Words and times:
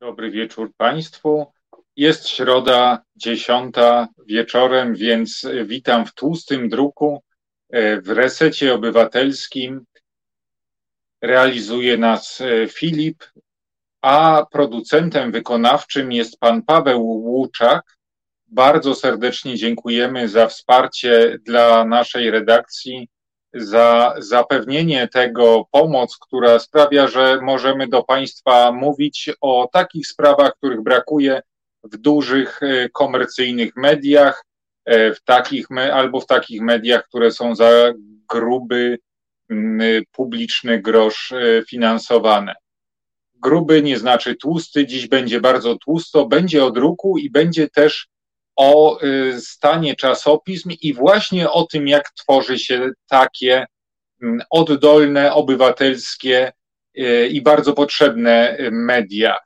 Dobry 0.00 0.30
wieczór 0.30 0.72
Państwu. 0.76 1.52
Jest 1.96 2.28
środa 2.28 3.02
dziesiąta 3.16 4.08
wieczorem, 4.26 4.94
więc 4.94 5.46
witam 5.64 6.06
w 6.06 6.14
tłustym 6.14 6.68
druku 6.68 7.22
e, 7.70 8.00
w 8.00 8.08
resecie 8.08 8.74
obywatelskim. 8.74 9.84
Realizuje 11.22 11.96
nas 11.96 12.40
e, 12.40 12.68
Filip, 12.68 13.24
a 14.02 14.46
producentem 14.52 15.32
wykonawczym 15.32 16.12
jest 16.12 16.38
pan 16.38 16.62
Paweł 16.62 17.02
Łuczak. 17.02 17.96
Bardzo 18.46 18.94
serdecznie 18.94 19.56
dziękujemy 19.56 20.28
za 20.28 20.46
wsparcie 20.46 21.38
dla 21.42 21.84
naszej 21.84 22.30
redakcji 22.30 23.08
za 23.54 24.14
zapewnienie 24.18 25.08
tego 25.08 25.64
pomoc, 25.70 26.16
która 26.16 26.58
sprawia, 26.58 27.08
że 27.08 27.40
możemy 27.42 27.88
do 27.88 28.02
Państwa 28.02 28.72
mówić 28.72 29.30
o 29.40 29.68
takich 29.72 30.06
sprawach, 30.06 30.52
których 30.56 30.82
brakuje 30.82 31.40
w 31.84 31.96
dużych 31.96 32.62
e, 32.62 32.88
komercyjnych 32.88 33.76
mediach, 33.76 34.44
e, 34.84 35.14
w 35.14 35.22
takich 35.24 35.66
albo 35.92 36.20
w 36.20 36.26
takich 36.26 36.60
mediach, 36.60 37.04
które 37.08 37.30
są 37.30 37.54
za 37.54 37.92
gruby 38.28 38.98
publiczny 40.12 40.80
grosz 40.80 41.32
e, 41.32 41.62
finansowane. 41.68 42.54
Gruby 43.34 43.82
nie 43.82 43.98
znaczy 43.98 44.36
tłusty, 44.36 44.86
dziś 44.86 45.08
będzie 45.08 45.40
bardzo 45.40 45.76
tłusto, 45.76 46.26
będzie 46.26 46.64
od 46.64 46.76
ruku 46.76 47.18
i 47.18 47.30
będzie 47.30 47.68
też 47.68 48.08
o 48.58 49.02
y, 49.02 49.40
stanie 49.40 49.96
czasopism 49.96 50.70
i 50.82 50.94
właśnie 50.94 51.50
o 51.50 51.66
tym, 51.66 51.88
jak 51.88 52.10
tworzy 52.10 52.58
się 52.58 52.90
takie 53.08 53.66
mm, 54.22 54.40
oddolne, 54.50 55.32
obywatelskie 55.32 56.52
y, 56.98 57.28
i 57.28 57.42
bardzo 57.42 57.72
potrzebne 57.72 58.56
media. 58.70 59.36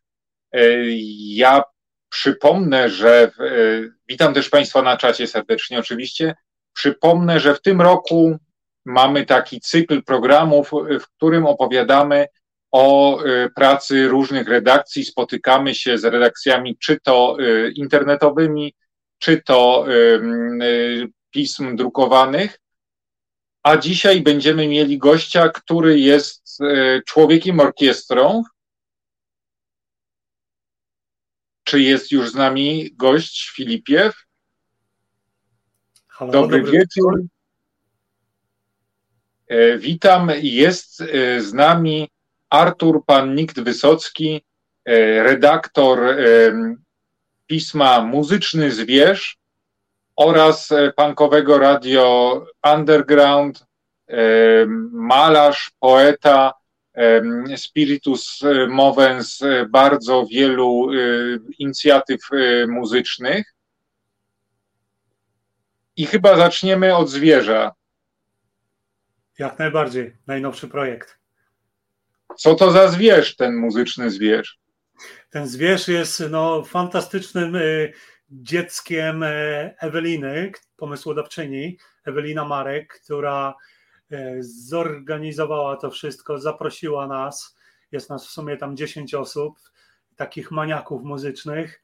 Y, 0.57 0.85
ja 1.27 1.63
przypomnę, 2.11 2.91
że 2.91 3.31
witam 4.09 4.35
też 4.35 4.49
Państwa 4.49 4.83
na 4.83 4.97
czacie 4.97 5.27
serdecznie, 5.27 5.79
oczywiście. 5.79 6.35
Przypomnę, 6.73 7.41
że 7.41 7.55
w 7.55 7.63
tym 7.63 7.81
roku 7.81 8.37
mamy 8.85 9.27
taki 9.27 9.61
cykl 9.61 10.03
programów, 10.03 10.71
w 11.01 11.07
którym 11.17 11.47
opowiadamy 11.47 12.27
o 12.71 13.19
pracy 13.57 14.09
różnych 14.09 14.49
redakcji. 14.49 15.05
Spotykamy 15.05 15.75
się 15.75 15.99
z 15.99 16.05
redakcjami, 16.05 16.77
czy 16.79 17.01
to 17.01 17.37
internetowymi, 17.75 18.75
czy 19.23 19.43
to 19.43 19.85
y, 19.89 21.09
pism 21.31 21.77
drukowanych, 21.77 22.61
a 23.63 23.77
dzisiaj 23.77 24.21
będziemy 24.23 24.69
mieli 24.69 24.99
gościa, 24.99 25.49
który 25.49 26.01
jest 26.01 26.61
y, 26.61 27.03
człowiekiem 27.07 27.61
orkiestrą. 27.61 28.43
Czy 31.65 31.81
jest 31.81 32.13
już 32.13 32.31
z 32.31 32.35
nami 32.35 32.91
gość 32.95 33.51
Filipiew? 33.57 34.15
Halo, 36.09 36.33
dobry, 36.33 36.59
dobry 36.59 36.73
wieczór. 36.73 37.23
E, 39.47 39.79
witam. 39.79 40.31
Jest 40.41 41.01
e, 41.01 41.41
z 41.41 41.53
nami 41.53 42.09
Artur 42.51 43.05
Pan 43.07 43.35
Nikt 43.35 43.61
Wysocki, 43.61 44.45
e, 44.85 45.23
redaktor 45.23 46.17
pisma 47.53 48.01
Muzyczny 48.01 48.71
Zwierz 48.71 49.39
oraz 50.17 50.73
e, 50.73 50.93
punkowego 50.93 51.59
radio 51.59 52.45
Underground, 52.75 53.67
e, 54.09 54.17
malarz, 54.93 55.71
poeta, 55.81 56.53
e, 56.95 57.23
spiritus 57.57 58.41
movens 58.69 59.41
bardzo 59.69 60.27
wielu 60.27 60.89
inicjatyw 61.59 62.21
muzycznych. 62.69 63.55
I 65.97 66.07
chyba 66.07 66.37
zaczniemy 66.37 66.97
od 66.97 67.11
zwierza. 67.11 67.73
Jak 69.39 69.59
najbardziej, 69.59 70.17
najnowszy 70.27 70.69
projekt. 70.69 71.19
Co 72.37 72.55
to 72.55 72.71
za 72.71 72.89
zwierz, 72.89 73.37
ten 73.37 73.57
muzyczny 73.57 74.11
zwierz? 74.11 74.62
Ten 75.31 75.49
zwierz 75.49 75.89
jest 75.89 76.23
no, 76.31 76.65
fantastycznym 76.65 77.57
y, 77.57 77.93
dzieckiem 78.31 79.23
y, 79.23 79.75
Eweliny, 79.79 80.53
pomysłodawczyni, 80.77 81.79
Ewelina 82.05 82.45
Marek, 82.45 83.01
która 83.05 83.55
y, 84.13 84.39
zorganizowała 84.41 85.77
to 85.77 85.91
wszystko, 85.91 86.39
zaprosiła 86.39 87.07
nas. 87.07 87.57
Jest 87.93 88.11
nas 88.11 88.27
w 88.27 88.31
sumie 88.31 88.57
tam 88.57 88.77
10 88.77 89.15
osób, 89.15 89.59
takich 90.17 90.51
maniaków 90.51 91.03
muzycznych. 91.03 91.83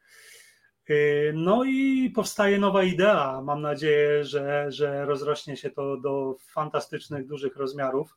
No 1.35 1.65
i 1.65 2.11
powstaje 2.15 2.59
nowa 2.59 2.83
idea. 2.83 3.41
Mam 3.45 3.63
nadzieję, 3.63 4.25
że, 4.25 4.67
że 4.69 5.05
rozrośnie 5.05 5.57
się 5.57 5.71
to 5.71 5.97
do 5.97 6.37
fantastycznych, 6.39 7.27
dużych 7.27 7.57
rozmiarów. 7.57 8.17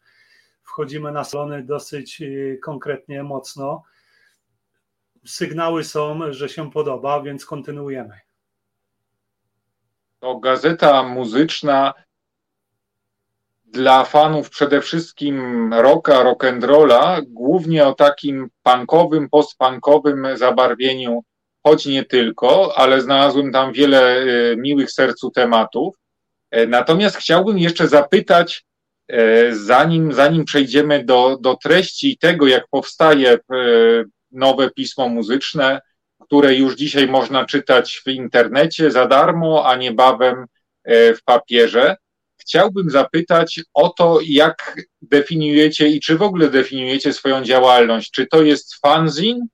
Wchodzimy 0.63 1.11
na 1.11 1.23
salony 1.23 1.63
dosyć 1.63 2.22
konkretnie, 2.61 3.23
mocno 3.23 3.84
sygnały 5.26 5.84
są, 5.84 6.34
że 6.34 6.50
się 6.50 6.72
podoba, 6.72 7.22
więc 7.22 7.46
kontynuujemy. 7.46 8.20
To 10.20 10.40
gazeta 10.40 11.04
muzyczna 11.04 11.94
dla 13.66 14.06
fanów 14.06 14.50
przede 14.50 14.82
wszystkim 14.82 15.74
rocka, 15.74 16.24
rock'n'rolla, 16.24 17.22
głównie 17.28 17.88
o 17.88 17.94
takim 17.94 18.50
punkowym, 18.64 19.30
postpunkowym 19.30 20.28
zabarwieniu, 20.36 21.24
choć 21.64 21.86
nie 21.86 22.06
tylko, 22.06 22.78
ale 22.78 23.02
znalazłem 23.02 23.52
tam 23.52 23.74
wiele 23.74 24.18
e, 24.18 24.56
miłych 24.56 24.92
sercu 24.92 25.32
tematów. 25.32 25.96
E, 26.52 26.68
natomiast 26.68 27.18
chciałbym 27.18 27.59
jeszcze 27.59 27.88
zapytać, 27.88 28.66
e, 29.08 29.56
zanim, 29.56 30.14
zanim 30.14 30.46
przejdziemy 30.46 31.06
do, 31.06 31.38
do 31.42 31.56
treści 31.56 32.18
tego, 32.18 32.48
jak 32.48 32.68
powstaje 32.72 33.38
nowe 34.31 34.72
pismo 34.72 35.09
muzyczne, 35.09 35.81
które 36.19 36.56
już 36.56 36.75
dzisiaj 36.75 37.08
można 37.08 37.46
czytać 37.46 38.02
w 38.06 38.09
internecie 38.09 38.92
za 38.92 39.06
darmo, 39.06 39.66
a 39.66 39.75
niebawem 39.75 40.46
e, 40.84 41.16
w 41.16 41.24
papierze. 41.24 41.96
Chciałbym 42.41 42.90
zapytać 42.90 43.62
o 43.74 43.90
to, 43.90 44.20
jak 44.24 44.81
definiujecie 45.02 45.88
i 45.88 46.00
czy 46.00 46.18
w 46.18 46.22
ogóle 46.22 46.50
definiujecie 46.50 47.14
swoją 47.14 47.44
działalność. 47.44 48.12
Czy 48.12 48.28
to 48.28 48.41
jest 48.44 48.75
fanzin, 48.75 49.47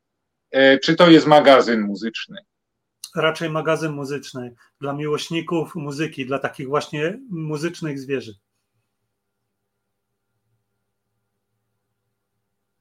e, 0.52 0.80
czy 0.80 0.96
to 0.96 1.10
jest 1.10 1.28
magazyn 1.28 1.82
muzyczny? 1.82 2.38
Raczej 3.16 3.50
magazyn 3.50 3.92
muzyczny 3.92 4.56
dla 4.82 4.94
miłośników 4.94 5.76
muzyki, 5.76 6.26
dla 6.26 6.40
takich 6.40 6.68
właśnie 6.68 7.20
muzycznych 7.30 8.00
zwierząt. 8.00 8.47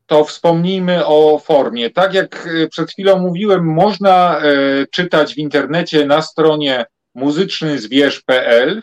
To 0.07 0.25
wspomnijmy 0.25 1.07
o 1.07 1.39
formie. 1.39 1.91
Tak 1.91 2.15
jak 2.15 2.47
e, 2.47 2.69
przed 2.69 2.91
chwilą 2.91 3.19
mówiłem, 3.19 3.65
można 3.65 4.39
e, 4.39 4.43
czytać 4.91 5.35
w 5.35 5.39
internecie 5.39 6.07
na 6.07 6.23
stronie 6.23 6.87
muzycznyzwierz.pl. 7.15 8.83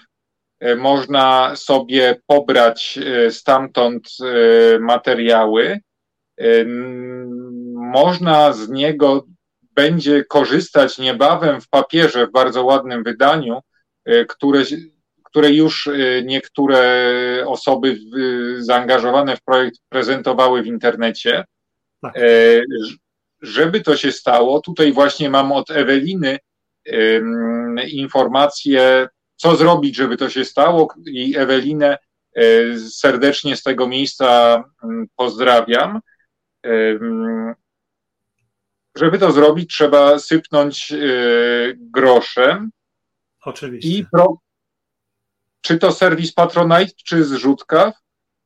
E, 0.59 0.75
można 0.75 1.55
sobie 1.55 2.21
pobrać 2.27 2.99
stamtąd 3.29 4.09
materiały. 4.79 5.79
Można 7.73 8.53
z 8.53 8.69
niego 8.69 9.25
będzie 9.75 10.25
korzystać 10.25 10.97
niebawem 10.97 11.61
w 11.61 11.69
papierze, 11.69 12.27
w 12.27 12.31
bardzo 12.31 12.63
ładnym 12.63 13.03
wydaniu, 13.03 13.59
które 14.29 14.63
które 15.33 15.51
już 15.51 15.87
y, 15.87 16.23
niektóre 16.25 17.07
osoby 17.47 17.97
zaangażowane 18.57 19.37
w 19.37 19.41
projekt 19.41 19.79
prezentowały 19.89 20.63
w 20.63 20.67
internecie. 20.67 21.43
Tak. 22.01 22.17
E, 22.17 22.21
żeby 23.41 23.81
to 23.81 23.97
się 23.97 24.11
stało, 24.11 24.61
tutaj 24.61 24.91
właśnie 24.91 25.29
mam 25.29 25.51
od 25.51 25.71
Eweliny 25.71 26.37
informację, 27.91 29.07
co 29.35 29.55
zrobić, 29.55 29.95
żeby 29.95 30.17
to 30.17 30.29
się 30.29 30.45
stało, 30.45 30.93
i 31.05 31.37
Ewelinę 31.37 31.97
serdecznie 32.89 33.55
z 33.55 33.63
tego 33.63 33.87
miejsca 33.87 34.63
pozdrawiam. 35.15 35.99
Żeby 38.95 39.19
to 39.19 39.31
zrobić, 39.31 39.73
trzeba 39.73 40.19
sypnąć 40.19 40.93
groszem. 41.75 42.71
Oczywiście. 43.45 43.89
I 43.89 44.05
pro, 44.11 44.37
czy 45.63 45.77
to 45.77 45.91
serwis 45.91 46.33
Patronite, 46.33 46.93
czy 47.05 47.23
zrzutka? 47.23 47.93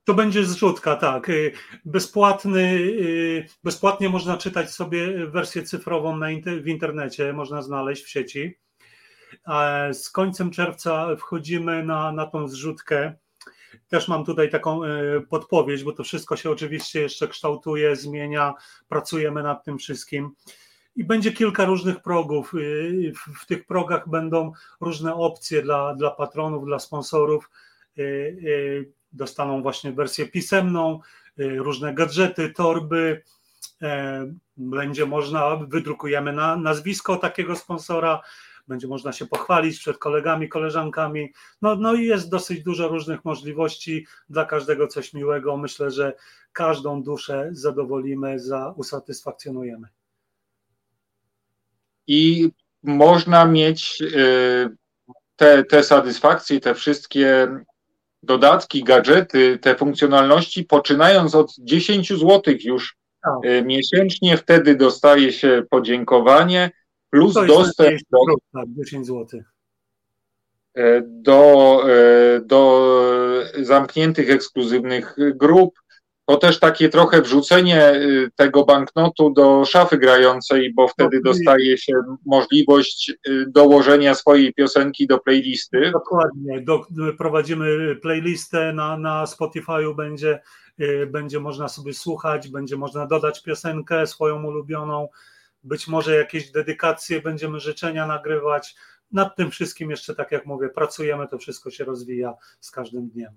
To 0.03 0.13
będzie 0.13 0.45
zrzutka, 0.45 0.95
tak. 0.95 1.29
Y, 1.29 1.51
bezpłatny, 1.85 2.61
y, 2.61 3.47
bezpłatnie 3.63 4.09
można 4.09 4.37
czytać 4.37 4.71
sobie 4.71 5.27
wersję 5.27 5.63
cyfrową 5.63 6.19
w 6.61 6.67
internecie, 6.67 7.33
można 7.33 7.61
znaleźć 7.61 8.03
w 8.03 8.09
sieci. 8.09 8.57
Z 9.93 10.09
końcem 10.09 10.51
czerwca 10.51 11.15
wchodzimy 11.15 11.83
na, 11.83 12.11
na 12.11 12.25
tą 12.25 12.47
zrzutkę. 12.47 13.13
Też 13.87 14.07
mam 14.07 14.25
tutaj 14.25 14.49
taką 14.49 14.83
y, 14.83 15.21
podpowiedź, 15.29 15.83
bo 15.83 15.91
to 15.91 16.03
wszystko 16.03 16.35
się 16.35 16.51
oczywiście 16.51 17.01
jeszcze 17.01 17.27
kształtuje, 17.27 17.95
zmienia, 17.95 18.53
pracujemy 18.87 19.43
nad 19.43 19.65
tym 19.65 19.77
wszystkim. 19.77 20.31
I 20.97 21.03
będzie 21.03 21.31
kilka 21.31 21.65
różnych 21.65 22.01
progów. 22.01 22.53
W 23.39 23.45
tych 23.45 23.65
progach 23.65 24.09
będą 24.09 24.51
różne 24.81 25.15
opcje 25.15 25.61
dla, 25.61 25.95
dla 25.95 26.11
patronów, 26.11 26.65
dla 26.65 26.79
sponsorów. 26.79 27.49
Dostaną 29.11 29.61
właśnie 29.61 29.91
wersję 29.91 30.27
pisemną, 30.27 30.99
różne 31.37 31.93
gadżety, 31.93 32.49
torby. 32.49 33.23
Będzie 34.57 35.05
można, 35.05 35.55
wydrukujemy 35.55 36.33
na, 36.33 36.55
nazwisko 36.55 37.15
takiego 37.15 37.55
sponsora, 37.55 38.21
będzie 38.67 38.87
można 38.87 39.11
się 39.11 39.25
pochwalić 39.25 39.79
przed 39.79 39.97
kolegami, 39.97 40.49
koleżankami. 40.49 41.33
No, 41.61 41.75
no 41.75 41.93
i 41.93 42.05
jest 42.05 42.29
dosyć 42.29 42.63
dużo 42.63 42.87
różnych 42.87 43.25
możliwości, 43.25 44.05
dla 44.29 44.45
każdego 44.45 44.87
coś 44.87 45.13
miłego. 45.13 45.57
Myślę, 45.57 45.91
że 45.91 46.13
każdą 46.53 47.03
duszę 47.03 47.49
zadowolimy, 47.51 48.39
za, 48.39 48.73
usatysfakcjonujemy. 48.77 49.87
I 52.07 52.49
można 52.83 53.45
mieć 53.45 54.01
y, 54.01 54.69
te, 55.35 55.63
te 55.63 55.83
satysfakcje, 55.83 56.59
te 56.59 56.75
wszystkie 56.75 57.47
dodatki, 58.23 58.83
gadżety, 58.83 59.57
te 59.61 59.75
funkcjonalności, 59.75 60.63
poczynając 60.63 61.35
od 61.35 61.55
10 61.59 62.09
zł 62.09 62.53
już 62.63 62.97
tak. 63.23 63.51
Y, 63.51 63.63
miesięcznie, 63.65 64.37
wtedy 64.37 64.75
dostaje 64.75 65.33
się 65.33 65.63
podziękowanie 65.69 66.71
plus 67.09 67.33
dostęp 67.33 67.99
do, 68.11 68.19
tak, 68.53 68.65
10 68.69 69.07
zł. 69.07 69.41
E, 70.73 71.01
do, 71.05 71.81
e, 71.89 72.41
do 72.41 72.91
zamkniętych, 73.61 74.29
ekskluzywnych 74.29 75.15
grup. 75.35 75.79
To 76.27 76.37
też 76.37 76.59
takie 76.59 76.89
trochę 76.89 77.21
wrzucenie 77.21 77.83
e, 77.83 77.99
tego 78.35 78.65
banknotu 78.65 79.29
do 79.29 79.65
szafy 79.65 79.97
grającej, 79.97 80.73
bo 80.73 80.87
wtedy 80.87 81.21
dostaje 81.21 81.77
się 81.77 81.93
możliwość 82.25 83.13
dołożenia 83.47 84.15
swojej 84.15 84.53
piosenki 84.53 85.07
do 85.07 85.19
playlisty. 85.19 85.91
Dokładnie. 85.91 86.61
Do, 86.61 86.85
prowadzimy 87.17 87.95
playlistę 87.95 88.73
na, 88.73 88.97
na 88.97 89.25
Spotify'u, 89.25 89.95
będzie, 89.95 90.41
będzie 91.07 91.39
można 91.39 91.67
sobie 91.67 91.93
słuchać, 91.93 92.49
będzie 92.49 92.77
można 92.77 93.05
dodać 93.05 93.43
piosenkę 93.43 94.07
swoją 94.07 94.43
ulubioną 94.43 95.07
być 95.67 95.87
może 95.87 96.15
jakieś 96.15 96.51
dedykacje, 96.51 97.21
będziemy 97.21 97.59
życzenia 97.59 98.07
nagrywać. 98.07 98.75
Nad 99.11 99.35
tym 99.35 99.51
wszystkim 99.51 99.89
jeszcze, 99.89 100.15
tak 100.15 100.31
jak 100.31 100.45
mówię, 100.45 100.69
pracujemy, 100.69 101.27
to 101.27 101.37
wszystko 101.37 101.71
się 101.71 101.83
rozwija 101.83 102.33
z 102.59 102.71
każdym 102.71 103.09
dniem. 103.09 103.33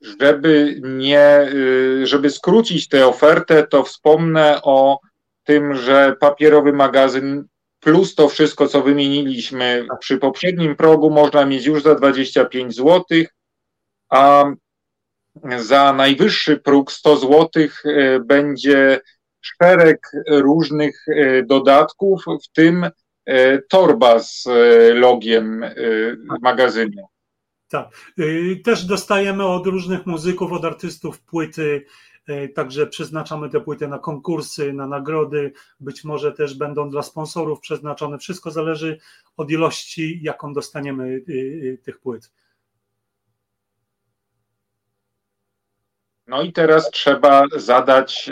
Żeby 0.00 0.80
nie, 0.82 1.48
y, 1.52 2.06
żeby 2.06 2.30
skrócić 2.30 2.88
tę 2.88 3.06
ofertę, 3.06 3.66
to 3.66 3.82
wspomnę 3.82 4.62
o 4.62 5.00
tym, 5.44 5.74
że 5.74 6.16
papierowy 6.20 6.72
magazyn 6.72 7.44
plus 7.80 8.14
to 8.14 8.28
wszystko, 8.28 8.68
co 8.68 8.82
wymieniliśmy 8.82 9.86
przy 10.00 10.18
poprzednim 10.18 10.76
progu, 10.76 11.10
można 11.10 11.44
mieć 11.44 11.66
już 11.66 11.82
za 11.82 11.94
25 11.94 12.74
zł, 12.74 13.04
a 14.08 14.44
za 15.58 15.92
najwyższy 15.92 16.56
próg 16.56 16.92
100 16.92 17.16
zł 17.16 17.48
y, 17.56 18.20
będzie 18.24 19.00
szereg 19.40 20.10
różnych 20.30 21.04
e, 21.08 21.42
dodatków, 21.42 22.24
w 22.44 22.52
tym 22.52 22.90
torba 23.68 24.18
z 24.18 24.44
logiem 24.94 25.64
magazynu. 26.42 27.08
Tak. 27.68 27.88
Też 28.64 28.84
dostajemy 28.84 29.46
od 29.46 29.66
różnych 29.66 30.06
muzyków, 30.06 30.52
od 30.52 30.64
artystów 30.64 31.20
płyty, 31.20 31.86
także 32.54 32.86
przeznaczamy 32.86 33.50
te 33.50 33.60
płyty 33.60 33.88
na 33.88 33.98
konkursy, 33.98 34.72
na 34.72 34.86
nagrody, 34.86 35.52
być 35.80 36.04
może 36.04 36.32
też 36.32 36.54
będą 36.54 36.90
dla 36.90 37.02
sponsorów 37.02 37.60
przeznaczone. 37.60 38.18
Wszystko 38.18 38.50
zależy 38.50 38.98
od 39.36 39.50
ilości, 39.50 40.20
jaką 40.22 40.52
dostaniemy 40.52 41.20
tych 41.82 41.98
płyt. 42.00 42.32
No 46.26 46.42
i 46.42 46.52
teraz 46.52 46.90
trzeba 46.90 47.44
zadać 47.56 48.30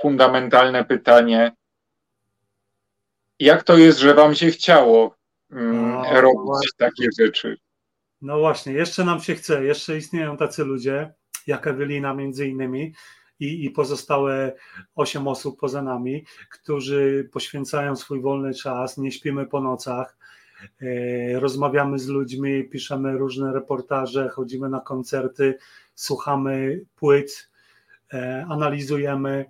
fundamentalne 0.00 0.84
pytanie, 0.84 1.52
jak 3.38 3.62
to 3.62 3.78
jest, 3.78 3.98
że 3.98 4.14
wam 4.14 4.34
się 4.34 4.50
chciało 4.50 5.16
no, 5.50 6.20
robić 6.20 6.40
właśnie. 6.44 6.70
takie 6.78 7.08
rzeczy? 7.20 7.56
No 8.24 8.38
właśnie, 8.38 8.72
jeszcze 8.72 9.04
nam 9.04 9.20
się 9.20 9.34
chce, 9.34 9.64
jeszcze 9.64 9.96
istnieją 9.96 10.36
tacy 10.36 10.64
ludzie, 10.64 11.14
jak 11.46 11.66
Ewelina 11.66 12.14
między 12.14 12.48
innymi 12.48 12.94
i, 13.40 13.64
i 13.64 13.70
pozostałe 13.70 14.52
osiem 14.94 15.28
osób 15.28 15.60
poza 15.60 15.82
nami, 15.82 16.24
którzy 16.50 17.28
poświęcają 17.32 17.96
swój 17.96 18.20
wolny 18.20 18.54
czas, 18.54 18.98
nie 18.98 19.12
śpimy 19.12 19.46
po 19.46 19.60
nocach, 19.60 20.18
e, 20.82 21.40
rozmawiamy 21.40 21.98
z 21.98 22.08
ludźmi, 22.08 22.64
piszemy 22.64 23.18
różne 23.18 23.52
reportaże, 23.52 24.28
chodzimy 24.28 24.68
na 24.68 24.80
koncerty, 24.80 25.58
słuchamy 25.94 26.80
płyt, 26.96 27.50
e, 28.12 28.46
analizujemy. 28.48 29.44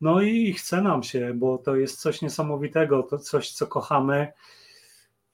No 0.00 0.22
i 0.22 0.52
chce 0.52 0.82
nam 0.82 1.02
się, 1.02 1.34
bo 1.34 1.58
to 1.58 1.76
jest 1.76 2.00
coś 2.00 2.22
niesamowitego, 2.22 3.02
to 3.02 3.18
coś, 3.18 3.52
co 3.52 3.66
kochamy 3.66 4.32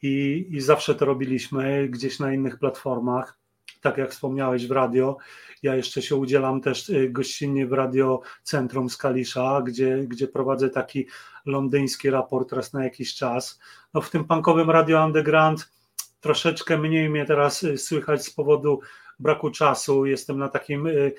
i, 0.02 0.46
i 0.50 0.60
zawsze 0.60 0.94
to 0.94 1.04
robiliśmy 1.04 1.88
gdzieś 1.88 2.18
na 2.18 2.32
innych 2.32 2.58
platformach. 2.58 3.38
Tak 3.80 3.98
jak 3.98 4.10
wspomniałeś 4.10 4.66
w 4.66 4.70
radio, 4.70 5.16
ja 5.62 5.76
jeszcze 5.76 6.02
się 6.02 6.16
udzielam 6.16 6.60
też 6.60 6.88
y, 6.88 7.10
gościnnie 7.10 7.66
w 7.66 7.72
Radio 7.72 8.20
Centrum 8.42 8.90
z 8.90 8.96
Kalisza, 8.96 9.62
gdzie, 9.66 10.04
gdzie 10.06 10.28
prowadzę 10.28 10.70
taki 10.70 11.06
londyński 11.46 12.10
raport 12.10 12.52
raz 12.52 12.72
na 12.72 12.84
jakiś 12.84 13.14
czas. 13.14 13.60
No 13.94 14.00
w 14.00 14.10
tym 14.10 14.24
punkowym 14.24 14.70
Radio 14.70 15.04
Underground 15.04 15.72
troszeczkę 16.20 16.78
mniej 16.78 17.10
mnie 17.10 17.24
teraz 17.24 17.62
y, 17.62 17.78
słychać 17.78 18.24
z 18.24 18.30
powodu 18.30 18.80
braku 19.18 19.50
czasu. 19.50 20.06
Jestem 20.06 20.38
na 20.38 20.48
takim 20.48 20.86
y, 20.86 21.12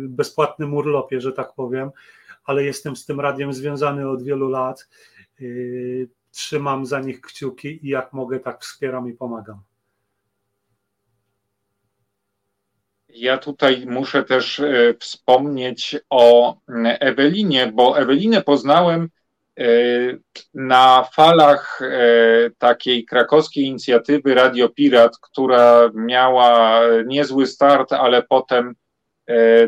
bezpłatnym 0.00 0.74
urlopie, 0.74 1.20
że 1.20 1.32
tak 1.32 1.54
powiem 1.54 1.90
ale 2.44 2.64
jestem 2.64 2.96
z 2.96 3.04
tym 3.04 3.20
radiem 3.20 3.52
związany 3.52 4.08
od 4.08 4.22
wielu 4.22 4.48
lat. 4.48 4.88
Trzymam 6.32 6.86
za 6.86 7.00
nich 7.00 7.20
kciuki 7.20 7.86
i 7.86 7.88
jak 7.88 8.12
mogę, 8.12 8.40
tak 8.40 8.62
wspieram 8.62 9.08
i 9.08 9.12
pomagam. 9.12 9.62
Ja 13.08 13.38
tutaj 13.38 13.86
muszę 13.86 14.24
też 14.24 14.60
e, 14.60 14.94
wspomnieć 15.00 15.96
o 16.10 16.56
Ewelinie, 16.84 17.72
bo 17.74 17.98
Ewelinę 17.98 18.42
poznałem 18.42 19.08
e, 19.58 19.64
na 20.54 21.08
falach 21.14 21.82
e, 21.82 22.50
takiej 22.58 23.04
krakowskiej 23.04 23.64
inicjatywy 23.64 24.34
Radio 24.34 24.68
Pirat, 24.68 25.18
która 25.18 25.90
miała 25.94 26.80
niezły 27.06 27.46
start, 27.46 27.92
ale 27.92 28.22
potem 28.22 28.74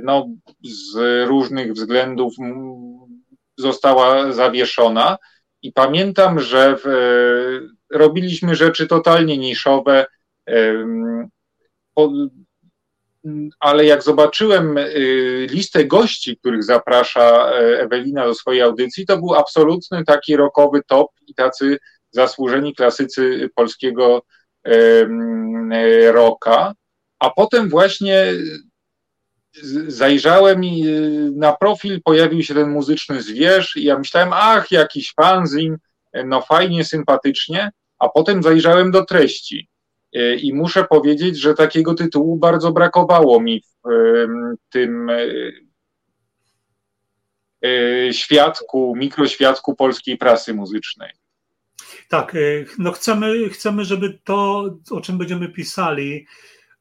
no, 0.03 0.29
z 0.63 0.97
różnych 1.29 1.73
względów 1.73 2.35
została 3.57 4.33
zawieszona. 4.33 5.19
I 5.65 5.73
pamiętam, 5.73 6.41
że 6.41 6.77
w, 6.77 6.87
e, 6.87 7.99
robiliśmy 7.99 8.55
rzeczy 8.55 8.87
totalnie 8.87 9.39
niszowe, 9.39 10.07
ale 13.61 13.85
jak 13.85 14.03
zobaczyłem 14.03 14.79
e, 14.79 14.87
listę 15.47 15.85
gości, 15.85 16.37
których 16.37 16.65
zaprasza 16.65 17.51
Ewelina 17.53 18.27
do 18.27 18.35
swojej 18.35 18.63
audycji, 18.63 19.07
to 19.07 19.19
był 19.19 19.35
absolutny 19.35 20.05
taki 20.05 20.37
rokowy 20.37 20.81
top 20.87 21.11
i 21.27 21.35
tacy 21.35 21.79
zasłużeni 22.11 22.75
klasycy 22.75 23.51
polskiego 23.55 24.23
roka. 26.13 26.75
A 27.19 27.31
potem 27.31 27.69
właśnie 27.69 28.33
zajrzałem 29.87 30.65
y, 30.65 31.31
na 31.37 31.53
profil, 31.53 32.03
pojawił 32.03 32.43
się 32.43 32.55
ten 32.55 32.71
muzyczny 32.71 33.23
zwierz 33.23 33.77
i 33.77 33.85
ja 33.85 33.99
myślałem, 33.99 34.31
ach, 34.33 34.71
jakiś 34.71 35.13
fanzin, 35.13 35.77
no 36.25 36.41
fajnie, 36.41 36.85
sympatycznie, 36.85 37.71
a 37.99 38.09
potem 38.09 38.43
zajrzałem 38.43 38.91
do 38.91 39.05
treści 39.05 39.69
y, 40.17 40.37
i 40.37 40.55
muszę 40.55 40.85
powiedzieć, 40.85 41.39
że 41.39 41.55
takiego 41.55 41.95
tytułu 41.95 42.37
bardzo 42.37 42.73
brakowało 42.73 43.41
mi 43.41 43.63
w 43.63 43.87
tym 44.71 45.11
y, 47.65 48.11
świadku, 48.13 48.95
mikroświadku 48.97 49.75
polskiej 49.75 50.19
prasy 50.19 50.55
muzycznej. 50.55 51.11
Tak, 52.09 52.37
no 52.79 52.93
chcemy, 52.93 53.49
chcemy, 53.49 53.85
żeby 53.85 54.19
to, 54.25 54.65
o 54.91 55.01
czym 55.01 55.19
będziemy 55.19 55.49
pisali, 55.49 56.27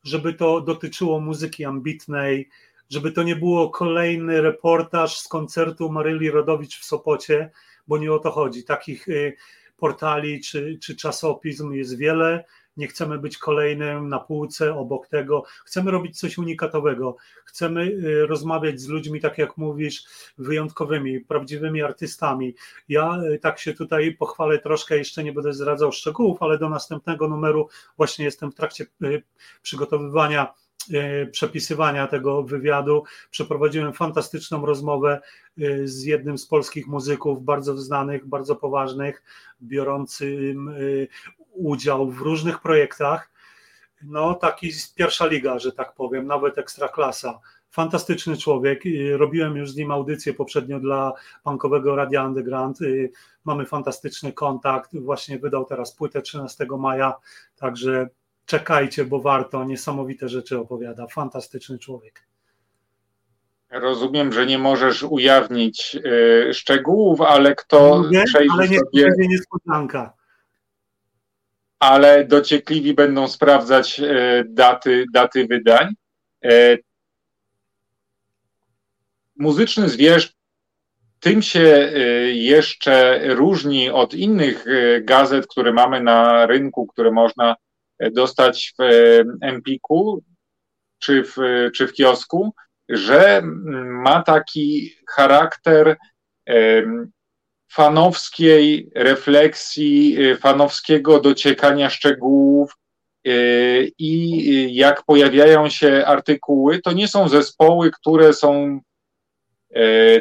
żeby 0.04 0.34
to 0.34 0.62
dotyczyło 0.62 1.20
muzyki 1.20 1.66
ambitnej, 1.66 2.50
żeby 2.90 3.12
to 3.12 3.24
nie 3.24 3.36
było 3.36 3.70
kolejny 3.70 4.42
reportaż 4.42 5.20
z 5.20 5.28
koncertu 5.28 5.90
Maryli 5.92 6.32
Rodowicz 6.32 6.80
w 6.80 6.86
Sopocie, 6.86 7.52
bo 7.88 7.98
nie 7.98 8.14
o 8.14 8.20
to 8.20 8.32
chodzi. 8.32 8.64
Takich 8.64 9.08
y, 9.08 9.36
portali 9.78 10.42
czy, 10.42 10.78
czy 10.82 10.96
czasopism 10.96 11.72
jest 11.72 11.98
wiele. 11.98 12.46
Nie 12.78 12.88
chcemy 12.88 13.20
być 13.20 13.38
kolejnym 13.38 14.10
na 14.10 14.20
półce 14.20 14.76
obok 14.76 15.08
tego, 15.08 15.44
chcemy 15.66 15.92
robić 15.92 16.20
coś 16.20 16.38
unikatowego, 16.38 17.16
chcemy 17.46 17.82
y, 17.82 18.28
rozmawiać 18.28 18.82
z 18.82 18.88
ludźmi, 18.88 19.22
tak 19.22 19.38
jak 19.38 19.58
mówisz, 19.58 20.04
wyjątkowymi, 20.38 21.20
prawdziwymi 21.20 21.82
artystami. 21.82 22.56
Ja 22.90 23.22
y, 23.34 23.40
tak 23.40 23.60
się 23.60 23.74
tutaj 23.74 24.16
pochwalę 24.20 24.60
troszkę, 24.60 24.98
jeszcze 24.98 25.24
nie 25.24 25.34
będę 25.34 25.54
zdradzał 25.54 25.92
szczegółów, 25.92 26.44
ale 26.44 26.58
do 26.58 26.70
następnego 26.70 27.28
numeru 27.28 27.70
właśnie 27.98 28.26
jestem 28.26 28.52
w 28.52 28.56
trakcie 28.56 28.86
y, 29.04 29.24
przygotowywania 29.62 30.54
przepisywania 31.32 32.08
tego 32.08 32.44
wywiadu. 32.44 33.04
Przeprowadziłem 33.32 33.94
fantastyczną 33.94 34.66
rozmowę 34.66 35.22
z 35.84 36.04
jednym 36.04 36.38
z 36.38 36.48
polskich 36.48 36.88
muzyków, 36.88 37.44
bardzo 37.44 37.78
znanych, 37.78 38.28
bardzo 38.28 38.56
poważnych, 38.56 39.24
biorącym 39.62 40.76
udział 41.52 42.12
w 42.12 42.22
różnych 42.22 42.62
projektach. 42.62 43.32
No, 44.04 44.34
taki 44.34 44.72
pierwsza 44.96 45.26
liga, 45.26 45.60
że 45.60 45.72
tak 45.72 45.94
powiem, 45.94 46.28
nawet 46.28 46.58
ekstraklasa. 46.58 47.40
Fantastyczny 47.70 48.38
człowiek. 48.38 48.84
Robiłem 49.18 49.58
już 49.58 49.72
z 49.72 49.76
nim 49.76 49.92
audycję 49.92 50.34
poprzednio 50.34 50.80
dla 50.80 51.14
bankowego 51.46 51.96
Radia 51.96 52.26
Underground. 52.26 52.80
Mamy 53.46 53.66
fantastyczny 53.66 54.34
kontakt. 54.34 54.98
Właśnie 55.00 55.40
wydał 55.40 55.66
teraz 55.66 55.96
płytę 55.96 56.22
13 56.22 56.68
maja, 56.80 57.14
także 57.56 58.10
czekajcie, 58.46 59.06
bo 59.06 59.22
warto. 59.22 59.64
Niesamowite 59.64 60.30
rzeczy 60.30 60.60
opowiada. 60.60 61.08
Fantastyczny 61.08 61.80
człowiek. 61.80 62.28
Rozumiem, 63.70 64.34
że 64.34 64.46
nie 64.46 64.58
możesz 64.58 65.04
ujawnić 65.04 65.96
y, 65.96 66.54
szczegółów, 66.54 67.22
ale 67.22 67.56
kto 67.56 68.04
nie, 68.12 68.24
przejrzy 68.24 68.54
ale 68.54 68.70
nie, 68.70 68.80
sobie... 68.80 69.10
niespodzianka 69.18 70.14
ale 71.84 72.26
dociekliwi 72.26 72.94
będą 72.94 73.28
sprawdzać 73.28 74.00
e, 74.00 74.44
daty, 74.48 75.06
daty 75.14 75.48
wydań. 75.48 75.94
E, 76.44 76.78
muzyczny 79.36 79.90
zwierz 79.90 80.34
tym 81.20 81.42
się 81.42 81.60
e, 81.60 82.00
jeszcze 82.32 83.20
różni 83.36 83.90
od 83.90 84.14
innych 84.14 84.66
gazet, 85.02 85.48
które 85.48 85.74
mamy 85.74 86.02
na 86.02 86.46
rynku, 86.46 86.88
które 86.88 87.12
można 87.12 87.56
dostać 88.12 88.74
w 88.80 88.84
Empiku 89.42 90.24
czy 91.00 91.24
w, 91.24 91.36
czy 91.76 91.88
w 91.88 91.94
kiosku, 91.94 92.54
że 92.90 93.42
ma 94.04 94.24
taki 94.24 94.96
charakter 95.10 95.98
fanowskiej 97.72 98.90
refleksji, 98.96 100.24
y, 100.24 100.38
fanowskiego 100.38 101.20
dociekania 101.20 101.90
szczegółów 101.90 102.72
i 103.98 104.76
jak 104.76 105.04
pojawiają 105.04 105.70
się 105.70 106.04
artykuły, 106.06 106.80
to 106.80 106.92
nie 106.92 107.08
są 107.08 107.30
zespoły, 107.30 107.92
które 107.92 108.34
są 108.34 108.80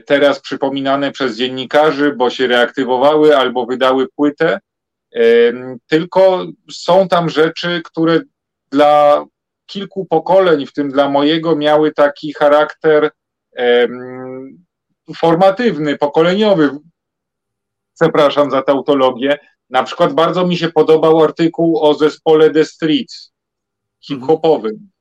teraz 0.07 0.41
przypominane 0.41 1.12
przez 1.12 1.37
dziennikarzy, 1.37 2.12
bo 2.17 2.31
się 2.31 2.47
reaktywowały 2.47 3.37
albo 3.37 3.67
wydały 3.67 4.07
płytę, 4.17 4.59
tylko 5.87 6.47
są 6.73 7.09
tam 7.09 7.28
rzeczy, 7.28 7.83
które 7.85 8.21
dla 8.71 9.25
kilku 9.66 10.07
pokoleń, 10.07 10.66
w 10.66 10.73
tym 10.73 10.90
dla 10.90 11.09
mojego, 11.09 11.57
miały 11.57 11.92
taki 11.92 12.33
charakter 12.33 13.11
formatywny, 15.16 15.99
pokoleniowy 15.99 16.71
przepraszam 18.00 18.50
za 18.50 18.62
tautologię. 18.62 19.38
Na 19.71 19.83
przykład 19.83 20.12
bardzo 20.12 20.47
mi 20.47 20.57
się 20.57 20.69
podobał 20.69 21.25
artykuł 21.25 21.81
o 21.81 21.95
zespole 21.95 22.50
The 22.50 22.64
Streets, 22.64 23.33
hip-hopowym. 24.00 24.91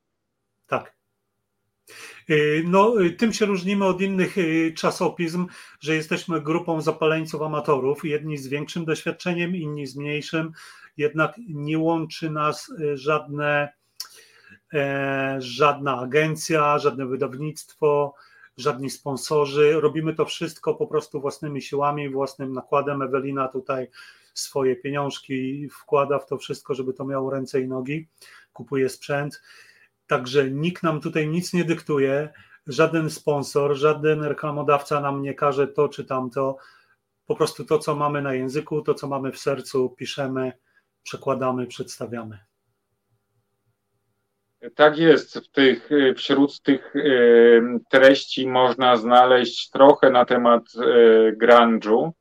Y, 2.30 2.64
no, 2.68 3.02
y, 3.02 3.12
tym 3.12 3.34
się 3.34 3.46
różnimy 3.46 3.86
od 3.86 4.02
innych 4.02 4.38
y, 4.38 4.74
czasopism, 4.78 5.48
że 5.80 5.96
jesteśmy 5.96 6.42
grupą 6.42 6.82
zapaleńców 6.82 7.42
amatorów, 7.42 8.06
jedni 8.06 8.38
z 8.38 8.48
większym 8.48 8.86
doświadczeniem, 8.86 9.56
inni 9.56 9.88
z 9.88 9.96
mniejszym, 9.96 10.52
jednak 10.98 11.36
nie 11.48 11.80
łączy 11.80 12.30
nas 12.30 12.74
żadne, 12.94 13.74
e, 14.74 15.36
żadna 15.40 16.00
agencja, 16.00 16.80
żadne 16.80 17.06
wydawnictwo, 17.06 18.14
żadni 18.58 18.90
sponsorzy. 18.90 19.82
Robimy 19.82 20.16
to 20.16 20.26
wszystko 20.26 20.76
po 20.76 20.88
prostu 20.88 21.22
własnymi 21.22 21.62
siłami, 21.62 22.10
własnym 22.10 22.54
nakładem. 22.54 23.02
Ewelina 23.02 23.48
tutaj 23.48 23.88
swoje 24.34 24.76
pieniążki 24.76 25.70
wkłada 25.70 26.20
w 26.20 26.28
to 26.28 26.38
wszystko, 26.38 26.74
żeby 26.74 26.94
to 26.94 27.06
miało 27.06 27.30
ręce 27.32 27.62
i 27.62 27.68
nogi. 27.68 28.08
Kupuje 28.54 28.90
sprzęt. 28.90 29.42
Także 30.12 30.52
nikt 30.52 30.84
nam 30.84 31.02
tutaj 31.02 31.28
nic 31.28 31.54
nie 31.54 31.64
dyktuje, 31.64 32.30
żaden 32.68 33.10
sponsor, 33.10 33.76
żaden 33.76 34.24
reklamodawca 34.24 35.02
nam 35.02 35.22
nie 35.22 35.34
każe 35.34 35.68
to 35.68 35.90
czy 35.90 36.06
tamto. 36.06 36.58
Po 37.26 37.36
prostu 37.36 37.66
to, 37.66 37.80
co 37.80 37.96
mamy 37.96 38.22
na 38.22 38.34
języku, 38.34 38.82
to, 38.82 38.94
co 38.94 39.08
mamy 39.08 39.32
w 39.32 39.38
sercu, 39.38 39.90
piszemy, 39.90 40.54
przekładamy, 41.04 41.68
przedstawiamy. 41.68 42.40
Tak 44.76 44.98
jest, 44.98 45.38
w 45.38 45.52
tych, 45.52 45.90
wśród 46.18 46.62
tych 46.62 46.96
e, 46.96 47.00
treści 47.90 48.48
można 48.48 48.98
znaleźć 48.98 49.70
trochę 49.70 50.10
na 50.10 50.26
temat 50.26 50.64
e, 50.76 51.32
grunge'u 51.32 52.12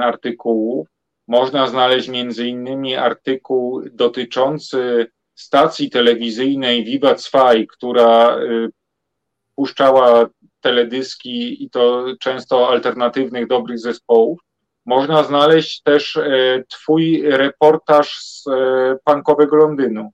artykułów. 0.00 0.88
Można 1.26 1.66
znaleźć 1.66 2.08
między 2.08 2.46
innymi 2.46 2.96
artykuł 2.96 3.82
dotyczący 3.92 5.10
stacji 5.40 5.90
telewizyjnej 5.90 6.84
Viva 6.84 7.14
Zwei, 7.14 7.66
która 7.66 8.36
puszczała 9.56 10.26
teledyski 10.60 11.64
i 11.64 11.70
to 11.70 12.06
często 12.20 12.68
alternatywnych, 12.68 13.46
dobrych 13.46 13.78
zespołów. 13.78 14.40
Można 14.86 15.24
znaleźć 15.24 15.82
też 15.82 16.18
Twój 16.68 17.22
reportaż 17.22 18.18
z 18.18 18.44
punkowego 19.04 19.56
Londynu. 19.56 20.12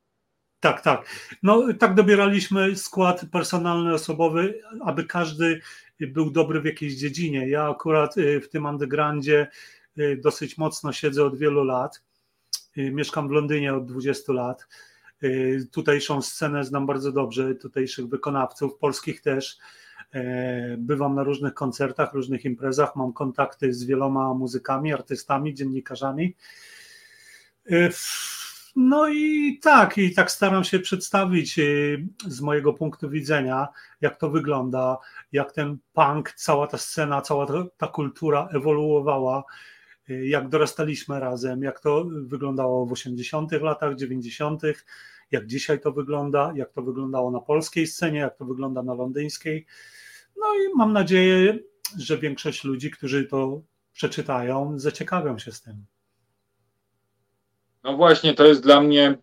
Tak, 0.65 0.81
tak. 0.81 1.07
No 1.43 1.63
tak 1.79 1.95
dobieraliśmy 1.95 2.77
skład 2.77 3.27
personalny, 3.33 3.95
osobowy, 3.95 4.61
aby 4.85 5.05
każdy 5.05 5.61
był 6.01 6.31
dobry 6.31 6.61
w 6.61 6.65
jakiejś 6.65 6.95
dziedzinie. 6.95 7.49
Ja 7.49 7.71
akurat 7.71 8.17
y, 8.19 8.41
w 8.41 8.49
tym 8.49 8.67
undergroundzie 8.67 9.47
y, 9.99 10.21
dosyć 10.23 10.59
mocno 10.59 10.93
siedzę 10.93 11.25
od 11.25 11.39
wielu 11.39 11.65
lat. 11.65 12.03
Y, 12.79 12.91
mieszkam 12.91 13.29
w 13.29 13.31
Londynie 13.31 13.75
od 13.75 13.87
20 13.87 14.33
lat. 14.33 14.67
Tutejszą 15.73 16.23
scenę 16.23 16.65
znam 16.65 16.87
bardzo 16.87 17.13
dobrze, 17.13 17.55
tutejszych 17.55 18.09
wykonawców, 18.09 18.79
polskich 18.79 19.21
też. 19.21 19.59
E, 20.15 20.77
bywam 20.79 21.15
na 21.15 21.23
różnych 21.23 21.55
koncertach, 21.55 22.13
różnych 22.13 22.45
imprezach, 22.45 22.97
mam 22.97 23.13
kontakty 23.13 23.73
z 23.73 23.85
wieloma 23.85 24.35
muzykami, 24.35 24.93
artystami, 24.93 25.55
dziennikarzami. 25.55 26.35
No 28.77 29.09
i 29.09 29.59
tak, 29.63 29.99
i 29.99 30.15
tak 30.15 30.31
staram 30.31 30.65
się 30.65 30.79
przedstawić 30.79 31.59
y, 31.59 32.07
z 32.27 32.41
mojego 32.41 32.73
punktu 32.73 33.11
widzenia, 33.11 33.69
jak 34.01 34.17
to 34.19 34.31
wygląda, 34.31 34.99
jak 35.33 35.53
ten 35.53 35.79
punk, 35.93 36.33
cała 36.33 36.67
ta 36.67 36.79
scena, 36.79 37.21
cała 37.21 37.47
ta 37.77 37.87
kultura 37.87 38.49
ewoluowała, 38.53 39.45
y, 40.11 40.27
jak 40.27 40.49
dorastaliśmy 40.49 41.21
razem, 41.21 41.63
jak 41.63 41.81
to 41.81 42.05
wyglądało 42.27 42.87
w 42.87 42.93
80 42.93 43.53
latach, 43.53 43.95
90 43.95 44.63
jak 45.35 45.47
dzisiaj 45.47 45.81
to 45.81 45.93
wygląda, 45.93 46.53
jak 46.57 46.73
to 46.73 46.83
wyglądało 46.83 47.31
na 47.31 47.41
polskiej 47.41 47.87
scenie, 47.87 48.19
jak 48.19 48.37
to 48.37 48.45
wygląda 48.45 48.83
na 48.83 48.95
londyńskiej. 48.95 49.67
No 50.37 50.47
i 50.55 50.77
mam 50.77 50.93
nadzieję, 50.93 51.59
że 51.99 52.19
większość 52.19 52.65
ludzi, 52.65 52.91
którzy 52.91 53.25
to 53.25 53.63
przeczytają, 53.93 54.79
zaciekawią 54.79 55.39
się 55.39 55.53
z 55.53 55.63
tym. 55.63 55.85
No 57.85 57.97
właśnie, 57.97 58.35
to 58.35 58.47
jest 58.47 58.63
dla 58.63 58.81
mnie 58.81 59.19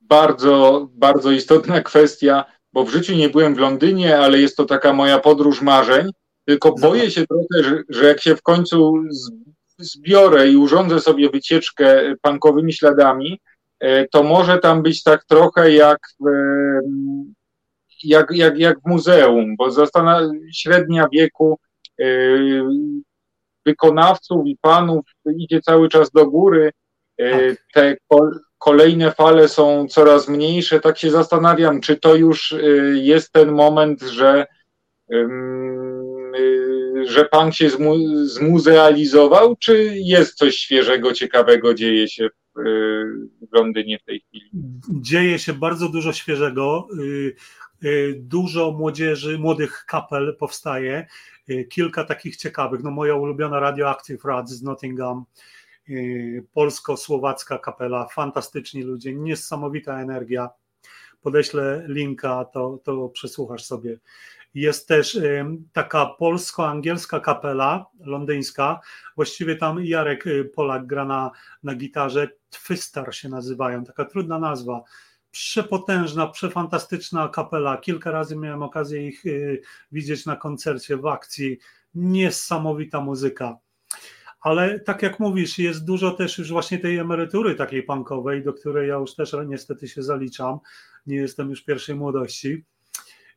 bardzo, 0.00 0.88
bardzo 0.92 1.30
istotna 1.30 1.80
kwestia, 1.80 2.44
bo 2.72 2.84
w 2.84 2.90
życiu 2.90 3.14
nie 3.14 3.28
byłem 3.28 3.54
w 3.54 3.58
Londynie, 3.58 4.18
ale 4.18 4.40
jest 4.40 4.56
to 4.56 4.64
taka 4.64 4.92
moja 4.92 5.18
podróż 5.18 5.62
marzeń. 5.62 6.10
Tylko 6.44 6.72
boję 6.72 7.10
się 7.10 7.26
trochę, 7.26 7.64
że, 7.64 7.82
że 7.88 8.04
jak 8.04 8.20
się 8.20 8.36
w 8.36 8.42
końcu 8.42 8.94
zbiorę 9.78 10.48
i 10.48 10.56
urządzę 10.56 11.00
sobie 11.00 11.30
wycieczkę 11.30 12.14
pankowymi 12.22 12.72
śladami, 12.72 13.40
to 14.10 14.22
może 14.22 14.58
tam 14.58 14.82
być 14.82 15.02
tak 15.02 15.24
trochę 15.24 15.72
jak, 15.72 15.98
jak, 18.04 18.30
jak, 18.30 18.58
jak 18.58 18.80
w 18.80 18.86
muzeum, 18.86 19.56
bo 19.56 19.68
średnia 20.52 21.08
wieku 21.12 21.58
e, 22.00 22.06
wykonawców 23.66 24.46
i 24.46 24.58
panów 24.60 25.04
idzie 25.36 25.60
cały 25.60 25.88
czas 25.88 26.10
do 26.10 26.30
góry. 26.30 26.70
E, 27.18 27.48
tak. 27.48 27.58
Te 27.74 27.96
kolejne 28.58 29.12
fale 29.12 29.48
są 29.48 29.86
coraz 29.88 30.28
mniejsze. 30.28 30.80
Tak 30.80 30.98
się 30.98 31.10
zastanawiam, 31.10 31.80
czy 31.80 31.96
to 31.96 32.14
już 32.14 32.52
e, 32.52 32.58
jest 32.94 33.32
ten 33.32 33.52
moment, 33.52 34.02
że, 34.02 34.46
e, 35.12 35.28
że 37.04 37.24
pan 37.24 37.52
się 37.52 37.70
zmu, 37.70 37.94
zmuzealizował, 38.24 39.56
czy 39.56 39.92
jest 39.96 40.34
coś 40.34 40.56
świeżego, 40.56 41.12
ciekawego 41.12 41.74
dzieje 41.74 42.08
się 42.08 42.28
w 42.28 42.45
Londynie 43.52 43.98
w 43.98 44.04
tej 44.04 44.20
chwili? 44.20 44.50
Dzieje 45.00 45.38
się 45.38 45.52
bardzo 45.52 45.88
dużo 45.88 46.12
świeżego. 46.12 46.88
Dużo 48.16 48.72
młodzieży, 48.72 49.38
młodych 49.38 49.84
kapel 49.88 50.36
powstaje. 50.38 51.06
Kilka 51.68 52.04
takich 52.04 52.36
ciekawych. 52.36 52.82
No 52.82 52.90
moja 52.90 53.14
ulubiona 53.14 53.60
Radioactive 53.60 54.24
Rad 54.24 54.50
z 54.50 54.62
Nottingham, 54.62 55.24
polsko-słowacka 56.52 57.58
kapela, 57.58 58.06
fantastyczni 58.06 58.82
ludzie, 58.82 59.14
niesamowita 59.14 60.00
energia. 60.00 60.48
Podeślę 61.22 61.84
linka, 61.88 62.44
to, 62.44 62.78
to 62.84 63.08
przesłuchasz 63.08 63.64
sobie. 63.64 63.98
Jest 64.56 64.88
też 64.88 65.18
taka 65.72 66.06
polsko-angielska 66.06 67.20
kapela 67.20 67.86
londyńska. 68.00 68.80
Właściwie 69.16 69.56
tam 69.56 69.84
Jarek 69.84 70.26
y, 70.26 70.44
Polak 70.44 70.86
gra 70.86 71.04
na, 71.04 71.30
na 71.62 71.74
gitarze. 71.74 72.28
Twistar 72.50 73.14
się 73.14 73.28
nazywają, 73.28 73.84
taka 73.84 74.04
trudna 74.04 74.38
nazwa. 74.38 74.82
Przepotężna, 75.30 76.26
przefantastyczna 76.26 77.28
kapela. 77.28 77.76
Kilka 77.76 78.10
razy 78.10 78.36
miałem 78.36 78.62
okazję 78.62 79.08
ich 79.08 79.26
y, 79.26 79.62
widzieć 79.92 80.26
na 80.26 80.36
koncercie 80.36 80.96
w 80.96 81.06
akcji. 81.06 81.58
Niesamowita 81.94 83.00
muzyka. 83.00 83.56
Ale 84.40 84.80
tak 84.80 85.02
jak 85.02 85.20
mówisz, 85.20 85.58
jest 85.58 85.84
dużo 85.84 86.10
też 86.10 86.38
już 86.38 86.52
właśnie 86.52 86.78
tej 86.78 86.98
emerytury 86.98 87.54
takiej 87.54 87.82
punkowej, 87.82 88.44
do 88.44 88.52
której 88.52 88.88
ja 88.88 88.94
już 88.94 89.14
też 89.14 89.36
niestety 89.46 89.88
się 89.88 90.02
zaliczam. 90.02 90.58
Nie 91.06 91.16
jestem 91.16 91.50
już 91.50 91.64
pierwszej 91.64 91.94
młodości 91.94 92.64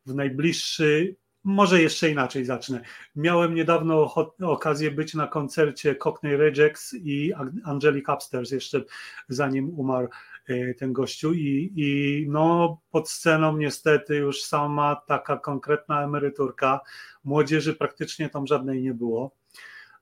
w 0.06 0.16
najbliższy, 0.16 1.16
może 1.44 1.82
jeszcze 1.82 2.10
inaczej 2.10 2.46
zacznę. 2.46 2.82
Miałem 3.16 3.56
niedawno 3.56 4.14
okazję 4.42 4.92
być 4.92 5.14
na 5.14 5.28
koncercie 5.28 5.96
Cockney 5.96 6.38
Rejects 6.38 6.94
i 6.94 7.34
Angelic 7.66 8.10
Upstairs, 8.10 8.52
jeszcze 8.52 8.84
zanim 9.30 9.80
umarł 9.80 10.08
e, 10.48 10.74
ten 10.74 10.94
gościu 10.94 11.34
i, 11.34 11.74
i 11.76 12.26
no 12.30 12.78
pod 12.92 13.10
sceną 13.10 13.58
niestety 13.58 14.16
już 14.16 14.44
sama 14.44 14.96
taka 15.08 15.38
konkretna 15.38 16.04
emeryturka, 16.04 16.80
młodzieży 17.24 17.74
praktycznie 17.74 18.30
tam 18.30 18.48
żadnej 18.48 18.82
nie 18.82 18.94
było. 18.94 19.36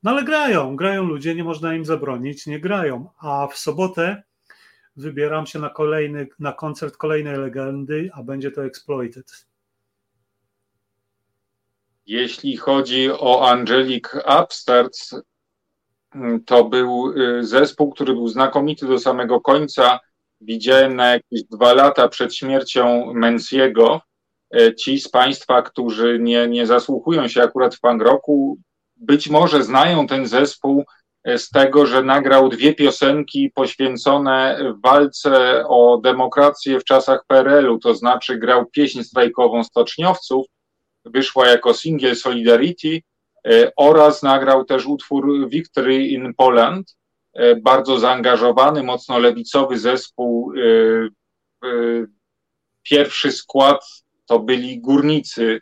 No 0.04 0.12
ale 0.12 0.24
grają, 0.24 0.76
grają 0.76 1.04
ludzie, 1.04 1.36
nie 1.36 1.44
można 1.44 1.76
im 1.76 1.86
zabronić, 1.86 2.48
nie 2.48 2.60
grają. 2.60 3.10
A 3.20 3.48
w 3.48 3.58
sobotę 3.58 4.24
wybieram 4.96 5.46
się 5.46 5.60
na 5.60 5.70
kolejny, 5.70 6.28
na 6.40 6.54
koncert 6.54 6.98
kolejnej 6.98 7.38
legendy, 7.38 8.10
a 8.14 8.24
będzie 8.24 8.52
to 8.52 8.66
Exploited. 8.66 9.47
Jeśli 12.08 12.58
chodzi 12.58 13.12
o 13.12 13.50
Angelic 13.50 14.04
Upstarts, 14.44 15.16
to 16.46 16.64
był 16.64 17.12
y, 17.12 17.44
zespół, 17.44 17.92
który 17.92 18.14
był 18.14 18.28
znakomity 18.28 18.88
do 18.88 19.00
samego 19.00 19.42
końca. 19.42 20.00
Widziałem 20.42 20.96
na 20.96 21.08
jakieś 21.08 21.44
dwa 21.44 21.74
lata 21.74 22.08
przed 22.08 22.36
śmiercią 22.36 23.14
Menciego. 23.14 24.02
Y, 24.56 24.76
ci 24.76 25.00
z 25.00 25.10
Państwa, 25.10 25.62
którzy 25.62 26.20
nie, 26.22 26.48
nie 26.48 26.68
zasłuchują 26.68 27.28
się 27.28 27.44
akurat 27.44 27.76
w 27.76 27.80
punk 27.80 28.02
roku, 28.02 28.58
być 28.96 29.30
może 29.30 29.64
znają 29.64 30.08
ten 30.08 30.28
zespół 30.28 30.84
y, 31.30 31.38
z 31.38 31.50
tego, 31.50 31.86
że 31.86 32.04
nagrał 32.04 32.50
dwie 32.50 32.74
piosenki 32.74 33.52
poświęcone 33.56 34.60
walce 34.84 35.64
o 35.68 36.00
demokrację 36.04 36.80
w 36.80 36.84
czasach 36.84 37.26
PRL-u, 37.28 37.80
to 37.80 37.96
znaczy 37.96 38.38
grał 38.38 38.66
pieśń 38.66 39.04
strajkową 39.04 39.64
stoczniowców 39.64 40.46
wyszła 41.14 41.48
jako 41.48 41.74
singiel 41.74 42.16
Solidarity 42.16 43.02
e, 43.48 43.72
oraz 43.76 44.24
nagrał 44.24 44.66
też 44.66 44.86
utwór 44.86 45.50
Victory 45.50 46.08
in 46.08 46.34
Poland, 46.34 46.98
e, 47.34 47.56
bardzo 47.56 48.00
zaangażowany, 48.00 48.84
mocno 48.84 49.20
lewicowy 49.20 49.80
zespół. 49.80 50.54
E, 50.54 51.68
pierwszy 52.84 53.32
skład 53.32 53.86
to 54.26 54.40
byli 54.40 54.82
górnicy 54.82 55.60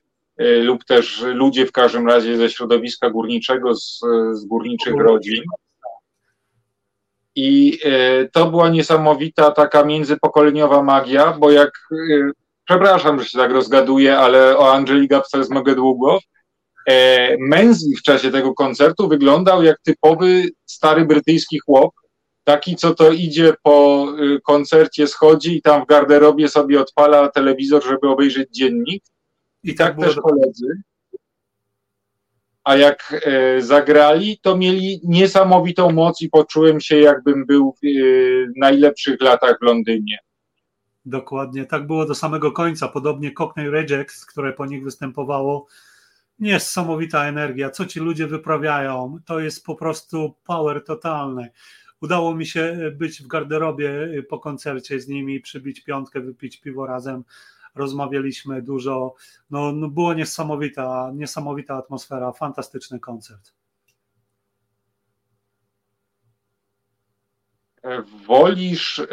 lub 0.61 0.85
też 0.85 1.21
ludzie 1.21 1.65
w 1.65 1.71
każdym 1.71 2.07
razie 2.07 2.37
ze 2.37 2.49
środowiska 2.49 3.09
górniczego, 3.09 3.75
z, 3.75 3.99
z 4.31 4.45
górniczych 4.45 4.95
rodzin. 4.95 5.43
I 7.35 7.79
to 8.31 8.45
była 8.45 8.69
niesamowita 8.69 9.51
taka 9.51 9.85
międzypokoleniowa 9.85 10.83
magia, 10.83 11.33
bo 11.39 11.51
jak 11.51 11.71
przepraszam, 12.65 13.19
że 13.19 13.25
się 13.25 13.37
tak 13.37 13.51
rozgaduję, 13.51 14.17
ale 14.17 14.57
o 14.57 14.73
Angeli 14.73 15.07
Gapsters 15.07 15.49
mogę 15.49 15.75
długo. 15.75 16.19
E, 16.87 17.37
Menzi 17.39 17.95
w 17.97 18.01
czasie 18.01 18.31
tego 18.31 18.53
koncertu 18.53 19.07
wyglądał 19.07 19.63
jak 19.63 19.79
typowy 19.81 20.49
stary 20.65 21.05
brytyjski 21.05 21.59
chłop, 21.59 21.91
taki, 22.45 22.75
co 22.75 22.95
to 22.95 23.11
idzie 23.11 23.53
po 23.63 24.07
y, 24.19 24.41
koncercie, 24.41 25.07
schodzi 25.07 25.57
i 25.57 25.61
tam 25.61 25.83
w 25.83 25.87
garderobie 25.87 26.49
sobie 26.49 26.81
odpala 26.81 27.29
telewizor, 27.29 27.83
żeby 27.83 28.09
obejrzeć 28.09 28.49
dziennik. 28.51 29.03
I 29.63 29.75
tak, 29.75 29.95
tak 29.95 30.05
też 30.05 30.15
koledzy. 30.15 30.67
A 32.63 32.75
jak 32.75 33.21
e, 33.25 33.61
zagrali, 33.61 34.39
to 34.41 34.57
mieli 34.57 35.01
niesamowitą 35.03 35.91
moc 35.91 36.21
i 36.21 36.29
poczułem 36.29 36.81
się, 36.81 36.99
jakbym 36.99 37.45
był 37.45 37.75
w 37.81 37.85
y, 37.85 38.47
najlepszych 38.57 39.21
latach 39.21 39.57
w 39.61 39.63
Londynie. 39.63 40.17
Dokładnie, 41.05 41.65
tak 41.65 41.87
było 41.87 42.05
do 42.05 42.15
samego 42.15 42.51
końca. 42.51 42.87
Podobnie 42.87 43.31
Cockney 43.31 43.69
Rejects, 43.69 44.25
które 44.25 44.53
po 44.53 44.65
nich 44.65 44.83
występowało, 44.83 45.67
niesamowita 46.39 47.25
energia. 47.25 47.69
Co 47.69 47.85
ci 47.85 47.99
ludzie 47.99 48.27
wyprawiają, 48.27 49.17
to 49.25 49.39
jest 49.39 49.65
po 49.65 49.75
prostu 49.75 50.35
power 50.43 50.83
totalny. 50.83 51.51
Udało 52.01 52.35
mi 52.35 52.45
się 52.45 52.91
być 52.95 53.23
w 53.23 53.27
garderobie 53.27 53.89
po 54.29 54.39
koncercie 54.39 54.99
z 54.99 55.07
nimi, 55.07 55.39
przybić 55.39 55.83
piątkę, 55.83 56.21
wypić 56.21 56.61
piwo 56.61 56.85
razem. 56.85 57.23
Rozmawialiśmy 57.75 58.61
dużo. 58.61 59.15
No, 59.49 59.71
no 59.71 59.89
było 59.89 60.13
niesamowita, 60.13 61.11
niesamowita 61.15 61.75
atmosfera, 61.75 62.31
fantastyczny 62.31 62.99
koncert. 62.99 63.53
Wolisz 68.27 68.99
e, 68.99 69.05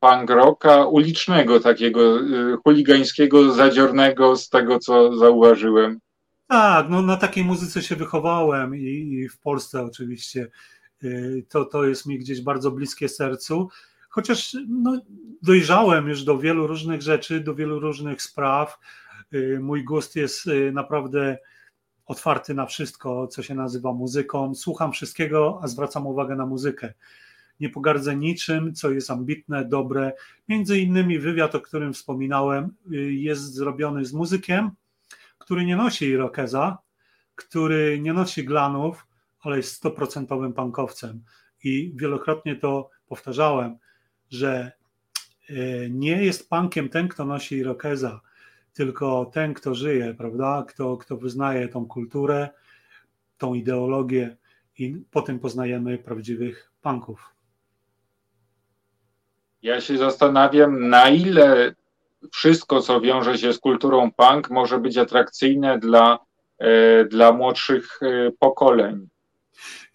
punk 0.00 0.30
rocka 0.30 0.86
ulicznego, 0.86 1.60
takiego 1.60 2.20
y, 2.20 2.56
chuligańskiego, 2.64 3.52
zadziornego, 3.52 4.36
z 4.36 4.48
tego 4.48 4.78
co 4.78 5.16
zauważyłem. 5.16 6.00
Tak, 6.46 6.86
no 6.88 7.02
na 7.02 7.16
takiej 7.16 7.44
muzyce 7.44 7.82
się 7.82 7.96
wychowałem 7.96 8.76
i, 8.76 8.82
i 8.82 9.28
w 9.28 9.38
Polsce 9.38 9.82
oczywiście. 9.82 10.48
Y, 11.04 11.44
to, 11.48 11.64
to 11.64 11.84
jest 11.84 12.06
mi 12.06 12.18
gdzieś 12.18 12.40
bardzo 12.40 12.70
bliskie 12.70 13.08
sercu. 13.08 13.68
Chociaż 14.08 14.56
no, 14.68 15.00
dojrzałem 15.42 16.08
już 16.08 16.24
do 16.24 16.38
wielu 16.38 16.66
różnych 16.66 17.02
rzeczy, 17.02 17.40
do 17.40 17.54
wielu 17.54 17.80
różnych 17.80 18.22
spraw. 18.22 18.78
Y, 19.34 19.58
mój 19.62 19.84
gust 19.84 20.16
jest 20.16 20.46
naprawdę 20.72 21.38
otwarty 22.06 22.54
na 22.54 22.66
wszystko, 22.66 23.26
co 23.26 23.42
się 23.42 23.54
nazywa 23.54 23.92
muzyką. 23.92 24.54
Słucham 24.54 24.92
wszystkiego, 24.92 25.60
a 25.62 25.68
zwracam 25.68 26.06
uwagę 26.06 26.36
na 26.36 26.46
muzykę 26.46 26.94
nie 27.60 27.68
pogardzę 27.68 28.16
niczym, 28.16 28.74
co 28.74 28.90
jest 28.90 29.10
ambitne, 29.10 29.64
dobre. 29.64 30.12
Między 30.48 30.78
innymi 30.78 31.18
wywiad, 31.18 31.54
o 31.54 31.60
którym 31.60 31.92
wspominałem, 31.92 32.74
y, 32.92 33.12
jest 33.12 33.54
zrobiony 33.54 34.04
z 34.04 34.12
muzykiem, 34.12 34.70
który 35.38 35.64
nie 35.64 35.76
nosi 35.76 36.04
irokeza, 36.04 36.78
który 37.34 38.00
nie 38.00 38.12
nosi 38.12 38.44
glanów, 38.44 39.06
ale 39.40 39.56
jest 39.56 39.72
stoprocentowym 39.72 40.52
pankowcem. 40.52 41.24
I 41.64 41.92
wielokrotnie 41.96 42.56
to 42.56 42.90
powtarzałem, 43.08 43.76
że 44.30 44.72
y, 45.50 45.88
nie 45.90 46.24
jest 46.24 46.48
punkiem 46.48 46.88
ten, 46.88 47.08
kto 47.08 47.24
nosi 47.24 47.56
irokeza, 47.56 48.20
tylko 48.74 49.30
ten, 49.32 49.54
kto 49.54 49.74
żyje, 49.74 50.14
prawda? 50.14 50.64
Kto, 50.68 50.96
kto 50.96 51.16
wyznaje 51.16 51.68
tą 51.68 51.86
kulturę, 51.86 52.48
tą 53.38 53.54
ideologię 53.54 54.36
i 54.78 55.02
potem 55.10 55.38
poznajemy 55.38 55.98
prawdziwych 55.98 56.70
punków. 56.82 57.37
Ja 59.62 59.80
się 59.80 59.98
zastanawiam, 59.98 60.88
na 60.88 61.08
ile 61.08 61.74
wszystko, 62.32 62.80
co 62.80 63.00
wiąże 63.00 63.38
się 63.38 63.52
z 63.52 63.58
kulturą 63.58 64.10
punk, 64.12 64.50
może 64.50 64.78
być 64.78 64.98
atrakcyjne 64.98 65.78
dla, 65.78 66.18
e, 66.58 67.04
dla 67.04 67.32
młodszych 67.32 67.98
e, 68.02 68.30
pokoleń. 68.38 69.08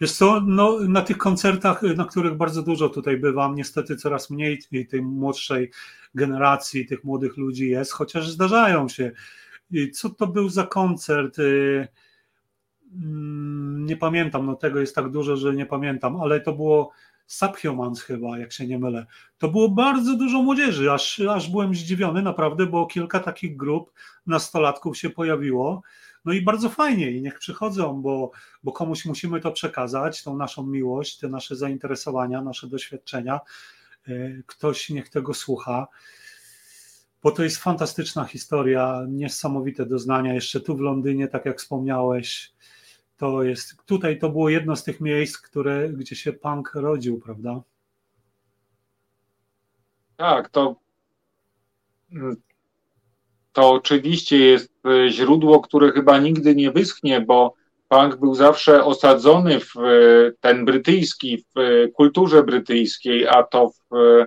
Wiesz 0.00 0.12
co, 0.12 0.40
no, 0.46 0.78
na 0.80 1.02
tych 1.02 1.18
koncertach, 1.18 1.82
na 1.82 2.04
których 2.04 2.34
bardzo 2.34 2.62
dużo 2.62 2.88
tutaj 2.88 3.16
bywam, 3.16 3.54
niestety 3.54 3.96
coraz 3.96 4.30
mniej 4.30 4.58
tej 4.90 5.02
młodszej 5.02 5.70
generacji, 6.14 6.86
tych 6.86 7.04
młodych 7.04 7.36
ludzi 7.36 7.68
jest, 7.68 7.92
chociaż 7.92 8.30
zdarzają 8.30 8.88
się. 8.88 9.12
Co 9.92 10.10
to 10.10 10.26
był 10.26 10.48
za 10.48 10.66
koncert? 10.66 11.38
E, 11.38 11.88
mm, 12.94 13.86
nie 13.86 13.96
pamiętam, 13.96 14.46
no 14.46 14.54
tego 14.54 14.80
jest 14.80 14.94
tak 14.94 15.10
dużo, 15.10 15.36
że 15.36 15.54
nie 15.54 15.66
pamiętam, 15.66 16.20
ale 16.20 16.40
to 16.40 16.52
było 16.52 16.92
Subhumans 17.26 18.02
chyba, 18.02 18.38
jak 18.38 18.52
się 18.52 18.66
nie 18.66 18.78
mylę. 18.78 19.06
To 19.38 19.48
było 19.48 19.68
bardzo 19.68 20.16
dużo 20.16 20.42
młodzieży, 20.42 20.92
aż, 20.92 21.20
aż 21.20 21.50
byłem 21.50 21.74
zdziwiony 21.74 22.22
naprawdę, 22.22 22.66
bo 22.66 22.86
kilka 22.86 23.20
takich 23.20 23.56
grup 23.56 23.92
nastolatków 24.26 24.98
się 24.98 25.10
pojawiło. 25.10 25.82
No 26.24 26.32
i 26.32 26.42
bardzo 26.42 26.68
fajnie 26.68 27.10
i 27.10 27.22
niech 27.22 27.38
przychodzą, 27.38 28.02
bo, 28.02 28.30
bo 28.62 28.72
komuś 28.72 29.04
musimy 29.04 29.40
to 29.40 29.52
przekazać, 29.52 30.22
tą 30.22 30.36
naszą 30.36 30.66
miłość, 30.66 31.18
te 31.18 31.28
nasze 31.28 31.56
zainteresowania, 31.56 32.42
nasze 32.42 32.66
doświadczenia. 32.66 33.40
E, 34.08 34.12
ktoś 34.46 34.90
niech 34.90 35.08
tego 35.08 35.34
słucha, 35.34 35.86
bo 37.22 37.30
to 37.30 37.42
jest 37.42 37.56
fantastyczna 37.56 38.24
historia, 38.24 39.02
niesamowite 39.08 39.86
doznania. 39.86 40.34
Jeszcze 40.34 40.60
tu 40.60 40.76
w 40.76 40.80
Londynie, 40.80 41.28
tak 41.28 41.44
jak 41.44 41.58
wspomniałeś, 41.58 42.52
to 43.16 43.42
jest, 43.42 43.76
tutaj 43.86 44.18
to 44.18 44.30
było 44.30 44.48
jedno 44.48 44.76
z 44.76 44.84
tych 44.84 45.00
miejsc, 45.00 45.38
które, 45.38 45.88
gdzie 45.88 46.16
się 46.16 46.32
punk 46.32 46.70
rodził, 46.74 47.20
prawda? 47.20 47.62
Tak, 50.16 50.48
to, 50.48 50.76
to 53.52 53.70
oczywiście 53.70 54.38
jest 54.38 54.72
e, 54.86 55.10
źródło, 55.10 55.60
które 55.60 55.92
chyba 55.92 56.18
nigdy 56.18 56.54
nie 56.54 56.70
wyschnie, 56.70 57.20
bo 57.20 57.54
punk 57.88 58.16
był 58.16 58.34
zawsze 58.34 58.84
osadzony 58.84 59.60
w 59.60 59.76
e, 59.76 59.82
ten 60.40 60.64
brytyjski, 60.64 61.38
w 61.38 61.58
e, 61.58 61.88
kulturze 61.88 62.42
brytyjskiej, 62.42 63.28
a 63.28 63.42
to 63.42 63.70
w 63.90 64.24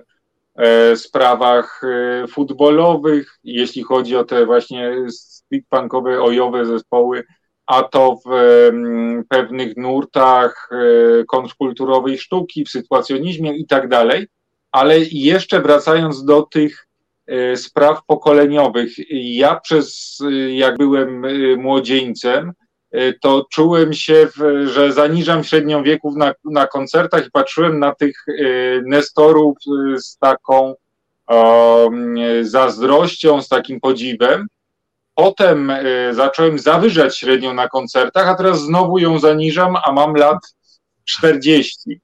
sprawach 0.94 1.82
futbolowych, 2.30 3.38
jeśli 3.44 3.82
chodzi 3.82 4.16
o 4.16 4.24
te 4.24 4.46
właśnie 4.46 4.92
street 5.10 5.64
punkowe, 5.68 6.22
ojowe 6.22 6.66
zespoły, 6.66 7.24
a 7.68 7.82
to 7.82 8.18
w 8.26 8.30
pewnych 9.28 9.76
nurtach 9.76 10.70
kontrkulturowej 11.28 12.18
sztuki, 12.18 12.64
w 12.64 12.70
sytuacjonizmie 12.70 13.56
i 13.56 13.66
tak 13.66 13.88
dalej. 13.88 14.26
Ale 14.72 14.98
jeszcze 15.12 15.60
wracając 15.60 16.24
do 16.24 16.42
tych 16.42 16.86
e, 17.26 17.56
spraw 17.56 18.04
pokoleniowych, 18.06 18.92
ja 19.10 19.60
przez, 19.60 20.18
e, 20.20 20.54
jak 20.54 20.76
byłem 20.76 21.22
młodzieńcem, 21.56 22.52
to 23.22 23.46
czułem 23.52 23.92
się, 23.92 24.28
że 24.64 24.92
zaniżam 24.92 25.44
średnią 25.44 25.82
wieków 25.82 26.16
na, 26.16 26.32
na 26.44 26.66
koncertach 26.66 27.26
i 27.26 27.30
patrzyłem 27.30 27.78
na 27.78 27.94
tych 27.94 28.24
nestorów 28.84 29.56
z 29.96 30.18
taką 30.18 30.74
o, 31.26 31.90
zazdrością, 32.42 33.42
z 33.42 33.48
takim 33.48 33.80
podziwem. 33.80 34.46
Potem 35.18 35.72
zacząłem 36.10 36.58
zawyżać 36.58 37.18
średnią 37.18 37.54
na 37.54 37.68
koncertach, 37.68 38.28
a 38.28 38.34
teraz 38.34 38.60
znowu 38.60 38.98
ją 38.98 39.18
zaniżam, 39.18 39.76
a 39.84 39.92
mam 39.92 40.14
lat 40.14 40.38
40. 41.04 42.00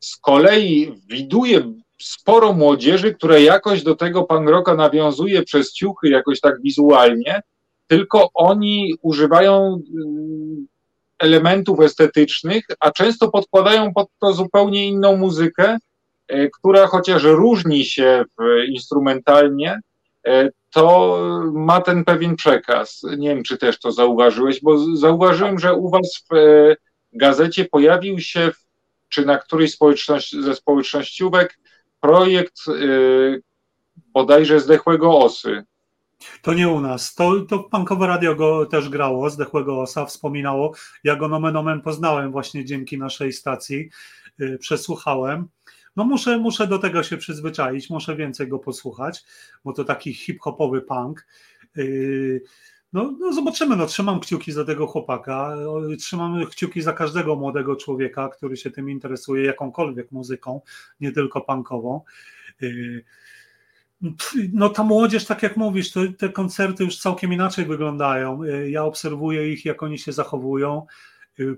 Z 0.00 0.16
kolei 0.16 0.94
widuję 1.08 1.72
sporo 2.00 2.52
młodzieży, 2.52 3.14
które 3.14 3.42
jakoś 3.42 3.82
do 3.82 3.96
tego 3.96 4.24
pan 4.24 4.48
Roka 4.48 4.74
nawiązuje 4.74 5.42
przez 5.42 5.72
ciuchy, 5.72 6.08
jakoś 6.08 6.40
tak 6.40 6.62
wizualnie, 6.62 7.42
tylko 7.86 8.28
oni 8.34 8.94
używają 9.02 9.82
mm, 9.96 10.66
elementów 11.18 11.80
estetycznych, 11.80 12.64
a 12.80 12.90
często 12.90 13.30
podkładają 13.30 13.94
pod 13.94 14.08
to 14.20 14.32
zupełnie 14.32 14.86
inną 14.86 15.16
muzykę, 15.16 15.76
e, 16.28 16.48
która 16.48 16.86
chociaż 16.86 17.22
różni 17.22 17.84
się 17.84 18.24
instrumentalnie, 18.68 19.80
to 20.70 21.18
ma 21.52 21.80
ten 21.80 22.04
pewien 22.04 22.36
przekaz. 22.36 23.02
Nie 23.18 23.28
wiem, 23.28 23.42
czy 23.42 23.58
też 23.58 23.78
to 23.78 23.92
zauważyłeś, 23.92 24.60
bo 24.62 24.96
zauważyłem, 24.96 25.58
że 25.58 25.74
u 25.74 25.90
was 25.90 26.24
w 26.30 26.34
e, 26.34 26.76
gazecie 27.12 27.64
pojawił 27.64 28.20
się 28.20 28.50
czy 29.08 29.26
na 29.26 29.38
którejś 29.38 29.72
społeczności, 29.72 30.42
ze 30.42 30.54
społecznościówek 30.54 31.58
projekt 32.00 32.66
yy, 32.66 33.42
bodajże 33.96 34.60
Zdechłego 34.60 35.18
Osy. 35.18 35.64
To 36.42 36.54
nie 36.54 36.68
u 36.68 36.80
nas. 36.80 37.14
To, 37.14 37.40
to 37.40 37.58
Pankowe 37.58 38.06
Radio 38.06 38.34
go 38.34 38.66
też 38.66 38.88
grało, 38.88 39.30
Zdechłego 39.30 39.80
Osa, 39.80 40.06
wspominało. 40.06 40.74
Ja 41.04 41.16
go 41.16 41.28
nomen 41.28 41.56
omen 41.56 41.80
poznałem 41.80 42.32
właśnie 42.32 42.64
dzięki 42.64 42.98
naszej 42.98 43.32
stacji. 43.32 43.90
Yy, 44.38 44.58
przesłuchałem. 44.58 45.48
No 45.98 46.04
muszę, 46.04 46.38
muszę 46.38 46.66
do 46.66 46.78
tego 46.78 47.02
się 47.02 47.16
przyzwyczaić, 47.16 47.90
muszę 47.90 48.16
więcej 48.16 48.48
go 48.48 48.58
posłuchać, 48.58 49.24
bo 49.64 49.72
to 49.72 49.84
taki 49.84 50.14
hip-hopowy 50.14 50.82
punk. 50.82 51.26
Yy, 51.76 52.42
no, 52.92 53.14
no, 53.20 53.32
zobaczymy, 53.32 53.76
no 53.76 53.86
trzymam 53.86 54.20
kciuki 54.20 54.52
za 54.52 54.64
tego 54.64 54.86
chłopaka, 54.86 55.56
trzymam 55.98 56.46
kciuki 56.46 56.82
za 56.82 56.92
każdego 56.92 57.36
młodego 57.36 57.76
człowieka, 57.76 58.28
który 58.28 58.56
się 58.56 58.70
tym 58.70 58.90
interesuje, 58.90 59.44
jakąkolwiek 59.44 60.12
muzyką, 60.12 60.60
nie 61.00 61.12
tylko 61.12 61.40
punkową. 61.40 62.00
Y, 62.62 63.04
no 64.52 64.68
ta 64.68 64.84
młodzież, 64.84 65.26
tak 65.26 65.42
jak 65.42 65.56
mówisz, 65.56 65.92
to 65.92 66.00
te 66.18 66.28
koncerty 66.28 66.84
już 66.84 66.98
całkiem 66.98 67.32
inaczej 67.32 67.64
wyglądają. 67.64 68.42
Ja 68.68 68.84
obserwuję 68.84 69.52
ich, 69.52 69.64
jak 69.64 69.82
oni 69.82 69.98
się 69.98 70.12
zachowują 70.12 70.86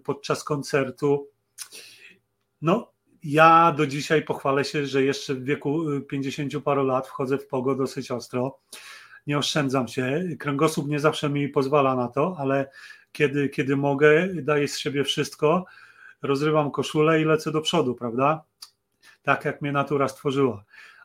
podczas 0.04 0.44
koncertu. 0.44 1.28
No, 2.62 2.92
ja 3.24 3.72
do 3.72 3.86
dzisiaj 3.86 4.22
pochwalę 4.22 4.64
się, 4.64 4.86
że 4.86 5.02
jeszcze 5.02 5.34
w 5.34 5.44
wieku 5.44 5.84
50 6.08 6.64
paru 6.64 6.84
lat 6.84 7.06
wchodzę 7.06 7.38
w 7.38 7.46
pogo 7.46 7.74
dosyć 7.74 8.10
ostro 8.10 8.58
nie 9.26 9.38
oszczędzam 9.38 9.88
się. 9.88 10.22
Kręgosłup 10.38 10.88
nie 10.88 11.00
zawsze 11.00 11.30
mi 11.30 11.48
pozwala 11.48 11.96
na 11.96 12.08
to, 12.08 12.36
ale 12.38 12.70
kiedy, 13.12 13.48
kiedy 13.48 13.76
mogę, 13.76 14.28
daję 14.34 14.68
z 14.68 14.78
siebie 14.78 15.04
wszystko, 15.04 15.64
rozrywam 16.22 16.70
koszulę 16.70 17.20
i 17.20 17.24
lecę 17.24 17.52
do 17.52 17.60
przodu, 17.60 17.94
prawda? 17.94 18.44
Tak 19.22 19.44
jak 19.44 19.62
mnie 19.62 19.72
natura 19.72 20.08
stworzyła. 20.08 20.64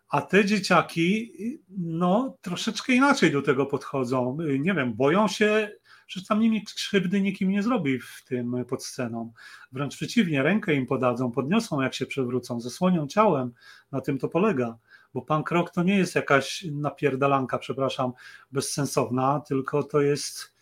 A 0.09 0.21
te 0.21 0.45
dzieciaki, 0.45 1.31
no, 1.77 2.37
troszeczkę 2.41 2.93
inaczej 2.93 3.31
do 3.31 3.41
tego 3.41 3.65
podchodzą. 3.65 4.37
Nie 4.59 4.73
wiem, 4.73 4.93
boją 4.93 5.27
się, 5.27 5.71
że 6.07 6.25
tam 6.25 6.39
nimi 6.39 6.63
krzywdy 6.63 7.21
nikim 7.21 7.49
nie 7.49 7.63
zrobi 7.63 7.99
w 7.99 8.23
tym 8.25 8.65
pod 8.69 8.85
sceną. 8.85 9.33
Wręcz 9.71 9.95
przeciwnie, 9.95 10.43
rękę 10.43 10.73
im 10.73 10.85
podadzą, 10.85 11.31
podniosą, 11.31 11.81
jak 11.81 11.93
się 11.93 12.05
przewrócą, 12.05 12.59
zasłonią 12.59 13.07
ciałem. 13.07 13.53
Na 13.91 14.01
tym 14.01 14.17
to 14.17 14.29
polega 14.29 14.77
bo 15.15 15.21
punk 15.21 15.51
rock 15.51 15.71
to 15.71 15.83
nie 15.83 15.97
jest 15.97 16.15
jakaś 16.15 16.65
napierdalanka, 16.71 17.57
przepraszam, 17.57 18.11
bezsensowna, 18.51 19.41
tylko 19.47 19.83
to 19.83 20.01
jest, 20.01 20.53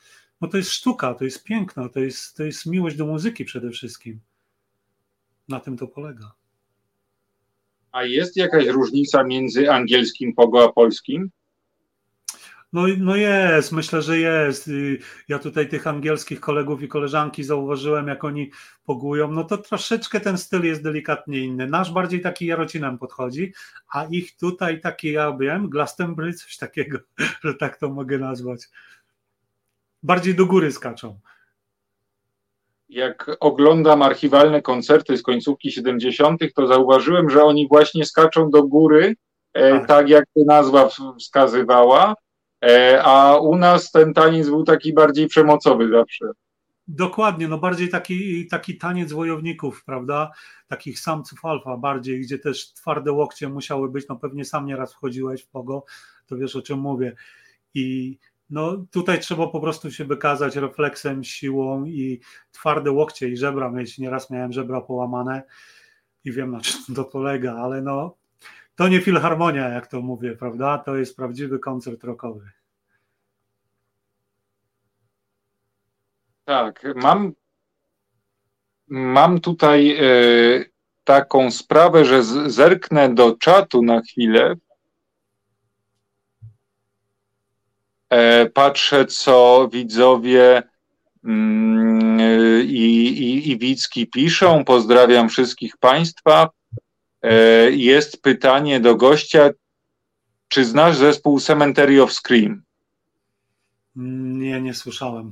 no 0.41 0.47
to 0.47 0.57
jest 0.57 0.69
sztuka, 0.69 1.13
to 1.13 1.23
jest 1.23 1.43
piękno, 1.43 1.89
to 1.89 1.99
jest, 1.99 2.37
to 2.37 2.43
jest 2.43 2.65
miłość 2.65 2.95
do 2.95 3.05
muzyki 3.05 3.45
przede 3.45 3.71
wszystkim. 3.71 4.19
Na 5.47 5.59
tym 5.59 5.77
to 5.77 5.87
polega. 5.87 6.33
A 7.91 8.03
jest 8.03 8.37
jakaś 8.37 8.67
różnica 8.67 9.23
między 9.23 9.71
angielskim 9.71 10.33
pogo 10.33 10.63
a 10.63 10.71
polskim? 10.71 11.31
No, 12.73 12.81
no 12.97 13.15
jest, 13.15 13.71
myślę, 13.71 14.01
że 14.01 14.17
jest. 14.17 14.69
Ja 15.27 15.39
tutaj 15.39 15.69
tych 15.69 15.87
angielskich 15.87 16.39
kolegów 16.39 16.81
i 16.81 16.87
koleżanki 16.87 17.43
zauważyłem, 17.43 18.07
jak 18.07 18.23
oni 18.23 18.51
pogują, 18.85 19.31
no 19.31 19.43
to 19.43 19.57
troszeczkę 19.57 20.19
ten 20.19 20.37
styl 20.37 20.63
jest 20.63 20.83
delikatnie 20.83 21.39
inny. 21.39 21.67
Nasz 21.67 21.91
bardziej 21.91 22.21
taki 22.21 22.45
jarocinem 22.45 22.97
podchodzi, 22.97 23.53
a 23.93 24.05
ich 24.05 24.37
tutaj 24.37 24.81
taki, 24.81 25.11
ja 25.11 25.37
wiem, 25.39 25.69
Glastonbury, 25.69 26.33
coś 26.33 26.57
takiego, 26.57 26.97
że 27.43 27.53
tak 27.53 27.77
to 27.77 27.89
mogę 27.89 28.17
nazwać. 28.17 28.69
Bardziej 30.03 30.35
do 30.35 30.45
góry 30.45 30.71
skaczą. 30.71 31.19
Jak 32.89 33.31
oglądam 33.39 34.01
archiwalne 34.01 34.61
koncerty 34.61 35.17
z 35.17 35.23
końcówki 35.23 35.71
70., 35.71 36.41
to 36.55 36.67
zauważyłem, 36.67 37.29
że 37.29 37.43
oni 37.43 37.67
właśnie 37.67 38.05
skaczą 38.05 38.49
do 38.49 38.63
góry, 38.63 39.15
e, 39.53 39.71
tak, 39.71 39.87
tak 39.87 40.09
jak 40.09 40.25
nazwa 40.35 40.89
wskazywała, 41.19 42.15
a 43.03 43.37
u 43.37 43.55
nas 43.55 43.91
ten 43.91 44.13
taniec 44.13 44.49
był 44.49 44.63
taki 44.63 44.93
bardziej 44.93 45.27
przemocowy 45.27 45.89
zawsze. 45.89 46.25
Dokładnie, 46.87 47.47
no 47.47 47.57
bardziej 47.57 47.89
taki, 47.89 48.47
taki 48.47 48.77
taniec 48.77 49.11
wojowników, 49.11 49.83
prawda? 49.85 50.31
Takich 50.67 50.99
samców 50.99 51.45
alfa 51.45 51.77
bardziej, 51.77 52.21
gdzie 52.21 52.39
też 52.39 52.73
twarde 52.73 53.11
łokcie 53.11 53.49
musiały 53.49 53.89
być, 53.89 54.07
no 54.09 54.15
pewnie 54.15 54.45
sam 54.45 54.65
nieraz 54.65 54.93
wchodziłeś 54.93 55.43
w 55.43 55.47
pogo, 55.47 55.85
to 56.25 56.37
wiesz 56.37 56.55
o 56.55 56.61
czym 56.61 56.79
mówię. 56.79 57.15
I 57.73 58.17
no 58.49 58.85
tutaj 58.91 59.19
trzeba 59.19 59.47
po 59.47 59.59
prostu 59.59 59.91
się 59.91 60.05
wykazać 60.05 60.55
refleksem, 60.55 61.23
siłą 61.23 61.85
i 61.85 62.19
twarde 62.51 62.91
łokcie 62.91 63.29
i 63.29 63.37
żebra 63.37 63.71
mieć. 63.71 63.97
Nieraz 63.97 64.29
miałem 64.29 64.53
żebra 64.53 64.81
połamane 64.81 65.43
i 66.25 66.31
wiem 66.31 66.51
na 66.51 66.61
czym 66.61 66.95
to 66.95 67.03
polega, 67.03 67.55
ale 67.55 67.81
no 67.81 68.15
to 68.75 68.87
nie 68.87 69.01
filharmonia, 69.01 69.69
jak 69.69 69.87
to 69.87 70.01
mówię, 70.01 70.35
prawda? 70.35 70.77
To 70.77 70.95
jest 70.95 71.15
prawdziwy 71.15 71.59
koncert 71.59 72.03
rockowy. 72.03 72.51
Tak, 76.45 76.83
mam, 76.95 77.33
mam 78.87 79.39
tutaj 79.39 79.97
e, 79.97 80.03
taką 81.03 81.51
sprawę, 81.51 82.05
że 82.05 82.23
zerknę 82.51 83.13
do 83.13 83.37
czatu 83.37 83.83
na 83.83 84.01
chwilę. 84.01 84.55
E, 88.09 88.49
patrzę, 88.49 89.05
co 89.05 89.69
widzowie 89.71 90.63
mm, 91.23 92.19
i, 92.61 93.07
i, 93.07 93.51
i 93.51 93.57
Wicki 93.57 94.07
piszą. 94.07 94.65
Pozdrawiam 94.65 95.29
wszystkich 95.29 95.77
Państwa. 95.77 96.49
E, 97.23 97.71
jest 97.71 98.21
pytanie 98.21 98.79
do 98.79 98.95
gościa, 98.95 99.49
czy 100.47 100.65
znasz 100.65 100.97
zespół 100.97 101.39
Cemetery 101.39 102.01
of 102.01 102.13
Scream? 102.13 102.63
Nie, 103.95 104.61
nie 104.61 104.73
słyszałem. 104.73 105.31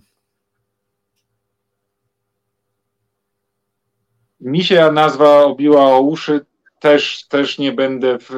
Mi 4.40 4.64
się 4.64 4.92
nazwa 4.92 5.44
obiła 5.44 5.86
o 5.86 6.02
uszy, 6.02 6.46
też, 6.80 7.28
też 7.28 7.58
nie 7.58 7.72
będę 7.72 8.18
w, 8.20 8.32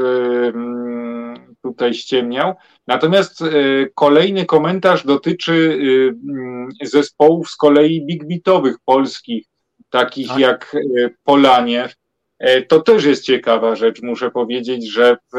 tutaj 1.61 1.93
ściemniał. 1.93 2.53
Natomiast 2.87 3.41
e, 3.41 3.45
kolejny 3.95 4.45
komentarz 4.45 5.05
dotyczy 5.05 5.79
e, 6.81 6.85
zespołów 6.87 7.49
z 7.49 7.55
kolei 7.55 8.05
big 8.05 8.27
beatowych 8.27 8.75
polskich, 8.85 9.45
takich 9.89 10.27
tak. 10.27 10.39
jak 10.39 10.75
Polanie 11.23 11.89
to 12.67 12.81
też 12.81 13.05
jest 13.05 13.23
ciekawa 13.23 13.75
rzecz, 13.75 14.01
muszę 14.01 14.31
powiedzieć, 14.31 14.91
że 14.91 15.17
w, 15.33 15.37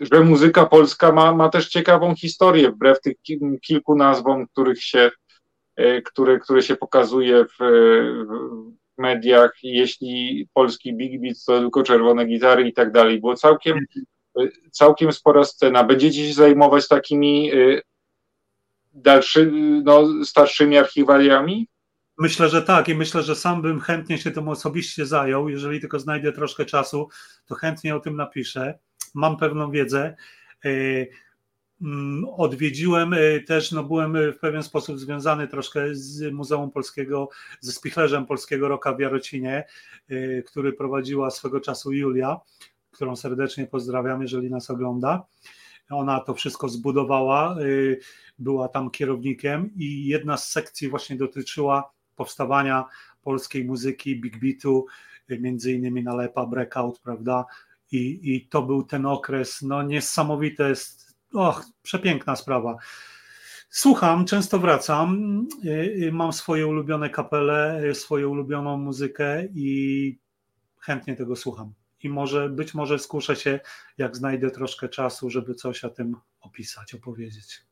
że 0.00 0.20
muzyka 0.20 0.66
polska 0.66 1.12
ma, 1.12 1.34
ma 1.34 1.48
też 1.48 1.68
ciekawą 1.68 2.14
historię, 2.14 2.70
wbrew 2.70 3.00
tych 3.00 3.16
kilku 3.62 3.96
nazwom, 3.96 4.46
których 4.46 4.82
się, 4.82 5.10
e, 5.76 6.02
które, 6.02 6.38
które 6.38 6.62
się 6.62 6.76
pokazuje 6.76 7.44
w, 7.44 7.56
w 8.96 9.02
mediach. 9.02 9.52
Jeśli 9.62 10.48
polski 10.52 10.94
Big 10.94 11.20
Beat 11.20 11.36
to 11.46 11.60
tylko 11.60 11.82
czerwone 11.82 12.24
gitary 12.24 12.68
i 12.68 12.72
tak 12.72 12.92
dalej. 12.92 13.20
Było 13.20 13.36
całkiem, 13.36 13.78
całkiem 14.70 15.12
spora 15.12 15.44
scena. 15.44 15.84
Będziecie 15.84 16.28
się 16.28 16.34
zajmować 16.34 16.88
takimi 16.88 17.52
e, 17.52 17.80
dalszymi, 18.92 19.82
no, 19.84 20.24
starszymi 20.24 20.78
archiwaliami? 20.78 21.68
Myślę, 22.18 22.48
że 22.48 22.62
tak 22.62 22.88
i 22.88 22.94
myślę, 22.94 23.22
że 23.22 23.36
sam 23.36 23.62
bym 23.62 23.80
chętnie 23.80 24.18
się 24.18 24.30
tym 24.30 24.48
osobiście 24.48 25.06
zajął. 25.06 25.48
Jeżeli 25.48 25.80
tylko 25.80 25.98
znajdę 25.98 26.32
troszkę 26.32 26.64
czasu, 26.64 27.08
to 27.46 27.54
chętnie 27.54 27.96
o 27.96 28.00
tym 28.00 28.16
napiszę 28.16 28.78
mam 29.14 29.36
pewną 29.36 29.70
wiedzę. 29.70 30.16
E, 30.64 30.68
mm, 31.82 32.24
odwiedziłem 32.24 33.14
e, 33.14 33.40
też, 33.40 33.72
no 33.72 33.84
byłem 33.84 34.32
w 34.32 34.38
pewien 34.38 34.62
sposób 34.62 34.98
związany 34.98 35.48
troszkę 35.48 35.94
z 35.94 36.32
Muzeum 36.32 36.70
Polskiego, 36.70 37.28
ze 37.60 37.72
spichlerzem 37.72 38.26
Polskiego 38.26 38.68
Roka 38.68 38.92
w 38.92 39.00
Jarocinie, 39.00 39.64
e, 40.08 40.42
który 40.42 40.72
prowadziła 40.72 41.30
swego 41.30 41.60
czasu 41.60 41.92
Julia, 41.92 42.40
którą 42.90 43.16
serdecznie 43.16 43.66
pozdrawiam, 43.66 44.22
jeżeli 44.22 44.50
nas 44.50 44.70
ogląda. 44.70 45.26
Ona 45.90 46.20
to 46.20 46.34
wszystko 46.34 46.68
zbudowała, 46.68 47.56
była 48.38 48.68
tam 48.68 48.90
kierownikiem 48.90 49.70
i 49.76 50.06
jedna 50.06 50.36
z 50.36 50.50
sekcji 50.50 50.88
właśnie 50.88 51.16
dotyczyła 51.16 51.92
powstawania 52.16 52.84
polskiej 53.22 53.64
muzyki, 53.64 54.20
big 54.20 54.40
beatu, 54.40 54.86
między 55.28 55.72
innymi 55.72 56.02
Nalepa, 56.02 56.46
Breakout, 56.46 57.00
prawda, 57.00 57.44
i, 57.92 58.20
i 58.34 58.48
to 58.48 58.62
był 58.62 58.82
ten 58.82 59.06
okres, 59.06 59.62
no 59.62 59.82
niesamowite 59.82 60.68
jest, 60.68 61.16
och, 61.32 61.64
przepiękna 61.82 62.36
sprawa. 62.36 62.76
Słucham, 63.70 64.24
często 64.24 64.58
wracam, 64.58 65.40
y, 65.64 65.68
y, 65.68 66.12
mam 66.12 66.32
swoje 66.32 66.66
ulubione 66.66 67.10
kapele, 67.10 67.84
y, 67.84 67.94
swoją 67.94 68.28
ulubioną 68.28 68.76
muzykę 68.76 69.44
i 69.54 70.18
chętnie 70.80 71.16
tego 71.16 71.36
słucham. 71.36 71.72
I 72.02 72.08
może, 72.08 72.48
być 72.48 72.74
może 72.74 72.98
skuszę 72.98 73.36
się, 73.36 73.60
jak 73.98 74.16
znajdę 74.16 74.50
troszkę 74.50 74.88
czasu, 74.88 75.30
żeby 75.30 75.54
coś 75.54 75.84
o 75.84 75.90
tym 75.90 76.16
opisać, 76.40 76.94
opowiedzieć. 76.94 77.62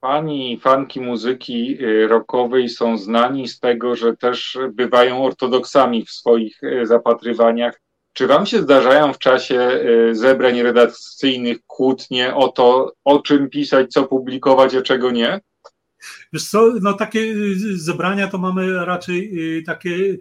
Pani 0.00 0.60
fanki 0.60 1.00
muzyki 1.00 1.84
y, 1.84 2.08
rockowej 2.08 2.68
są 2.68 2.98
znani 2.98 3.48
z 3.48 3.60
tego, 3.60 3.96
że 3.96 4.16
też 4.16 4.58
bywają 4.72 5.24
ortodoksami 5.24 6.04
w 6.04 6.10
swoich 6.10 6.62
y, 6.62 6.86
zapatrywaniach. 6.86 7.80
Czy 8.12 8.26
Wam 8.26 8.46
się 8.46 8.62
zdarzają 8.62 9.12
w 9.12 9.18
czasie 9.18 9.60
y, 9.60 10.14
zebrań 10.14 10.62
redakcyjnych 10.62 11.58
kłótnie 11.66 12.34
o 12.34 12.48
to, 12.48 12.92
o 13.04 13.18
czym 13.18 13.50
pisać, 13.50 13.92
co 13.92 14.04
publikować, 14.04 14.74
a 14.74 14.82
czego 14.82 15.10
nie? 15.10 15.40
Wiesz 16.32 16.50
co, 16.50 16.72
no 16.82 16.92
takie 16.92 17.34
zebrania 17.74 18.28
to 18.28 18.38
mamy 18.38 18.84
raczej 18.84 19.32
takie 19.66 20.16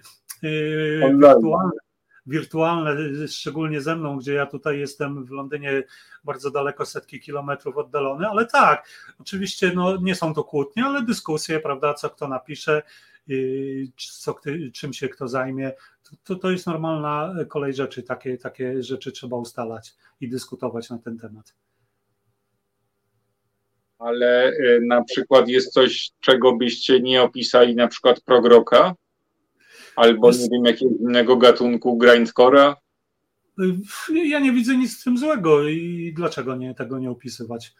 wirtualne 1.01 1.86
wirtualne, 2.27 2.97
szczególnie 3.27 3.81
ze 3.81 3.95
mną, 3.95 4.17
gdzie 4.17 4.33
ja 4.33 4.45
tutaj 4.45 4.79
jestem 4.79 5.25
w 5.25 5.31
Londynie 5.31 5.83
bardzo 6.23 6.51
daleko, 6.51 6.85
setki 6.85 7.19
kilometrów 7.19 7.77
oddalony, 7.77 8.27
ale 8.27 8.45
tak, 8.45 8.89
oczywiście 9.19 9.71
no, 9.75 9.97
nie 10.01 10.15
są 10.15 10.33
to 10.33 10.43
kłótnie, 10.43 10.85
ale 10.85 11.01
dyskusje, 11.01 11.59
prawda, 11.59 11.93
co 11.93 12.09
kto 12.09 12.27
napisze, 12.27 12.81
co, 13.97 14.35
czym 14.73 14.93
się 14.93 15.09
kto 15.09 15.27
zajmie, 15.27 15.71
to, 16.23 16.35
to 16.35 16.51
jest 16.51 16.67
normalna 16.67 17.35
kolej 17.47 17.73
rzeczy, 17.73 18.03
takie, 18.03 18.37
takie 18.37 18.83
rzeczy 18.83 19.11
trzeba 19.11 19.37
ustalać 19.37 19.95
i 20.21 20.29
dyskutować 20.29 20.89
na 20.89 20.97
ten 20.97 21.17
temat. 21.17 21.53
Ale 23.99 24.49
y, 24.49 24.79
na 24.87 25.03
przykład 25.03 25.47
jest 25.47 25.73
coś, 25.73 26.11
czego 26.19 26.55
byście 26.55 26.99
nie 26.99 27.21
opisali, 27.21 27.75
na 27.75 27.87
przykład 27.87 28.21
progroka? 28.21 28.95
Albo 29.97 30.31
nie 30.31 30.49
wiem, 30.51 30.65
jakiegoś 30.65 30.99
innego 30.99 31.37
gatunku 31.37 31.97
grindcora? 31.97 32.75
Ja 34.13 34.39
nie 34.39 34.51
widzę 34.51 34.77
nic 34.77 35.01
w 35.01 35.03
tym 35.03 35.17
złego 35.17 35.63
i 35.63 36.13
dlaczego 36.15 36.55
nie 36.55 36.75
tego 36.75 36.99
nie 36.99 37.11
opisywać? 37.11 37.75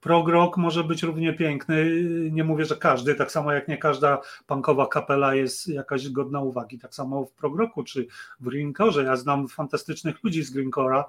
Prog 0.00 0.28
rock 0.28 0.56
może 0.56 0.84
być 0.84 1.02
równie 1.02 1.32
piękny, 1.32 2.02
nie 2.30 2.44
mówię, 2.44 2.64
że 2.64 2.76
każdy, 2.76 3.14
tak 3.14 3.32
samo 3.32 3.52
jak 3.52 3.68
nie 3.68 3.78
każda 3.78 4.20
punkowa 4.46 4.86
kapela 4.86 5.34
jest 5.34 5.68
jakaś 5.68 6.08
godna 6.08 6.40
uwagi, 6.40 6.78
tak 6.78 6.94
samo 6.94 7.24
w 7.24 7.32
prog 7.32 7.58
rocku 7.58 7.84
czy 7.84 8.06
w 8.40 8.48
greencore. 8.48 9.04
Ja 9.04 9.16
znam 9.16 9.48
fantastycznych 9.48 10.24
ludzi 10.24 10.42
z 10.42 10.50
greencora, 10.50 11.04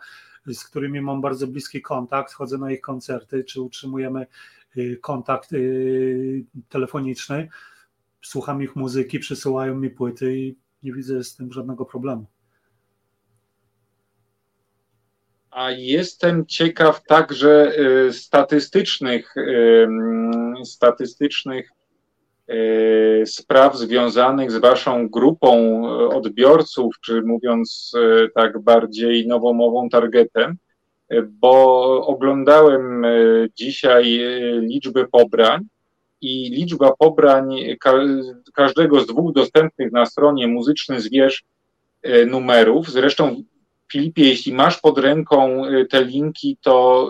z 0.46 0.64
którymi 0.64 1.02
mam 1.02 1.22
bardzo 1.22 1.48
bliski 1.48 1.82
kontakt, 1.82 2.34
chodzę 2.34 2.58
na 2.58 2.72
ich 2.72 2.82
koncerty, 2.82 3.44
czy 3.44 3.62
utrzymujemy 3.62 4.28
y, 4.78 4.98
kontakt 5.02 5.54
y, 5.54 6.46
telefoniczny 6.70 7.50
słucham 8.22 8.64
ich 8.64 8.76
muzyki, 8.76 9.20
przysyłają 9.20 9.76
mi 9.76 9.90
płyty 9.90 10.38
i 10.38 10.56
nie 10.84 10.94
widzę 10.94 11.24
z 11.24 11.36
tym 11.36 11.54
żadnego 11.54 11.86
problemu. 11.86 12.26
A 15.52 15.72
jestem 15.72 16.46
ciekaw 16.46 17.04
także 17.04 17.72
y, 18.08 18.14
statystycznych, 18.14 19.38
y, 19.38 19.88
statystycznych 20.66 21.70
y, 22.50 23.24
spraw 23.26 23.78
związanych 23.78 24.52
z 24.52 24.58
Waszą 24.58 25.10
grupą 25.10 25.84
odbiorców, 26.10 26.96
czy 27.02 27.22
mówiąc 27.22 27.94
tak 28.36 28.60
bardziej 28.60 29.28
nowomową 29.28 29.90
targetem, 29.90 30.58
bo 31.30 32.08
oglądałem 32.08 33.06
dzisiaj 33.56 34.20
liczbę 34.62 35.08
pobrań 35.08 35.62
i 36.22 36.50
liczba 36.50 36.92
pobrań 37.00 37.56
każdego 38.54 39.02
z 39.02 39.08
dwóch 39.08 39.34
dostępnych 39.34 39.92
na 39.92 40.06
stronie 40.06 40.48
muzyczny 40.48 41.02
zwierz 41.02 41.44
e, 42.02 42.26
numerów. 42.26 42.92
Zresztą, 42.92 43.44
Filipie, 43.92 44.24
jeśli 44.24 44.54
masz 44.54 44.80
pod 44.80 44.98
ręką 44.98 45.66
e, 45.66 45.86
te 45.86 46.06
linki, 46.06 46.58
to, 46.62 47.10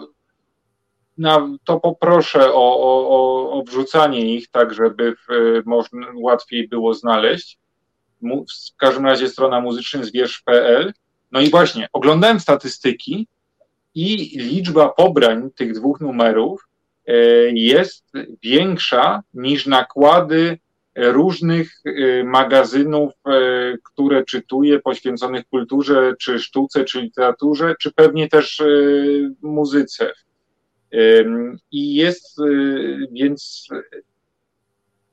na, 1.18 1.50
to 1.64 1.80
poproszę 1.80 2.54
o, 2.54 2.80
o, 2.80 3.52
o 3.52 3.64
wrzucanie 3.64 4.36
ich, 4.36 4.50
tak 4.52 4.74
żeby 4.74 5.16
w, 5.16 5.32
e, 5.32 5.62
można, 5.66 6.08
łatwiej 6.16 6.68
było 6.68 6.94
znaleźć. 6.94 7.60
W 8.74 8.78
każdym 8.78 9.06
razie 9.06 9.30
strona 9.30 9.62
muzycznyzwierz.pl. 9.62 10.94
No 11.32 11.42
i 11.42 11.50
właśnie, 11.50 11.88
oglądałem 11.94 12.40
statystyki 12.40 13.28
i 13.96 14.16
liczba 14.38 14.90
pobrań 14.90 15.50
tych 15.56 15.74
dwóch 15.74 16.02
numerów 16.02 16.69
jest 17.54 18.06
większa 18.44 19.24
niż 19.34 19.68
nakłady 19.68 20.58
różnych 20.96 21.72
e, 21.86 22.24
magazynów, 22.24 23.14
e, 23.26 23.32
które 23.84 24.24
czytuję, 24.24 24.80
poświęconych 24.80 25.46
kulturze, 25.50 26.14
czy 26.20 26.40
sztuce, 26.40 26.84
czy 26.84 27.02
literaturze, 27.02 27.76
czy 27.80 27.92
pewnie 27.92 28.30
też 28.30 28.64
muzyce. 29.42 30.14
I 31.72 31.96
jest 31.96 32.38
więc 33.12 33.68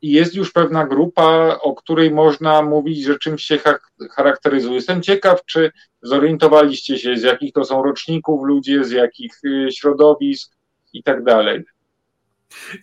jest 0.03 0.35
już 0.35 0.53
pewna 0.53 0.87
grupa, 0.87 1.59
o 1.61 1.75
której 1.75 2.11
można 2.11 2.63
mówić, 2.63 3.05
że 3.05 3.19
czymś 3.19 3.43
się 3.43 3.59
charakteryzuje. 4.11 4.75
Jestem 4.75 5.03
ciekaw, 5.03 5.45
czy 5.45 5.73
zorientowaliście 6.03 6.99
się, 6.99 7.17
z 7.17 7.23
jakich 7.23 7.53
to 7.53 7.65
są 7.65 7.83
roczników 7.83 8.45
ludzie, 8.45 8.85
z 8.85 8.91
jakich 8.91 9.41
środowisk 9.71 10.57
i 10.93 11.03
tak 11.03 11.25
dalej. 11.25 11.65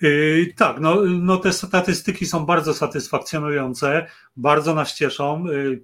Yy, 0.01 0.53
tak, 0.55 0.79
no, 0.79 1.01
no 1.05 1.37
te 1.37 1.53
statystyki 1.53 2.25
są 2.25 2.45
bardzo 2.45 2.73
satysfakcjonujące, 2.73 4.07
bardzo 4.35 4.75
nas 4.75 4.95
cieszą. 4.95 5.45
Yy, 5.45 5.83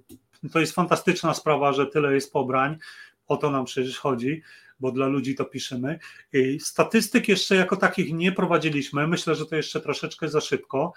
to 0.52 0.60
jest 0.60 0.74
fantastyczna 0.74 1.34
sprawa, 1.34 1.72
że 1.72 1.86
tyle 1.86 2.14
jest 2.14 2.32
pobrań. 2.32 2.76
O 3.26 3.36
to 3.36 3.50
nam 3.50 3.64
przecież 3.64 3.98
chodzi, 3.98 4.42
bo 4.80 4.92
dla 4.92 5.06
ludzi 5.06 5.34
to 5.34 5.44
piszemy. 5.44 5.98
Yy, 6.32 6.60
statystyk 6.60 7.28
jeszcze 7.28 7.56
jako 7.56 7.76
takich 7.76 8.12
nie 8.12 8.32
prowadziliśmy. 8.32 9.06
Myślę, 9.06 9.34
że 9.34 9.46
to 9.46 9.56
jeszcze 9.56 9.80
troszeczkę 9.80 10.28
za 10.28 10.40
szybko. 10.40 10.92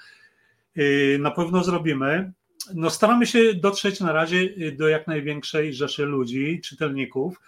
Na 1.20 1.32
pewno 1.32 1.64
zrobimy. 1.64 2.32
No, 2.74 2.90
staramy 2.90 3.28
się 3.28 3.54
dotrzeć 3.54 4.00
na 4.00 4.12
razie 4.14 4.50
do 4.72 4.88
jak 4.88 5.08
największej 5.08 5.74
rzeszy 5.74 6.06
ludzi, 6.06 6.62
czytelników 6.64 7.40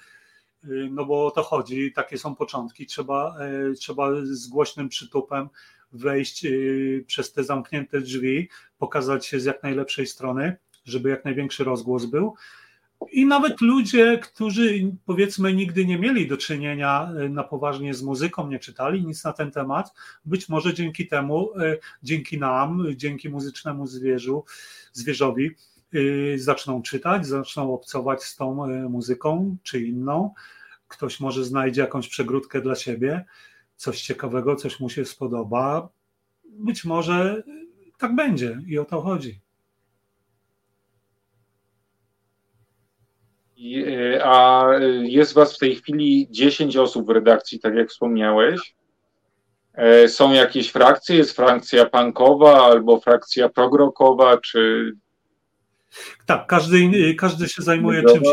no 0.91 1.05
bo 1.05 1.25
o 1.25 1.31
to 1.31 1.43
chodzi, 1.43 1.91
takie 1.91 2.17
są 2.17 2.35
początki, 2.35 2.85
trzeba, 2.85 3.35
e, 3.39 3.73
trzeba 3.73 4.09
z 4.23 4.47
głośnym 4.47 4.89
przytupem 4.89 5.49
wejść 5.95 6.45
y, 6.45 7.03
przez 7.07 7.33
te 7.33 7.43
zamknięte 7.43 8.01
drzwi, 8.01 8.49
pokazać 8.77 9.25
się 9.25 9.39
z 9.39 9.45
jak 9.45 9.63
najlepszej 9.63 10.07
strony, 10.07 10.57
żeby 10.85 11.09
jak 11.09 11.25
największy 11.25 11.63
rozgłos 11.63 12.05
był. 12.05 12.33
I 13.11 13.25
nawet 13.25 13.61
ludzie, 13.61 14.19
którzy 14.23 14.91
powiedzmy 15.05 15.53
nigdy 15.53 15.85
nie 15.85 15.99
mieli 15.99 16.27
do 16.27 16.37
czynienia 16.37 17.11
y, 17.25 17.29
na 17.29 17.43
poważnie 17.43 17.93
z 17.93 18.03
muzyką, 18.03 18.47
nie 18.47 18.59
czytali 18.59 19.05
nic 19.05 19.23
na 19.23 19.33
ten 19.33 19.51
temat, 19.51 19.93
być 20.25 20.49
może 20.49 20.73
dzięki 20.73 21.07
temu, 21.07 21.59
y, 21.59 21.79
dzięki 22.03 22.39
nam, 22.39 22.85
dzięki 22.95 23.29
muzycznemu 23.29 23.87
zwierzu, 23.87 24.43
zwierzowi, 24.93 25.51
zaczną 26.35 26.81
czytać, 26.81 27.27
zaczną 27.27 27.73
obcować 27.73 28.23
z 28.23 28.35
tą 28.35 28.67
muzyką 28.89 29.57
czy 29.63 29.81
inną. 29.81 30.33
Ktoś 30.87 31.19
może 31.19 31.43
znajdzie 31.43 31.81
jakąś 31.81 32.07
przegródkę 32.07 32.61
dla 32.61 32.75
siebie 32.75 33.25
coś 33.75 34.01
ciekawego, 34.01 34.55
coś 34.55 34.79
mu 34.79 34.89
się 34.89 35.05
spodoba. 35.05 35.89
Być 36.49 36.85
może 36.85 37.43
tak 37.97 38.15
będzie 38.15 38.61
i 38.67 38.77
o 38.77 38.85
to 38.85 39.01
chodzi. 39.01 39.39
A 44.23 44.65
jest 45.03 45.33
Was 45.33 45.55
w 45.55 45.59
tej 45.59 45.75
chwili 45.75 46.27
10 46.31 46.77
osób 46.77 47.07
w 47.07 47.09
redakcji, 47.09 47.59
tak 47.59 47.75
jak 47.75 47.89
wspomniałeś. 47.89 48.75
E, 49.73 50.07
są 50.07 50.33
jakieś 50.33 50.71
frakcje? 50.71 51.15
Jest 51.15 51.35
frakcja 51.35 51.85
punkowa 51.85 52.65
albo 52.65 52.99
frakcja 52.99 53.49
progrokowa, 53.49 54.37
czy. 54.37 54.91
Tak, 56.25 56.47
każdy, 56.47 57.15
każdy 57.15 57.49
się 57.49 57.61
zajmuje 57.61 58.03
czymś 58.03 58.27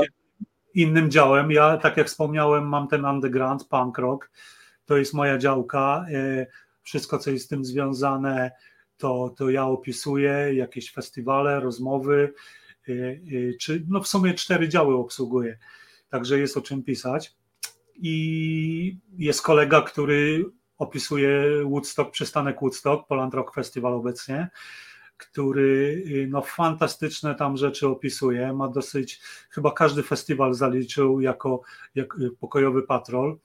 innym 0.74 1.10
działem. 1.10 1.50
Ja, 1.50 1.76
tak 1.76 1.96
jak 1.96 2.06
wspomniałem, 2.06 2.68
mam 2.68 2.88
ten 2.88 3.04
underground, 3.04 3.64
punk 3.64 3.98
rock 3.98 4.30
to 4.84 4.96
jest 4.96 5.14
moja 5.14 5.38
działka. 5.38 6.04
E, 6.14 6.46
wszystko, 6.82 7.18
co 7.18 7.30
jest 7.30 7.44
z 7.44 7.48
tym 7.48 7.64
związane, 7.64 8.50
to, 8.96 9.34
to 9.36 9.50
ja 9.50 9.66
opisuję, 9.66 10.54
jakieś 10.54 10.92
festiwale, 10.92 11.60
rozmowy, 11.60 12.34
e, 12.88 12.92
e, 12.92 13.18
czy 13.60 13.84
no 13.88 14.00
w 14.00 14.08
sumie 14.08 14.34
cztery 14.34 14.68
działy 14.68 14.94
obsługuję, 14.94 15.58
także 16.08 16.38
jest 16.38 16.56
o 16.56 16.60
czym 16.60 16.82
pisać. 16.82 17.34
I 17.96 18.98
jest 19.18 19.42
kolega, 19.42 19.82
który 19.82 20.44
opisuje 20.78 21.42
Woodstock, 21.64 22.10
przystanek 22.10 22.60
Woodstock, 22.60 23.08
Poland 23.08 23.34
Rock 23.34 23.54
Festival 23.54 23.94
obecnie, 23.94 24.48
który 25.26 26.04
no, 26.28 26.42
fantastyczne 26.42 27.34
tam 27.34 27.56
rzeczy 27.56 27.88
opisuje. 27.88 28.52
Ma 28.52 28.68
dosyć, 28.68 29.20
chyba 29.50 29.72
każdy 29.72 30.02
festiwal 30.02 30.54
zaliczył 30.54 31.20
jako, 31.20 31.60
jako 31.94 32.18
pokojowy 32.40 32.82
patrol. 32.82 33.38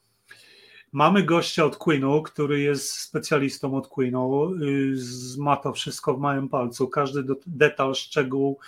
Mamy 0.91 1.23
gościa 1.23 1.65
od 1.65 1.77
Queenu, 1.77 2.23
który 2.23 2.59
jest 2.59 2.91
specjalistą 2.91 3.75
od 3.75 3.87
Queenu, 3.87 4.53
y, 4.53 4.95
ma 5.37 5.57
to 5.57 5.73
wszystko 5.73 6.13
w 6.13 6.19
małym 6.19 6.49
palcu, 6.49 6.87
każdy 6.87 7.23
detal, 7.47 7.95
szczegół, 7.95 8.59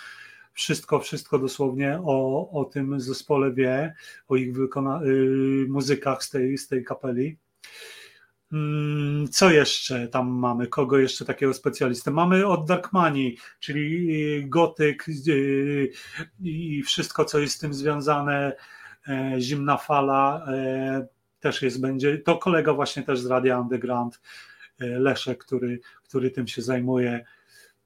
wszystko, 0.52 1.00
wszystko 1.00 1.38
dosłownie 1.38 2.00
o, 2.04 2.50
o 2.50 2.64
tym 2.64 3.00
zespole 3.00 3.52
wie, 3.52 3.94
o 4.28 4.36
ich 4.36 4.52
wykona- 4.52 5.06
y, 5.06 5.66
muzykach 5.68 6.24
z 6.24 6.30
tej, 6.30 6.58
z 6.58 6.68
tej 6.68 6.84
kapeli. 6.84 7.38
Mm, 8.52 9.28
co 9.28 9.50
jeszcze 9.50 10.08
tam 10.08 10.28
mamy? 10.28 10.66
Kogo 10.66 10.98
jeszcze 10.98 11.24
takiego 11.24 11.54
specjalisty? 11.54 12.10
Mamy 12.10 12.46
od 12.46 12.66
Dark 12.66 12.92
Money, 12.92 13.36
czyli 13.60 14.10
y, 14.38 14.48
gotyk 14.48 15.06
i 16.42 16.82
wszystko, 16.82 17.24
co 17.24 17.38
jest 17.38 17.54
z 17.54 17.58
tym 17.58 17.74
związane, 17.74 18.56
e, 19.08 19.34
zimna 19.38 19.76
fala, 19.76 20.46
e, 20.48 21.06
też 21.40 21.62
jest, 21.62 21.80
będzie, 21.80 22.18
to 22.18 22.38
kolega 22.38 22.72
właśnie 22.72 23.02
też 23.02 23.20
z 23.20 23.26
Radia 23.26 23.60
Underground, 23.60 24.20
e, 24.80 24.86
Leszek, 24.86 25.44
który, 25.44 25.80
który 26.02 26.30
tym 26.30 26.46
się 26.46 26.62
zajmuje. 26.62 27.24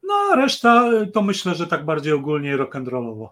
No 0.02 0.14
a 0.14 0.36
reszta 0.36 0.90
to 1.12 1.22
myślę, 1.22 1.54
że 1.54 1.66
tak 1.66 1.84
bardziej 1.84 2.12
ogólnie 2.12 2.56
rock'n'rollowo. 2.56 3.28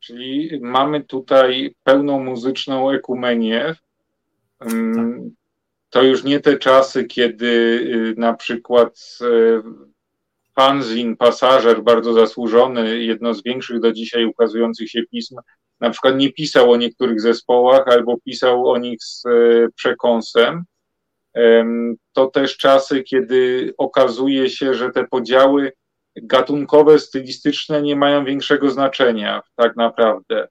Czyli 0.00 0.60
mamy 0.62 1.04
tutaj 1.04 1.74
pełną 1.84 2.24
muzyczną 2.24 2.90
ekumenię. 2.90 3.74
Tak. 4.58 4.68
To 5.90 6.02
już 6.02 6.24
nie 6.24 6.40
te 6.40 6.58
czasy, 6.58 7.04
kiedy 7.04 7.46
y, 7.46 8.14
na 8.16 8.34
przykład 8.34 9.18
fanzin, 10.54 11.16
pasażer, 11.16 11.82
bardzo 11.82 12.12
zasłużony, 12.12 12.98
jedno 12.98 13.34
z 13.34 13.42
większych 13.42 13.80
do 13.80 13.92
dzisiaj 13.92 14.24
ukazujących 14.24 14.90
się 14.90 15.02
pism, 15.10 15.36
na 15.80 15.90
przykład 15.90 16.16
nie 16.16 16.32
pisał 16.32 16.72
o 16.72 16.76
niektórych 16.76 17.20
zespołach 17.20 17.88
albo 17.88 18.16
pisał 18.24 18.70
o 18.70 18.78
nich 18.78 19.04
z 19.04 19.26
e, 19.26 19.30
przekąsem. 19.74 20.64
To 22.12 22.26
też 22.26 22.56
czasy, 22.56 23.02
kiedy 23.02 23.72
okazuje 23.78 24.50
się, 24.50 24.74
że 24.74 24.90
te 24.90 25.04
podziały 25.04 25.72
gatunkowe, 26.16 26.98
stylistyczne 26.98 27.82
nie 27.82 27.96
mają 27.96 28.24
większego 28.24 28.70
znaczenia 28.70 29.42
tak 29.56 29.76
naprawdę. 29.76 30.48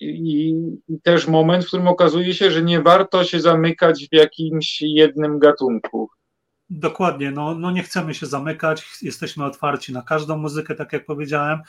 I, 0.00 0.50
I, 0.88 1.00
też 1.00 1.28
moment, 1.28 1.64
w 1.64 1.66
którym 1.66 1.88
okazuje 1.88 2.34
się, 2.34 2.50
że 2.50 2.62
nie 2.62 2.82
warto 2.82 3.24
się 3.24 3.40
zamykać 3.40 4.08
w 4.08 4.14
jakimś 4.14 4.82
jednym 4.82 5.38
gatunku. 5.38 6.10
Dokładnie, 6.70 7.30
no, 7.30 7.54
no 7.54 7.70
nie 7.70 7.82
chcemy 7.82 8.14
się 8.14 8.26
zamykać, 8.26 8.86
jesteśmy 9.02 9.44
otwarci 9.44 9.92
na 9.92 10.02
każdą 10.02 10.38
muzykę, 10.38 10.74
tak 10.74 10.92
jak 10.92 11.06
powiedziałem. 11.06 11.60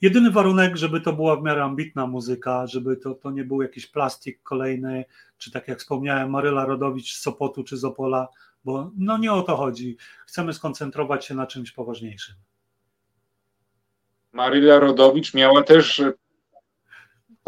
Jedyny 0.00 0.30
warunek, 0.30 0.76
żeby 0.76 1.00
to 1.00 1.12
była 1.12 1.36
w 1.36 1.42
miarę 1.42 1.64
ambitna 1.64 2.06
muzyka, 2.06 2.66
żeby 2.66 2.96
to, 2.96 3.14
to 3.14 3.30
nie 3.30 3.44
był 3.44 3.62
jakiś 3.62 3.86
plastik 3.86 4.42
kolejny, 4.42 5.04
czy 5.38 5.50
tak 5.50 5.68
jak 5.68 5.78
wspomniałem, 5.78 6.30
Maryla 6.30 6.64
Rodowicz 6.64 7.14
z 7.14 7.20
Sopotu 7.20 7.64
czy 7.64 7.76
z 7.76 7.84
Opola, 7.84 8.28
bo 8.64 8.90
no 8.96 9.18
nie 9.18 9.32
o 9.32 9.42
to 9.42 9.56
chodzi. 9.56 9.96
Chcemy 10.26 10.52
skoncentrować 10.52 11.24
się 11.24 11.34
na 11.34 11.46
czymś 11.46 11.72
poważniejszym. 11.72 12.34
Maryla 14.32 14.78
Rodowicz 14.78 15.34
miała 15.34 15.62
też 15.62 16.02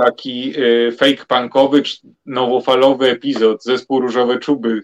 taki 0.04 0.52
y, 0.58 0.92
fake 0.92 1.26
punkowy, 1.28 1.82
nowofalowy 2.26 3.10
epizod, 3.10 3.64
zespół 3.64 4.00
Różowe 4.00 4.38
Czuby 4.38 4.82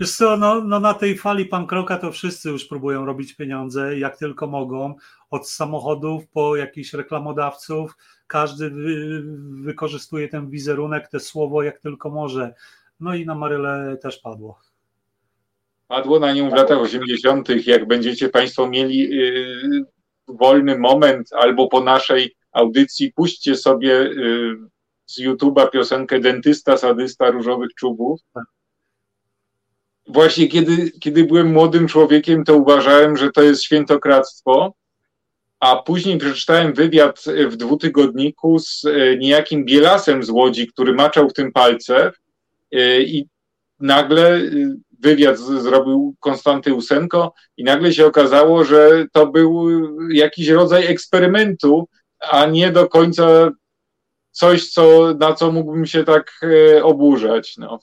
Wiesz 0.00 0.16
co, 0.16 0.36
no, 0.36 0.60
no 0.60 0.80
na 0.80 0.94
tej 0.94 1.18
fali 1.18 1.46
pankroka 1.46 1.98
to 1.98 2.12
wszyscy 2.12 2.48
już 2.48 2.64
próbują 2.64 3.04
robić 3.04 3.36
pieniądze, 3.36 3.98
jak 3.98 4.18
tylko 4.18 4.46
mogą, 4.46 4.94
od 5.30 5.48
samochodów 5.48 6.28
po 6.28 6.56
jakichś 6.56 6.92
reklamodawców, 6.92 7.96
każdy 8.26 8.70
wy, 8.70 9.22
wykorzystuje 9.62 10.28
ten 10.28 10.50
wizerunek, 10.50 11.08
te 11.08 11.20
słowo 11.20 11.62
jak 11.62 11.78
tylko 11.80 12.10
może. 12.10 12.54
No 13.00 13.14
i 13.14 13.26
na 13.26 13.34
Marylę 13.34 13.96
też 14.02 14.18
padło. 14.18 14.58
Padło 15.88 16.18
na 16.18 16.32
nią 16.32 16.50
w 16.50 16.54
latach 16.54 16.78
80., 16.78 17.66
jak 17.66 17.86
będziecie 17.86 18.28
Państwo 18.28 18.68
mieli 18.68 18.98
yy, 18.98 19.84
wolny 20.28 20.78
moment 20.78 21.32
albo 21.32 21.68
po 21.68 21.80
naszej 21.80 22.36
audycji, 22.54 23.12
puśćcie 23.12 23.56
sobie 23.56 23.88
yy, 23.88 24.56
z 25.06 25.20
YouTube'a 25.20 25.70
piosenkę 25.70 26.20
Dentysta, 26.20 26.76
Sadysta 26.76 27.30
Różowych 27.30 27.74
Czubów. 27.74 28.20
Tak 28.34 28.44
właśnie 30.08 30.48
kiedy, 30.48 30.90
kiedy 30.90 31.24
byłem 31.24 31.52
młodym 31.52 31.88
człowiekiem, 31.88 32.44
to 32.44 32.56
uważałem, 32.56 33.16
że 33.16 33.30
to 33.30 33.42
jest 33.42 33.62
świętokradztwo, 33.62 34.74
a 35.60 35.76
później 35.76 36.18
przeczytałem 36.18 36.74
wywiad 36.74 37.24
w 37.48 37.56
dwutygodniku 37.56 38.58
z 38.58 38.84
e, 38.84 39.16
niejakim 39.16 39.64
Bielasem 39.64 40.22
z 40.22 40.30
Łodzi, 40.30 40.66
który 40.66 40.92
maczał 40.92 41.28
w 41.28 41.32
tym 41.32 41.52
palce 41.52 42.12
e, 42.72 43.02
i 43.02 43.28
nagle 43.80 44.40
wywiad 45.00 45.38
zrobił 45.38 46.14
Konstanty 46.20 46.74
Usenko 46.74 47.32
i 47.56 47.64
nagle 47.64 47.92
się 47.92 48.06
okazało, 48.06 48.64
że 48.64 49.06
to 49.12 49.26
był 49.26 49.68
jakiś 50.10 50.48
rodzaj 50.48 50.86
eksperymentu, 50.86 51.88
a 52.30 52.46
nie 52.46 52.72
do 52.72 52.88
końca 52.88 53.50
coś, 54.30 54.70
co, 54.70 55.14
na 55.14 55.32
co 55.32 55.52
mógłbym 55.52 55.86
się 55.86 56.04
tak 56.04 56.40
oburzać. 56.82 57.56
No. 57.56 57.80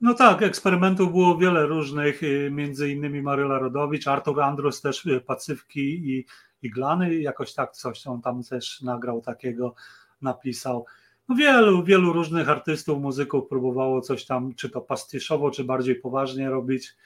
No 0.00 0.14
tak, 0.14 0.42
eksperymentów 0.42 1.12
było 1.12 1.38
wiele 1.38 1.66
różnych, 1.66 2.22
y, 2.22 2.50
między 2.52 2.90
innymi 2.90 3.22
Maryla 3.22 3.58
Rodowicz, 3.58 4.06
Artur 4.06 4.40
Andrus 4.40 4.80
też 4.80 5.06
y, 5.06 5.20
Pacyfki 5.20 5.80
i, 5.80 6.26
i 6.62 6.70
Glany, 6.70 7.14
jakoś 7.14 7.54
tak 7.54 7.72
coś 7.72 8.06
on 8.06 8.22
tam 8.22 8.42
też 8.42 8.82
nagrał 8.82 9.20
takiego, 9.20 9.74
napisał. 10.22 10.86
No 11.28 11.34
wielu, 11.36 11.84
wielu 11.84 12.12
różnych 12.12 12.48
artystów, 12.48 13.00
muzyków 13.00 13.48
próbowało 13.48 14.00
coś 14.00 14.26
tam, 14.26 14.54
czy 14.54 14.70
to 14.70 14.80
pastyszowo, 14.80 15.50
czy 15.50 15.64
bardziej 15.64 15.94
poważnie 15.94 16.50
robić 16.50 16.96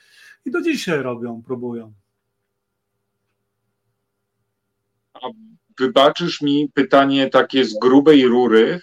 i 0.44 0.50
do 0.50 0.60
dzisiaj 0.60 1.02
robią, 1.02 1.42
próbują. 1.42 1.92
A 5.14 5.20
wybaczysz 5.82 6.40
mi 6.40 6.68
pytanie 6.74 7.30
takie 7.30 7.64
z 7.64 7.78
grubej 7.78 8.26
rury 8.26 8.80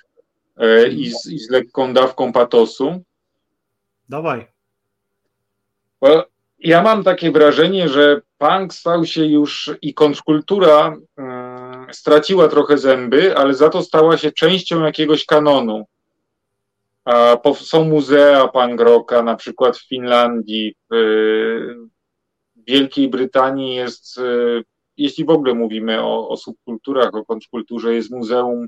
e, 0.57 0.87
i, 0.87 1.11
z, 1.11 1.25
i 1.25 1.39
z 1.39 1.49
lekką 1.49 1.93
dawką 1.93 2.33
patosu? 2.33 3.03
Dawaj. 4.09 4.47
Bo 6.01 6.25
ja 6.59 6.81
mam 6.83 7.03
takie 7.03 7.31
wrażenie, 7.31 7.89
że 7.89 8.21
punk 8.37 8.73
stał 8.73 9.05
się 9.05 9.25
już 9.25 9.71
i 9.81 9.93
kontrkultura 9.93 10.97
um, 11.17 11.87
straciła 11.91 12.47
trochę 12.47 12.77
zęby, 12.77 13.37
ale 13.37 13.53
za 13.53 13.69
to 13.69 13.81
stała 13.81 14.17
się 14.17 14.31
częścią 14.31 14.85
jakiegoś 14.85 15.25
kanonu. 15.25 15.85
Są 17.55 17.83
muzea 17.83 18.47
punk 18.47 18.81
rocka, 18.81 19.23
na 19.23 19.35
przykład 19.35 19.77
w 19.77 19.87
Finlandii, 19.87 20.75
w 20.91 20.95
Wielkiej 22.67 23.09
Brytanii 23.09 23.75
jest, 23.75 24.19
jeśli 24.99 25.25
w 25.25 25.29
ogóle 25.29 25.53
mówimy 25.53 26.01
o, 26.01 26.29
o 26.29 26.37
subkulturach, 26.37 27.15
o 27.15 27.25
kontrkulturze, 27.25 27.93
jest 27.93 28.11
muzeum 28.11 28.67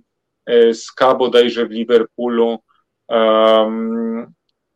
ska 0.74 1.16
bodajże 1.16 1.66
w 1.66 1.72
Liverpoolu. 1.72 2.60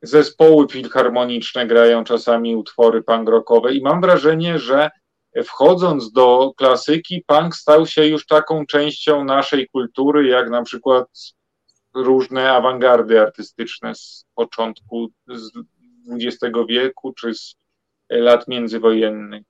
Zespoły 0.02 0.68
filharmoniczne 0.68 1.68
grają 1.68 2.04
czasami 2.04 2.56
utwory 2.56 3.04
punk 3.04 3.30
i 3.72 3.82
mam 3.82 4.02
wrażenie, 4.02 4.60
że 4.60 4.90
wchodząc 5.44 6.12
do 6.12 6.54
klasyki, 6.58 7.24
punk 7.28 7.56
stał 7.56 7.86
się 7.86 8.08
już 8.08 8.26
taką 8.26 8.66
częścią 8.66 9.24
naszej 9.24 9.70
kultury, 9.70 10.28
jak 10.28 10.50
na 10.50 10.64
przykład 10.64 11.08
różne 11.94 12.52
awangardy 12.52 13.22
artystyczne 13.22 13.96
z 13.96 14.26
początku 14.36 15.08
XX 16.10 16.56
wieku 16.70 17.14
czy 17.14 17.34
z 17.34 17.56
lat 18.10 18.48
międzywojennych. 18.48 19.44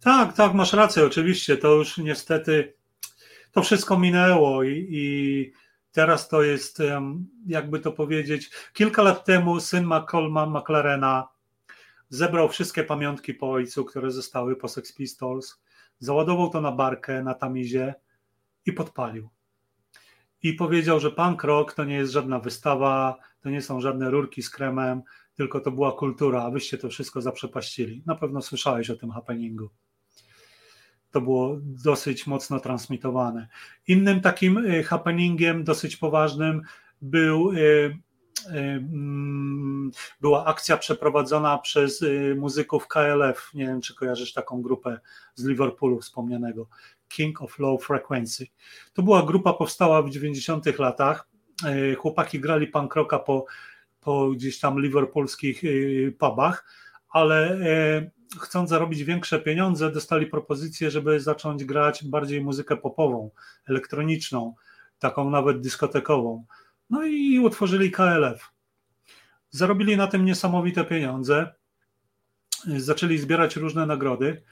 Tak, 0.00 0.32
tak, 0.32 0.54
masz 0.54 0.72
rację, 0.72 1.06
oczywiście. 1.06 1.56
To 1.56 1.74
już 1.74 1.98
niestety 1.98 2.74
to 3.52 3.62
wszystko 3.62 3.98
minęło 3.98 4.62
i, 4.62 4.86
i 4.90 5.52
teraz 5.92 6.28
to 6.28 6.42
jest, 6.42 6.82
jakby 7.46 7.80
to 7.80 7.92
powiedzieć, 7.92 8.50
kilka 8.72 9.02
lat 9.02 9.24
temu 9.24 9.60
syn 9.60 9.84
Malcolma 9.84 10.46
McLarena 10.46 11.28
zebrał 12.08 12.48
wszystkie 12.48 12.84
pamiątki 12.84 13.34
po 13.34 13.50
ojcu, 13.50 13.84
które 13.84 14.10
zostały 14.10 14.56
po 14.56 14.68
Sex 14.68 14.94
Pistols, 14.94 15.62
załadował 15.98 16.50
to 16.50 16.60
na 16.60 16.72
barkę 16.72 17.22
na 17.22 17.34
tamizie 17.34 17.94
i 18.66 18.72
podpalił. 18.72 19.28
I 20.42 20.52
powiedział, 20.52 21.00
że 21.00 21.10
punk 21.10 21.44
rock 21.44 21.74
to 21.74 21.84
nie 21.84 21.94
jest 21.94 22.12
żadna 22.12 22.38
wystawa, 22.38 23.16
to 23.40 23.50
nie 23.50 23.62
są 23.62 23.80
żadne 23.80 24.10
rurki 24.10 24.42
z 24.42 24.50
kremem, 24.50 25.02
tylko 25.36 25.60
to 25.60 25.70
była 25.70 25.92
kultura, 25.92 26.42
a 26.42 26.50
wyście 26.50 26.78
to 26.78 26.88
wszystko 26.88 27.20
zaprzepaścili. 27.20 28.02
Na 28.06 28.14
pewno 28.14 28.42
słyszałeś 28.42 28.90
o 28.90 28.96
tym 28.96 29.10
happeningu. 29.10 29.68
To 31.10 31.20
było 31.20 31.56
dosyć 31.62 32.26
mocno 32.26 32.60
transmitowane. 32.60 33.48
Innym 33.86 34.20
takim 34.20 34.58
y, 34.58 34.82
happeningiem 34.82 35.64
dosyć 35.64 35.96
poważnym 35.96 36.62
był 37.02 37.52
y, 37.52 37.98
Mm, 38.48 39.90
była 40.20 40.44
akcja 40.44 40.76
przeprowadzona 40.76 41.58
przez 41.58 42.02
y, 42.02 42.36
muzyków 42.38 42.88
KLF. 42.88 43.50
Nie 43.54 43.66
wiem, 43.66 43.80
czy 43.80 43.94
kojarzysz 43.94 44.32
taką 44.32 44.62
grupę 44.62 45.00
z 45.34 45.44
Liverpoolu 45.44 46.00
wspomnianego. 46.00 46.68
King 47.08 47.42
of 47.42 47.58
Low 47.58 47.84
Frequency. 47.84 48.46
To 48.92 49.02
była 49.02 49.22
grupa 49.22 49.52
powstała 49.52 50.02
w 50.02 50.10
90 50.10 50.78
latach. 50.78 51.28
Y, 51.92 51.94
chłopaki 51.94 52.40
grali 52.40 52.66
punk 52.66 52.94
rocka 52.94 53.18
po, 53.18 53.44
po 54.06 54.30
gdzieś 54.30 54.60
tam 54.60 54.80
liverpoolskich 54.80 55.64
y, 55.64 56.14
pubach, 56.18 56.64
ale 57.08 57.58
chcąc 58.40 58.70
zarobić 58.70 59.04
większe 59.04 59.40
pieniądze, 59.40 59.92
dostali 59.92 60.26
propozycję, 60.26 60.90
żeby 60.90 61.20
zacząć 61.20 61.64
grać 61.64 62.04
bardziej 62.04 62.44
muzykę 62.44 62.76
popową, 62.76 63.30
elektroniczną, 63.68 64.54
taką 64.98 65.30
nawet 65.30 65.60
dyskotekową. 65.60 66.44
No 66.90 67.04
i 67.04 67.38
utworzyli 67.38 67.90
KLF. 67.90 68.52
Zarobili 69.50 69.96
na 69.96 70.06
tym 70.06 70.24
niesamowite 70.24 70.84
pieniądze. 70.84 71.54
Zaczęli 72.76 73.18
zbierać 73.18 73.56
różne 73.56 73.86
nagrody, 73.86 74.42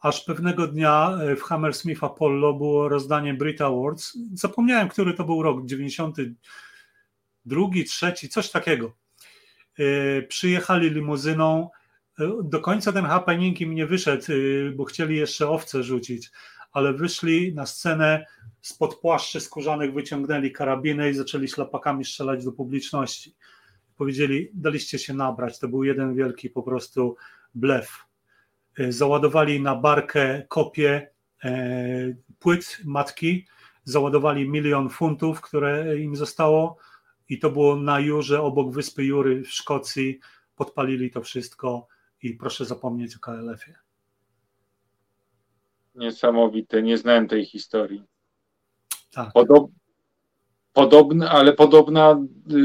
aż 0.00 0.24
pewnego 0.24 0.66
dnia 0.66 1.18
w 1.36 1.42
Hammersmith 1.42 2.04
Apollo 2.04 2.52
było 2.52 2.88
rozdanie 2.88 3.34
Brit 3.34 3.60
Awards. 3.60 4.18
Zapomniałem, 4.34 4.88
który 4.88 5.14
to 5.14 5.24
był 5.24 5.42
rok, 5.42 5.66
92, 5.66 7.60
trzeci, 7.86 8.28
coś 8.28 8.50
takiego. 8.50 8.99
E, 9.78 10.22
przyjechali 10.22 10.90
limuzyną. 10.90 11.70
E, 12.18 12.32
do 12.44 12.60
końca 12.60 12.92
ten 12.92 13.04
happening 13.04 13.60
im 13.60 13.74
nie 13.74 13.86
wyszedł, 13.86 14.24
e, 14.32 14.70
bo 14.70 14.84
chcieli 14.84 15.16
jeszcze 15.16 15.48
owce 15.48 15.82
rzucić, 15.82 16.30
ale 16.72 16.92
wyszli 16.92 17.54
na 17.54 17.66
scenę 17.66 18.26
spod 18.60 18.94
płaszczy 18.94 19.40
skórzanych 19.40 19.94
wyciągnęli 19.94 20.52
karabiny 20.52 21.10
i 21.10 21.14
zaczęli 21.14 21.48
szlapakami 21.48 22.04
strzelać 22.04 22.44
do 22.44 22.52
publiczności. 22.52 23.34
Powiedzieli, 23.96 24.50
daliście 24.54 24.98
się 24.98 25.14
nabrać, 25.14 25.58
to 25.58 25.68
był 25.68 25.84
jeden 25.84 26.14
wielki 26.14 26.50
po 26.50 26.62
prostu 26.62 27.16
blef. 27.54 28.04
Załadowali 28.88 29.60
na 29.60 29.76
barkę 29.76 30.42
kopię 30.48 31.10
e, 31.44 31.50
płyt 32.38 32.78
matki, 32.84 33.46
załadowali 33.84 34.48
milion 34.48 34.88
funtów, 34.88 35.40
które 35.40 35.98
im 35.98 36.16
zostało 36.16 36.76
i 37.30 37.38
to 37.38 37.50
było 37.50 37.76
na 37.76 38.00
Jurze, 38.00 38.42
obok 38.42 38.72
wyspy 38.72 39.04
Jury 39.04 39.42
w 39.42 39.48
Szkocji, 39.48 40.18
podpalili 40.56 41.10
to 41.10 41.22
wszystko 41.22 41.86
i 42.22 42.34
proszę 42.34 42.64
zapomnieć 42.64 43.16
o 43.16 43.18
KLF-ie. 43.18 43.78
Niesamowite, 45.94 46.82
nie 46.82 46.98
znałem 46.98 47.28
tej 47.28 47.44
historii. 47.44 48.02
Tak. 49.12 49.32
Podob, 50.72 51.12
ale 51.28 51.52
podobna 51.52 52.12
y, 52.12 52.56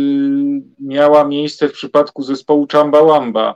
miała 0.80 1.28
miejsce 1.28 1.70
w 1.70 1.74
przypadku 1.74 2.24
zespołu 2.24 2.68
Chambawamba, 2.72 3.56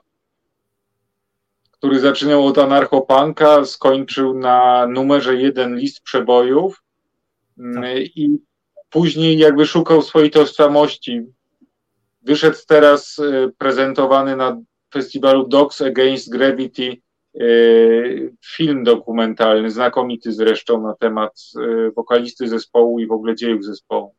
który 1.71 1.99
zaczynał 1.99 2.45
od 2.45 2.57
anarchopanka, 2.57 3.65
skończył 3.65 4.33
na 4.33 4.87
numerze 4.87 5.35
jeden 5.35 5.75
list 5.75 6.01
przebojów 6.01 6.83
tak. 7.73 7.83
Y, 7.83 8.03
i 8.15 8.48
później 8.89 9.37
jakby 9.37 9.65
szukał 9.65 10.01
swojej 10.01 10.31
tożsamości. 10.31 11.21
Wyszedł 12.21 12.57
teraz 12.67 13.19
y, 13.19 13.51
prezentowany 13.57 14.35
na 14.35 14.61
festiwalu 14.93 15.47
Dogs 15.47 15.81
Against 15.81 16.31
Gravity 16.31 17.01
E, 17.35 17.43
film 18.45 18.83
dokumentalny, 18.83 19.71
znakomity 19.71 20.33
zresztą 20.33 20.81
na 20.81 20.93
temat 20.93 21.41
e, 21.57 21.91
wokalisty 21.91 22.47
zespołu 22.47 22.99
i 22.99 23.07
w 23.07 23.11
ogóle 23.11 23.35
dziejów 23.35 23.65
zespołu. 23.65 24.15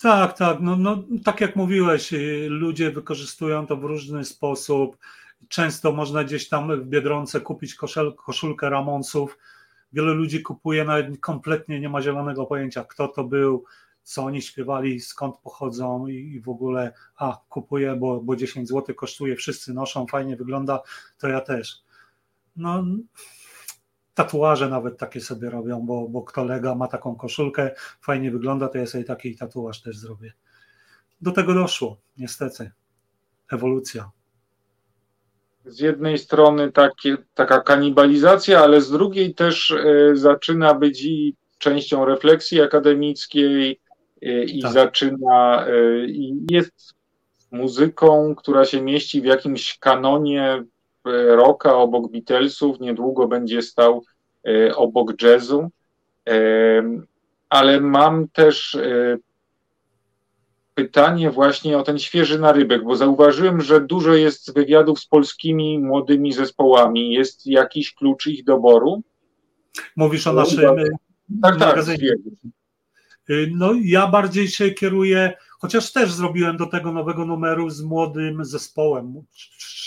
Tak, 0.00 0.38
tak. 0.38 0.58
No, 0.60 0.76
no, 0.76 1.04
tak 1.24 1.40
jak 1.40 1.56
mówiłeś, 1.56 2.12
y, 2.12 2.46
ludzie 2.50 2.90
wykorzystują 2.90 3.66
to 3.66 3.76
w 3.76 3.84
różny 3.84 4.24
sposób. 4.24 4.96
Często 5.48 5.92
można 5.92 6.24
gdzieś 6.24 6.48
tam 6.48 6.80
w 6.80 6.86
Biedronce 6.86 7.40
kupić 7.40 7.74
koszulkę 8.16 8.70
Ramonsów. 8.70 9.38
Wiele 9.92 10.12
ludzi 10.12 10.42
kupuje, 10.42 10.84
nawet 10.84 11.20
kompletnie 11.20 11.80
nie 11.80 11.88
ma 11.88 12.02
zielonego 12.02 12.46
pojęcia, 12.46 12.84
kto 12.84 13.08
to 13.08 13.24
był, 13.24 13.64
co 14.02 14.24
oni 14.24 14.42
śpiewali, 14.42 15.00
skąd 15.00 15.36
pochodzą 15.38 16.06
i, 16.06 16.14
i 16.14 16.40
w 16.40 16.48
ogóle, 16.48 16.92
a 17.16 17.40
kupuję, 17.48 17.96
bo, 17.96 18.20
bo 18.20 18.36
10 18.36 18.68
zł 18.68 18.94
kosztuje, 18.94 19.36
wszyscy 19.36 19.74
noszą, 19.74 20.06
fajnie 20.06 20.36
wygląda, 20.36 20.82
to 21.18 21.28
ja 21.28 21.40
też. 21.40 21.82
No, 22.56 22.84
tatuaże 24.14 24.68
nawet 24.68 24.98
takie 24.98 25.20
sobie 25.20 25.50
robią, 25.50 25.80
bo, 25.86 26.08
bo 26.08 26.22
kolega 26.22 26.74
ma 26.74 26.88
taką 26.88 27.16
koszulkę, 27.16 27.70
fajnie 28.00 28.30
wygląda, 28.30 28.68
to 28.68 28.78
ja 28.78 28.86
sobie 28.86 29.04
taki 29.04 29.36
tatuaż 29.36 29.82
też 29.82 29.98
zrobię. 29.98 30.32
Do 31.20 31.32
tego 31.32 31.54
doszło, 31.54 32.00
niestety. 32.16 32.70
Ewolucja. 33.52 34.10
Z 35.68 35.80
jednej 35.80 36.18
strony 36.18 36.72
takie, 36.72 37.16
taka 37.34 37.60
kanibalizacja, 37.60 38.60
ale 38.60 38.80
z 38.80 38.90
drugiej 38.90 39.34
też 39.34 39.70
y, 39.70 40.10
zaczyna 40.14 40.74
być 40.74 41.04
i 41.04 41.34
częścią 41.58 42.04
refleksji 42.04 42.60
akademickiej, 42.60 43.80
i 44.46 44.62
tak. 44.62 44.72
zaczyna, 44.72 45.66
y, 45.68 46.06
i 46.08 46.46
jest 46.50 46.94
muzyką, 47.50 48.34
która 48.34 48.64
się 48.64 48.82
mieści 48.82 49.20
w 49.20 49.24
jakimś 49.24 49.78
kanonie 49.78 50.64
rocka 51.28 51.76
obok 51.76 52.12
Beatlesów, 52.12 52.80
niedługo 52.80 53.28
będzie 53.28 53.62
stał 53.62 54.04
obok 54.74 55.22
jazzu, 55.22 55.70
ale 57.48 57.80
mam 57.80 58.28
też 58.28 58.78
pytanie 60.78 61.30
właśnie 61.30 61.78
o 61.78 61.82
ten 61.82 61.98
świeży 61.98 62.38
narybek, 62.38 62.84
bo 62.84 62.96
zauważyłem, 62.96 63.60
że 63.60 63.80
dużo 63.80 64.14
jest 64.14 64.54
wywiadów 64.54 65.00
z 65.00 65.06
polskimi 65.06 65.78
młodymi 65.78 66.32
zespołami. 66.32 67.12
Jest 67.12 67.46
jakiś 67.46 67.94
klucz 67.94 68.26
ich 68.26 68.44
doboru? 68.44 69.02
Mówisz 69.96 70.26
o 70.26 70.32
naszym 70.32 70.76
tak, 71.42 71.58
tak, 71.58 71.76
Y, 73.30 73.52
no 73.54 73.72
ja 73.82 74.06
bardziej 74.06 74.48
się 74.48 74.70
kieruję, 74.70 75.32
chociaż 75.58 75.92
też 75.92 76.12
zrobiłem 76.12 76.56
do 76.56 76.66
tego 76.66 76.92
nowego 76.92 77.26
numeru 77.26 77.70
z 77.70 77.82
młodym 77.82 78.44
zespołem, 78.44 79.22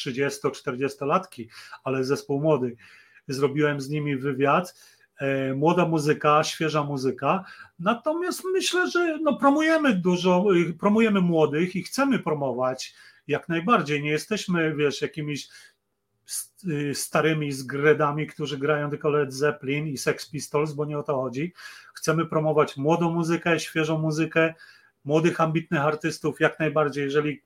30-40 0.07 1.05
latki, 1.05 1.49
ale 1.83 2.03
zespół 2.03 2.41
młody. 2.41 2.75
Zrobiłem 3.27 3.81
z 3.81 3.89
nimi 3.89 4.17
wywiad. 4.17 4.75
E, 5.21 5.53
młoda 5.53 5.85
muzyka, 5.85 6.43
świeża 6.43 6.83
muzyka. 6.83 7.43
Natomiast 7.79 8.43
myślę, 8.53 8.89
że 8.89 9.17
no 9.21 9.37
promujemy 9.37 9.93
dużo, 9.93 10.45
y, 10.55 10.73
promujemy 10.73 11.21
młodych 11.21 11.75
i 11.75 11.83
chcemy 11.83 12.19
promować 12.19 12.93
jak 13.27 13.49
najbardziej. 13.49 14.03
Nie 14.03 14.09
jesteśmy, 14.09 14.75
wiesz, 14.75 15.01
jakimiś 15.01 15.49
Y, 16.67 16.95
starymi 16.95 17.51
zgredami, 17.51 18.27
którzy 18.27 18.57
grają 18.57 18.89
tylko 18.89 19.09
Led 19.09 19.33
Zeppelin 19.33 19.87
i 19.87 19.97
Sex 19.97 20.29
Pistols, 20.29 20.73
bo 20.73 20.85
nie 20.85 20.97
o 20.97 21.03
to 21.03 21.15
chodzi. 21.15 21.53
Chcemy 21.93 22.25
promować 22.25 22.77
młodą 22.77 23.11
muzykę, 23.11 23.59
świeżą 23.59 23.97
muzykę. 23.97 24.53
młodych, 25.05 25.41
ambitnych 25.41 25.81
artystów, 25.81 26.39
jak 26.39 26.59
najbardziej, 26.59 27.03
jeżeli 27.03 27.41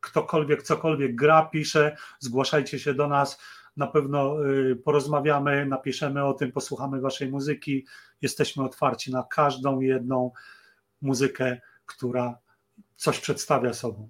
ktokolwiek 0.00 0.62
cokolwiek 0.62 1.14
gra, 1.14 1.42
pisze, 1.42 1.96
zgłaszajcie 2.18 2.78
się 2.78 2.94
do 2.94 3.08
nas, 3.08 3.40
na 3.76 3.86
pewno 3.86 4.46
y, 4.46 4.76
porozmawiamy, 4.76 5.66
napiszemy 5.66 6.24
o 6.24 6.34
tym, 6.34 6.52
posłuchamy 6.52 7.00
waszej 7.00 7.28
muzyki. 7.28 7.86
Jesteśmy 8.22 8.64
otwarci 8.64 9.12
na 9.12 9.22
każdą 9.22 9.80
jedną 9.80 10.32
muzykę, 11.02 11.60
która 11.86 12.38
coś 12.96 13.20
przedstawia 13.20 13.72
sobą. 13.72 14.08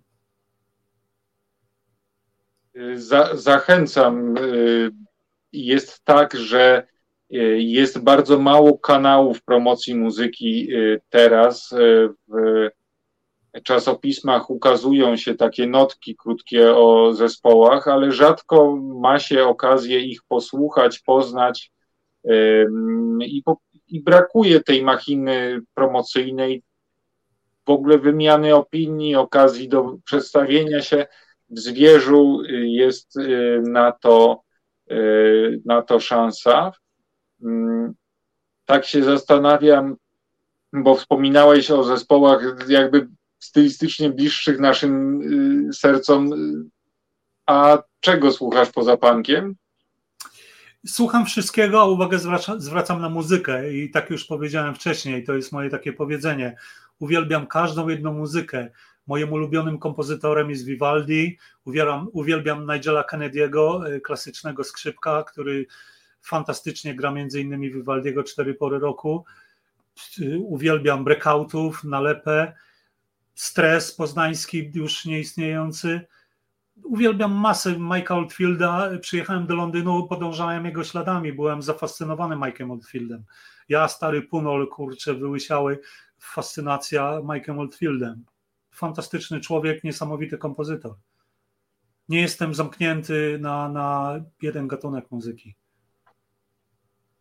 Za, 2.94 3.36
zachęcam. 3.36 4.36
Y, 4.38 4.90
jest 5.52 6.04
tak, 6.04 6.34
że 6.34 6.86
y, 7.34 7.36
jest 7.60 7.98
bardzo 7.98 8.38
mało 8.38 8.78
kanałów 8.78 9.42
promocji 9.42 9.94
muzyki 9.94 10.68
teraz 11.10 11.74
w 12.28 12.68
czasopismach 13.62 14.50
ukazują 14.50 15.16
się 15.16 15.34
takie 15.34 15.66
notki 15.66 16.16
krótkie 16.16 16.76
o 16.76 17.12
zespołach, 17.12 17.88
ale 17.88 18.12
rzadko 18.12 18.76
ma 18.76 19.18
się 19.18 19.44
okazję 19.44 20.00
ich 20.00 20.20
posłuchać, 20.28 20.98
poznać 20.98 21.72
i, 23.20 23.42
i 23.88 24.00
brakuje 24.00 24.60
tej 24.60 24.84
machiny 24.84 25.60
promocyjnej, 25.74 26.62
w 27.66 27.70
ogóle 27.70 27.98
wymiany 27.98 28.54
opinii, 28.54 29.16
okazji 29.16 29.68
do 29.68 29.96
przedstawienia 30.04 30.82
się 30.82 31.06
w 31.50 31.58
zwierzu 31.58 32.42
jest 32.62 33.16
y, 33.16 33.62
na 33.64 33.92
to, 33.92 34.42
y, 34.90 35.60
na 35.64 35.82
to 35.82 36.00
szansa. 36.00 36.72
Tak 38.64 38.84
się 38.84 39.02
zastanawiam, 39.02 39.96
bo 40.72 40.94
wspominałeś 40.94 41.70
o 41.70 41.84
zespołach 41.84 42.42
jakby 42.68 43.08
stylistycznie 43.38 44.10
bliższych 44.10 44.60
naszym 44.60 45.22
y, 45.68 45.72
sercom. 45.72 46.30
A 47.46 47.82
czego 48.00 48.32
słuchasz 48.32 48.70
poza 48.70 48.96
punkiem? 48.96 49.54
Słucham 50.86 51.26
wszystkiego, 51.26 51.80
a 51.80 51.84
uwagę 51.84 52.18
zwraca, 52.18 52.60
zwracam 52.60 53.00
na 53.00 53.08
muzykę 53.08 53.74
i 53.74 53.90
tak 53.90 54.10
już 54.10 54.24
powiedziałem 54.24 54.74
wcześniej, 54.74 55.24
to 55.24 55.34
jest 55.34 55.52
moje 55.52 55.70
takie 55.70 55.92
powiedzenie. 55.92 56.56
Uwielbiam 56.98 57.46
każdą 57.46 57.88
jedną 57.88 58.12
muzykę. 58.12 58.70
Moim 59.06 59.32
ulubionym 59.32 59.78
kompozytorem 59.78 60.50
jest 60.50 60.64
Vivaldi, 60.64 61.38
uwielbiam, 61.64 62.08
uwielbiam 62.12 62.66
Nigela 62.72 63.02
Kennedy'ego, 63.02 63.90
y, 63.90 64.00
klasycznego 64.00 64.64
skrzypka, 64.64 65.22
który 65.22 65.66
fantastycznie 66.20 66.94
gra 66.94 67.10
między 67.10 67.40
innymi 67.40 67.72
Vivaldiego 67.72 68.22
Cztery 68.22 68.54
Pory 68.54 68.78
Roku. 68.78 69.24
Y, 70.18 70.38
uwielbiam 70.38 71.04
breakoutów, 71.04 71.84
nalepę, 71.84 72.52
stres 73.36 73.94
poznański 73.94 74.70
już 74.74 75.04
nieistniejący. 75.04 76.06
Uwielbiam 76.84 77.32
masę 77.32 77.70
Mike'a 77.70 78.12
Oldfielda. 78.12 78.90
Przyjechałem 79.00 79.46
do 79.46 79.54
Londynu, 79.54 80.06
podążałem 80.08 80.64
jego 80.64 80.84
śladami. 80.84 81.32
Byłem 81.32 81.62
zafascynowany 81.62 82.36
Mike'em 82.36 82.72
Oldfieldem. 82.72 83.24
Ja, 83.68 83.88
stary 83.88 84.22
punol, 84.22 84.68
kurczę, 84.68 85.14
wyłysiały. 85.14 85.80
Fascynacja 86.18 87.02
Mike'em 87.02 87.58
Oldfieldem. 87.58 88.24
Fantastyczny 88.70 89.40
człowiek, 89.40 89.84
niesamowity 89.84 90.38
kompozytor. 90.38 90.94
Nie 92.08 92.20
jestem 92.20 92.54
zamknięty 92.54 93.38
na, 93.40 93.68
na 93.68 94.14
jeden 94.42 94.68
gatunek 94.68 95.10
muzyki. 95.10 95.54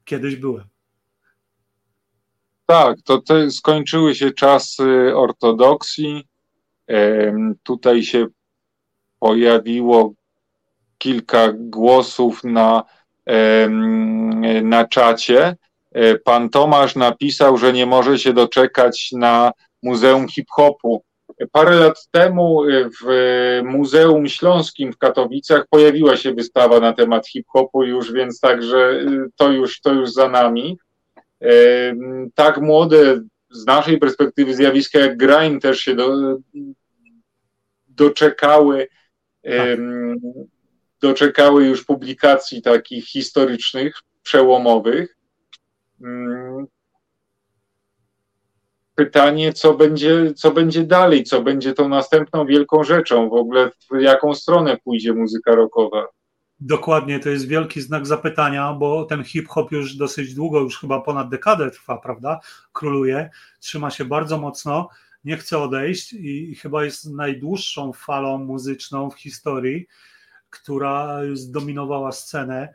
Kiedyś 0.05 0.35
byłem. 0.35 0.74
Tak, 2.65 2.97
to 3.05 3.21
te, 3.21 3.51
skończyły 3.51 4.15
się 4.15 4.31
czasy 4.31 5.11
ortodoksji. 5.15 6.27
Tutaj 7.63 8.03
się 8.03 8.27
pojawiło 9.19 10.13
kilka 10.97 11.53
głosów 11.53 12.43
na, 12.43 12.83
na 14.63 14.87
czacie. 14.87 15.55
E, 15.91 16.15
pan 16.19 16.49
Tomasz 16.49 16.95
napisał, 16.95 17.57
że 17.57 17.73
nie 17.73 17.85
może 17.85 18.19
się 18.19 18.33
doczekać 18.33 19.09
na 19.11 19.51
Muzeum 19.83 20.27
Hip-Hopu. 20.27 21.03
Parę 21.51 21.75
lat 21.75 22.07
temu 22.11 22.61
w 23.01 23.61
Muzeum 23.63 24.27
Śląskim 24.27 24.93
w 24.93 24.97
Katowicach 24.97 25.65
pojawiła 25.69 26.17
się 26.17 26.33
wystawa 26.33 26.79
na 26.79 26.93
temat 26.93 27.27
hip-hopu 27.27 27.83
już, 27.83 28.11
więc 28.11 28.39
także 28.39 28.77
y, 28.77 29.29
to 29.35 29.51
już, 29.51 29.81
to 29.81 29.93
już 29.93 30.11
za 30.11 30.29
nami 30.29 30.77
tak 32.35 32.61
młode 32.61 33.21
z 33.49 33.65
naszej 33.65 33.97
perspektywy 33.97 34.55
zjawiska 34.55 34.99
jak 34.99 35.17
grime 35.17 35.59
też 35.59 35.79
się 35.79 35.95
do, 35.95 36.37
doczekały 37.87 38.87
tak. 39.43 39.79
doczekały 41.01 41.65
już 41.65 41.85
publikacji 41.85 42.61
takich 42.61 43.05
historycznych, 43.05 43.95
przełomowych. 44.23 45.17
Pytanie, 48.95 49.53
co 49.53 49.73
będzie, 49.73 50.33
co 50.33 50.51
będzie 50.51 50.83
dalej, 50.83 51.23
co 51.23 51.41
będzie 51.41 51.73
tą 51.73 51.89
następną 51.89 52.45
wielką 52.45 52.83
rzeczą, 52.83 53.29
w 53.29 53.33
ogóle 53.33 53.71
w 53.91 54.01
jaką 54.01 54.33
stronę 54.33 54.77
pójdzie 54.83 55.13
muzyka 55.13 55.55
rockowa. 55.55 56.07
Dokładnie, 56.59 57.19
to 57.19 57.29
jest 57.29 57.47
wielki 57.47 57.81
znak 57.81 58.07
zapytania, 58.07 58.73
bo 58.73 59.05
ten 59.05 59.23
hip-hop 59.23 59.71
już 59.71 59.95
dosyć 59.95 60.33
długo, 60.33 60.59
już 60.59 60.79
chyba 60.79 61.01
ponad 61.01 61.29
dekadę 61.29 61.71
trwa, 61.71 61.97
prawda? 61.97 62.39
Króluje, 62.71 63.29
trzyma 63.59 63.89
się 63.89 64.05
bardzo 64.05 64.37
mocno, 64.37 64.89
nie 65.23 65.37
chce 65.37 65.59
odejść 65.59 66.13
i 66.13 66.55
chyba 66.55 66.83
jest 66.83 67.05
najdłuższą 67.05 67.93
falą 67.93 68.37
muzyczną 68.37 69.09
w 69.09 69.19
historii, 69.19 69.87
która 70.49 71.19
zdominowała 71.33 72.11
scenę. 72.11 72.73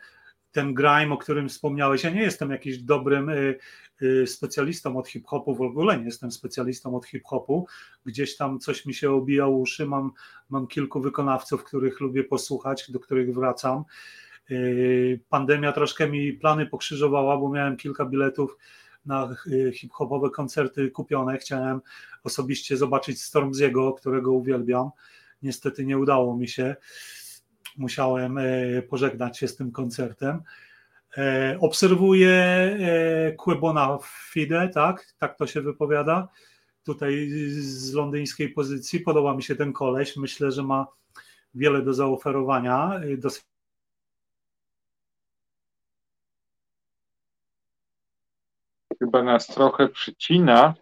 Ten 0.52 0.74
grime, 0.74 1.10
o 1.10 1.18
którym 1.18 1.48
wspomniałeś, 1.48 2.04
ja 2.04 2.10
nie 2.10 2.22
jestem 2.22 2.50
jakimś 2.50 2.78
dobrym 2.78 3.28
y, 3.28 3.58
Y, 4.02 4.26
specjalistą 4.26 4.98
od 4.98 5.08
hip-hopu, 5.08 5.54
w 5.54 5.62
ogóle 5.62 5.98
nie 5.98 6.04
jestem 6.04 6.32
specjalistą 6.32 6.96
od 6.96 7.06
hip-hopu, 7.06 7.66
gdzieś 8.06 8.36
tam 8.36 8.58
coś 8.58 8.86
mi 8.86 8.94
się 8.94 9.10
obija 9.10 9.46
uszy, 9.46 9.86
mam, 9.86 10.12
mam 10.50 10.66
kilku 10.66 11.00
wykonawców, 11.00 11.64
których 11.64 12.00
lubię 12.00 12.24
posłuchać, 12.24 12.90
do 12.90 13.00
których 13.00 13.34
wracam. 13.34 13.84
Y, 14.50 15.20
pandemia 15.28 15.72
troszkę 15.72 16.08
mi 16.08 16.32
plany 16.32 16.66
pokrzyżowała, 16.66 17.36
bo 17.36 17.50
miałem 17.50 17.76
kilka 17.76 18.04
biletów 18.04 18.56
na 19.06 19.36
hip-hopowe 19.72 20.30
koncerty 20.30 20.90
kupione. 20.90 21.38
Chciałem 21.38 21.80
osobiście 22.24 22.76
zobaczyć 22.76 23.22
Stormziego, 23.22 23.92
którego 23.92 24.32
uwielbiam. 24.32 24.90
Niestety 25.42 25.84
nie 25.84 25.98
udało 25.98 26.36
mi 26.36 26.48
się. 26.48 26.76
Musiałem 27.76 28.38
pożegnać 28.88 29.38
się 29.38 29.48
z 29.48 29.56
tym 29.56 29.72
koncertem. 29.72 30.42
E, 31.18 31.56
obserwuję 31.60 32.30
e, 32.30 33.32
Quebona 33.32 33.98
Fide, 34.02 34.68
tak? 34.68 35.14
Tak 35.18 35.36
to 35.36 35.46
się 35.46 35.60
wypowiada. 35.60 36.28
Tutaj 36.84 37.28
z 37.60 37.92
londyńskiej 37.92 38.48
pozycji 38.48 39.00
podoba 39.00 39.34
mi 39.34 39.42
się 39.42 39.56
ten 39.56 39.72
koleś. 39.72 40.16
Myślę, 40.16 40.52
że 40.52 40.62
ma 40.62 40.86
wiele 41.54 41.82
do 41.82 41.94
zaoferowania. 41.94 43.00
E, 43.24 43.30
Chyba 48.98 49.22
nas 49.22 49.46
trochę 49.46 49.88
przycina. 49.88 50.74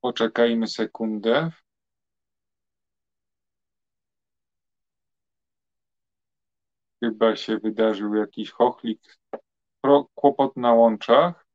Poczekajmy 0.00 0.66
sekundę. 0.66 1.50
Chyba 7.04 7.36
się 7.36 7.58
wydarzył 7.58 8.14
jakiś 8.14 8.50
chochlik, 8.50 9.00
kłopot 10.14 10.56
na 10.56 10.72
łączach. 10.72 11.46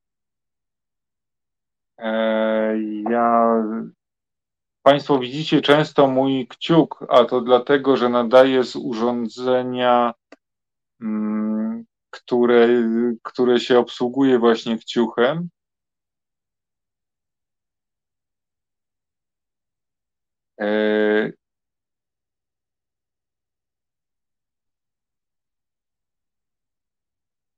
E, 1.98 2.78
ja 3.10 3.56
Państwo 4.84 5.20
widzicie 5.20 5.62
często 5.62 6.08
mój 6.08 6.48
kciuk, 6.48 7.06
a 7.10 7.26
to 7.26 7.42
dlatego, 7.42 7.98
że 7.98 8.10
nadaję 8.10 8.64
z 8.64 8.76
urządzenia, 8.76 10.14
mm, 11.02 11.86
które, 12.10 12.68
które 13.24 13.60
się 13.60 13.80
obsługuje 13.80 14.40
właśnie 14.40 14.78
kciuchem. 14.78 15.50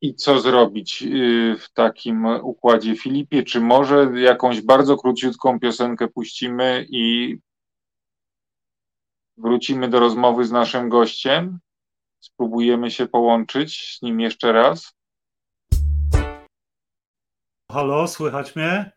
I 0.02 0.16
co 0.16 0.40
zrobić 0.40 1.04
y, 1.04 1.56
w 1.60 1.74
takim 1.74 2.26
układzie, 2.26 2.96
Filipie? 2.96 3.44
Czy 3.44 3.62
może 3.62 4.12
jakąś 4.16 4.62
bardzo 4.62 4.98
króciutką 4.98 5.60
piosenkę 5.60 6.08
puścimy 6.08 6.86
i 6.90 7.38
wrócimy 9.38 9.90
do 9.90 10.00
rozmowy 10.00 10.46
z 10.46 10.52
naszym 10.52 10.90
gościem? 10.90 11.60
Spróbujemy 12.20 12.92
się 12.92 13.08
połączyć 13.08 13.98
z 13.98 14.02
nim 14.02 14.20
jeszcze 14.20 14.52
raz. 14.52 14.94
Halo, 17.72 18.08
słychać 18.08 18.56
mnie? 18.56 18.92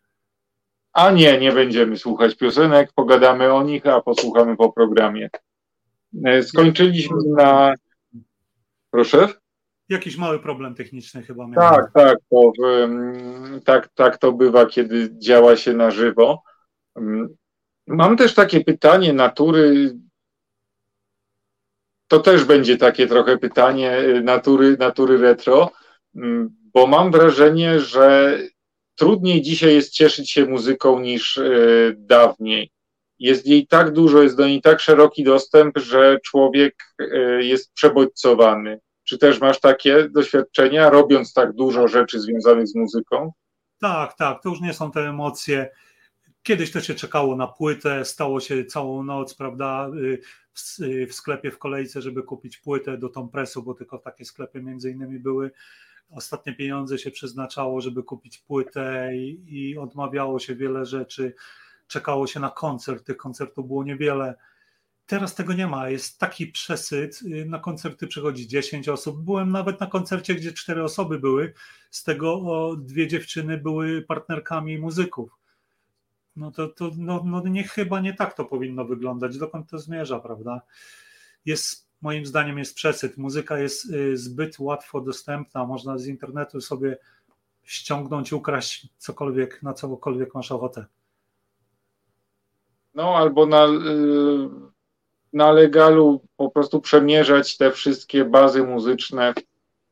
A 0.93 1.11
nie, 1.11 1.39
nie 1.39 1.51
będziemy 1.51 1.97
słuchać 1.97 2.35
piosenek, 2.35 2.93
pogadamy 2.95 3.53
o 3.53 3.63
nich, 3.63 3.87
a 3.87 4.01
posłuchamy 4.01 4.57
po 4.57 4.71
programie. 4.71 5.29
E, 6.25 6.43
skończyliśmy 6.43 7.17
na. 7.37 7.73
Proszę? 8.91 9.44
Jakiś 9.89 10.17
mały 10.17 10.39
problem 10.39 10.75
techniczny 10.75 11.23
chyba 11.23 11.47
miałem. 11.47 11.73
Tak, 11.75 11.91
tak 11.93 12.17
to, 12.29 12.51
tak, 13.65 13.89
tak 13.93 14.17
to 14.17 14.31
bywa, 14.31 14.65
kiedy 14.65 15.09
działa 15.17 15.55
się 15.55 15.73
na 15.73 15.91
żywo. 15.91 16.43
Mam 17.87 18.17
też 18.17 18.33
takie 18.33 18.61
pytanie 18.61 19.13
natury. 19.13 19.95
To 22.07 22.19
też 22.19 22.43
będzie 22.43 22.77
takie 22.77 23.07
trochę 23.07 23.37
pytanie 23.37 23.99
y, 23.99 24.21
natury, 24.21 24.77
natury 24.77 25.17
retro, 25.17 25.71
bo 26.73 26.87
mam 26.87 27.11
wrażenie, 27.11 27.79
że 27.79 28.37
trudniej 28.95 29.41
dzisiaj 29.41 29.73
jest 29.73 29.93
cieszyć 29.93 30.31
się 30.31 30.45
muzyką 30.45 30.99
niż 30.99 31.37
y, 31.37 31.95
dawniej. 31.97 32.71
Jest 33.19 33.47
jej 33.47 33.67
tak 33.67 33.91
dużo, 33.91 34.21
jest 34.21 34.37
do 34.37 34.47
niej 34.47 34.61
tak 34.61 34.79
szeroki 34.79 35.23
dostęp, 35.23 35.77
że 35.77 36.17
człowiek 36.23 36.75
y, 37.01 37.39
jest 37.43 37.73
przebodźcowany. 37.73 38.79
Czy 39.05 39.17
też 39.17 39.41
masz 39.41 39.59
takie 39.59 40.09
doświadczenia, 40.09 40.89
robiąc 40.89 41.33
tak 41.33 41.53
dużo 41.53 41.87
rzeczy 41.87 42.19
związanych 42.19 42.67
z 42.67 42.75
muzyką? 42.75 43.31
Tak, 43.79 44.13
tak, 44.13 44.43
to 44.43 44.49
już 44.49 44.61
nie 44.61 44.73
są 44.73 44.91
te 44.91 45.09
emocje. 45.09 45.69
Kiedyś 46.43 46.71
to 46.71 46.81
się 46.81 46.95
czekało 46.95 47.35
na 47.35 47.47
płytę, 47.47 48.05
stało 48.05 48.39
się 48.39 48.65
całą 48.65 49.03
noc, 49.03 49.33
prawda, 49.33 49.89
y, 49.95 50.21
w, 51.07 51.13
sklepie 51.13 51.51
w 51.51 51.57
kolejce, 51.57 52.01
żeby 52.01 52.23
kupić 52.23 52.57
płytę 52.57 52.97
do 52.97 53.09
Tompresu, 53.09 53.63
bo 53.63 53.73
tylko 53.73 53.97
takie 53.97 54.25
sklepy 54.25 54.61
między 54.61 54.91
innymi 54.91 55.19
były. 55.19 55.51
Ostatnie 56.09 56.55
pieniądze 56.55 56.97
się 56.97 57.11
przeznaczało, 57.11 57.81
żeby 57.81 58.03
kupić 58.03 58.37
płytę 58.37 59.15
i, 59.15 59.43
i 59.47 59.77
odmawiało 59.77 60.39
się 60.39 60.55
wiele 60.55 60.85
rzeczy. 60.85 61.33
Czekało 61.87 62.27
się 62.27 62.39
na 62.39 62.49
koncert, 62.49 63.05
tych 63.05 63.17
koncertów 63.17 63.67
było 63.67 63.83
niewiele 63.83 64.35
Teraz 65.07 65.35
tego 65.35 65.53
nie 65.53 65.67
ma, 65.67 65.89
jest 65.89 66.19
taki 66.19 66.47
przesyt, 66.47 67.21
y, 67.21 67.45
na 67.45 67.59
koncerty 67.59 68.07
przychodzi 68.07 68.47
10 68.47 68.89
osób. 68.89 69.21
Byłem 69.21 69.51
nawet 69.51 69.79
na 69.79 69.87
koncercie, 69.87 70.35
gdzie 70.35 70.53
cztery 70.53 70.83
osoby 70.83 71.19
były, 71.19 71.53
z 71.91 72.03
tego 72.03 72.75
dwie 72.75 73.07
dziewczyny 73.07 73.57
były 73.57 74.01
partnerkami 74.01 74.79
muzyków. 74.79 75.29
No 76.35 76.51
to, 76.51 76.67
to 76.67 76.91
no, 76.97 77.23
no 77.25 77.41
nie, 77.47 77.63
chyba 77.63 77.99
nie 77.99 78.13
tak 78.13 78.33
to 78.33 78.45
powinno 78.45 78.85
wyglądać, 78.85 79.37
dokąd 79.37 79.69
to 79.69 79.79
zmierza, 79.79 80.19
prawda? 80.19 80.61
Jest, 81.45 81.89
moim 82.01 82.25
zdaniem 82.25 82.57
jest 82.57 82.75
przesyt, 82.75 83.17
muzyka 83.17 83.59
jest 83.59 83.93
y, 83.93 84.17
zbyt 84.17 84.59
łatwo 84.59 85.01
dostępna, 85.01 85.65
można 85.65 85.97
z 85.97 86.07
internetu 86.07 86.61
sobie 86.61 86.97
ściągnąć, 87.63 88.33
ukraść 88.33 88.87
cokolwiek, 88.97 89.63
na 89.63 89.73
cokolwiek 89.73 90.35
masz 90.35 90.51
ochotę. 90.51 90.85
No 92.95 93.15
albo 93.15 93.45
na... 93.45 93.65
Y, 93.65 94.74
na 95.35 95.51
legalu 95.51 96.21
po 96.37 96.49
prostu 96.51 96.81
przemierzać 96.81 97.57
te 97.57 97.71
wszystkie 97.71 98.25
bazy 98.25 98.63
muzyczne 98.63 99.33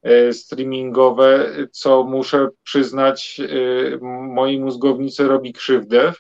e, 0.02 0.34
streamingowe, 0.34 1.56
co 1.72 2.04
muszę 2.04 2.50
przyznać, 2.64 3.39
e, 3.39 3.98
mojej 4.28 4.60
mózgownicy 4.60 5.28
robi 5.28 5.54
krzywdę, 5.54 6.14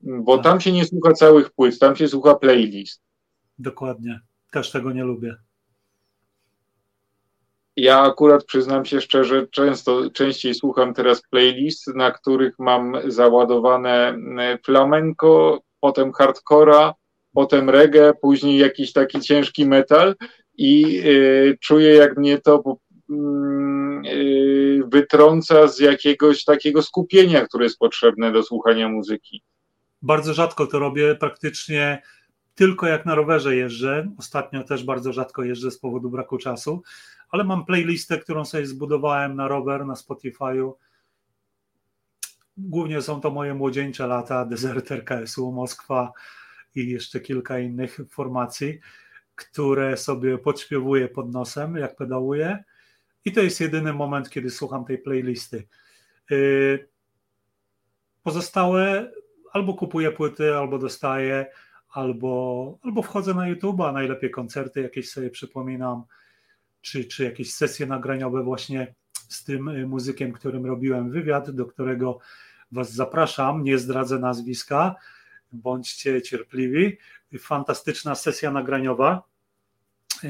bo 0.00 0.36
tak. 0.36 0.44
tam 0.44 0.60
się 0.60 0.72
nie 0.72 0.84
słucha 0.84 1.12
całych 1.12 1.50
płyt, 1.50 1.78
tam 1.78 1.96
się 1.96 2.08
słucha 2.08 2.34
playlist. 2.34 3.02
Dokładnie, 3.58 4.20
też 4.52 4.70
tego 4.70 4.92
nie 4.92 5.04
lubię. 5.04 5.36
Ja 7.76 8.00
akurat 8.00 8.44
przyznam 8.44 8.84
się 8.84 9.00
szczerze, 9.00 9.46
często, 9.46 10.10
częściej 10.10 10.54
słucham 10.54 10.94
teraz 10.94 11.22
playlist, 11.22 11.86
na 11.86 12.10
których 12.10 12.58
mam 12.58 12.96
załadowane 13.06 14.18
flamenko, 14.64 15.60
potem 15.80 16.12
hardcora, 16.12 16.94
potem 17.34 17.70
reggae, 17.70 18.14
później 18.14 18.58
jakiś 18.58 18.92
taki 18.92 19.20
ciężki 19.20 19.66
metal 19.66 20.14
i 20.56 21.00
y, 21.04 21.58
czuję, 21.60 21.94
jak 21.94 22.16
mnie 22.16 22.38
to 22.40 22.76
y, 24.06 24.82
wytrąca 24.86 25.68
z 25.68 25.78
jakiegoś 25.78 26.44
takiego 26.44 26.82
skupienia, 26.82 27.46
które 27.46 27.64
jest 27.64 27.78
potrzebne 27.78 28.32
do 28.32 28.42
słuchania 28.42 28.88
muzyki. 28.88 29.42
Bardzo 30.02 30.34
rzadko 30.34 30.66
to 30.66 30.78
robię, 30.78 31.14
praktycznie 31.14 32.02
tylko 32.54 32.86
jak 32.86 33.06
na 33.06 33.14
rowerze 33.14 33.56
jeżdżę. 33.56 34.10
Ostatnio 34.18 34.64
też 34.64 34.84
bardzo 34.84 35.12
rzadko 35.12 35.42
jeżdżę 35.44 35.70
z 35.70 35.78
powodu 35.78 36.10
braku 36.10 36.38
czasu, 36.38 36.82
ale 37.30 37.44
mam 37.44 37.64
playlistę, 37.64 38.18
którą 38.18 38.44
sobie 38.44 38.66
zbudowałem 38.66 39.36
na 39.36 39.48
rower 39.48 39.86
na 39.86 39.94
Spotify'u. 39.94 40.72
Głównie 42.56 43.02
są 43.02 43.20
to 43.20 43.30
moje 43.30 43.54
młodzieńcze 43.54 44.06
lata, 44.06 44.44
Deserter 44.44 45.04
KSU 45.04 45.52
Moskwa, 45.52 46.12
i 46.74 46.88
jeszcze 46.90 47.20
kilka 47.20 47.58
innych 47.58 48.00
formacji, 48.10 48.80
które 49.34 49.96
sobie 49.96 50.38
podśpiewuję 50.38 51.08
pod 51.08 51.32
nosem, 51.32 51.76
jak 51.76 51.96
pedałuję. 51.96 52.64
I 53.24 53.32
to 53.32 53.40
jest 53.40 53.60
jedyny 53.60 53.92
moment, 53.92 54.30
kiedy 54.30 54.50
słucham 54.50 54.84
tej 54.84 54.98
playlisty. 54.98 55.66
Y, 56.30 56.88
pozostałe 58.22 59.12
albo 59.52 59.74
kupuję 59.74 60.12
płyty, 60.12 60.56
albo 60.56 60.78
dostaję, 60.78 61.46
albo, 61.88 62.78
albo 62.82 63.02
wchodzę 63.02 63.34
na 63.34 63.48
YouTube, 63.48 63.80
a 63.80 63.92
najlepiej 63.92 64.30
koncerty 64.30 64.80
jakieś 64.80 65.10
sobie 65.10 65.30
przypominam, 65.30 66.04
czy, 66.80 67.04
czy 67.04 67.24
jakieś 67.24 67.54
sesje 67.54 67.86
nagraniowe 67.86 68.42
właśnie 68.42 68.94
z 69.28 69.44
tym 69.44 69.68
y, 69.68 69.86
muzykiem, 69.86 70.32
którym 70.32 70.66
robiłem 70.66 71.10
wywiad, 71.10 71.50
do 71.50 71.66
którego 71.66 72.18
Was 72.72 72.92
zapraszam. 72.92 73.64
Nie 73.64 73.78
zdradzę 73.78 74.18
nazwiska, 74.18 74.94
bądźcie 75.54 76.22
cierpliwi. 76.22 76.98
Fantastyczna 77.38 78.14
sesja 78.14 78.50
nagraniowa. 78.50 79.22
E, 80.24 80.28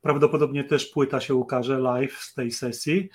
prawdopodobnie 0.00 0.64
też 0.64 0.86
płyta 0.86 1.20
się 1.20 1.34
ukaże 1.34 1.78
live 1.78 2.18
z 2.18 2.34
tej 2.34 2.50
sesji. 2.50 3.08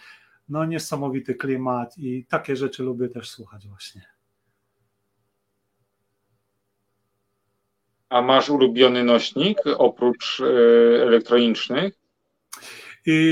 No 0.49 0.65
niesamowity 0.65 1.35
klimat 1.35 1.97
i 1.97 2.25
takie 2.25 2.55
rzeczy 2.55 2.83
lubię 2.83 3.09
też 3.09 3.29
słuchać 3.29 3.67
właśnie. 3.67 4.05
A 8.09 8.21
masz 8.21 8.49
ulubiony 8.49 9.03
nośnik 9.03 9.57
oprócz 9.77 10.39
e, 10.39 10.45
elektronicznych? 11.03 11.99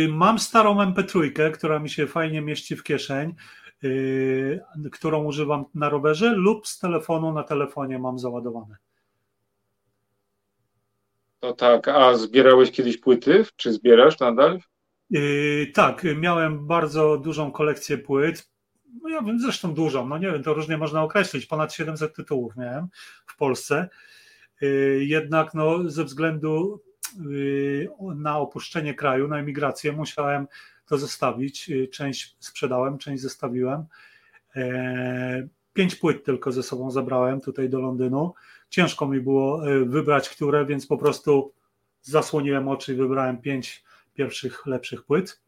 Mam 0.09 0.39
starą 0.39 0.75
MP3, 0.75 1.51
która 1.51 1.79
mi 1.79 1.89
się 1.89 2.07
fajnie 2.07 2.41
mieści 2.41 2.75
w 2.75 2.83
kieszeń. 2.83 3.35
Y, 3.83 4.59
którą 4.91 5.23
używam 5.23 5.65
na 5.75 5.89
rowerze, 5.89 6.33
lub 6.35 6.67
z 6.67 6.79
telefonu 6.79 7.33
na 7.33 7.43
telefonie 7.43 7.99
mam 7.99 8.19
załadowane. 8.19 8.75
To 11.39 11.53
tak, 11.53 11.87
a 11.87 12.17
zbierałeś 12.17 12.71
kiedyś 12.71 12.97
płyty? 12.97 13.45
Czy 13.55 13.73
zbierasz 13.73 14.19
nadal? 14.19 14.59
Yy, 15.09 15.71
tak, 15.73 16.03
miałem 16.15 16.67
bardzo 16.67 17.17
dużą 17.17 17.51
kolekcję 17.51 17.97
płyt. 17.97 18.49
No 19.01 19.09
ja 19.09 19.21
wiem, 19.21 19.39
zresztą 19.39 19.73
dużą, 19.73 20.07
no 20.07 20.17
nie 20.17 20.31
wiem, 20.31 20.43
to 20.43 20.53
różnie 20.53 20.77
można 20.77 21.03
określić. 21.03 21.45
Ponad 21.45 21.73
700 21.73 22.15
tytułów 22.15 22.55
miałem 22.55 22.87
w 23.25 23.37
Polsce. 23.37 23.89
Yy, 24.61 25.05
jednak 25.05 25.53
no, 25.53 25.89
ze 25.89 26.03
względu 26.03 26.83
yy, 27.29 27.89
na 28.15 28.37
opuszczenie 28.37 28.93
kraju, 28.93 29.27
na 29.27 29.39
emigrację, 29.39 29.91
musiałem 29.91 30.47
to 30.87 30.97
zostawić. 30.97 31.69
Y, 31.69 31.87
część 31.87 32.35
sprzedałem, 32.39 32.97
część 32.97 33.21
zostawiłem. 33.21 33.85
E, 34.55 35.47
pięć 35.73 35.95
płyt 35.95 36.25
tylko 36.25 36.51
ze 36.51 36.63
sobą 36.63 36.91
zabrałem 36.91 37.41
tutaj 37.41 37.69
do 37.69 37.79
Londynu. 37.79 38.33
Ciężko 38.69 39.07
mi 39.07 39.21
było 39.21 39.71
e, 39.71 39.85
wybrać, 39.85 40.29
które, 40.29 40.65
więc 40.65 40.87
po 40.87 40.97
prostu 40.97 41.53
zasłoniłem 42.01 42.67
oczy 42.67 42.93
i 42.93 42.95
wybrałem 42.95 43.37
pięć 43.37 43.83
pierwszych, 44.13 44.65
lepszych 44.65 45.03
płyt. 45.03 45.41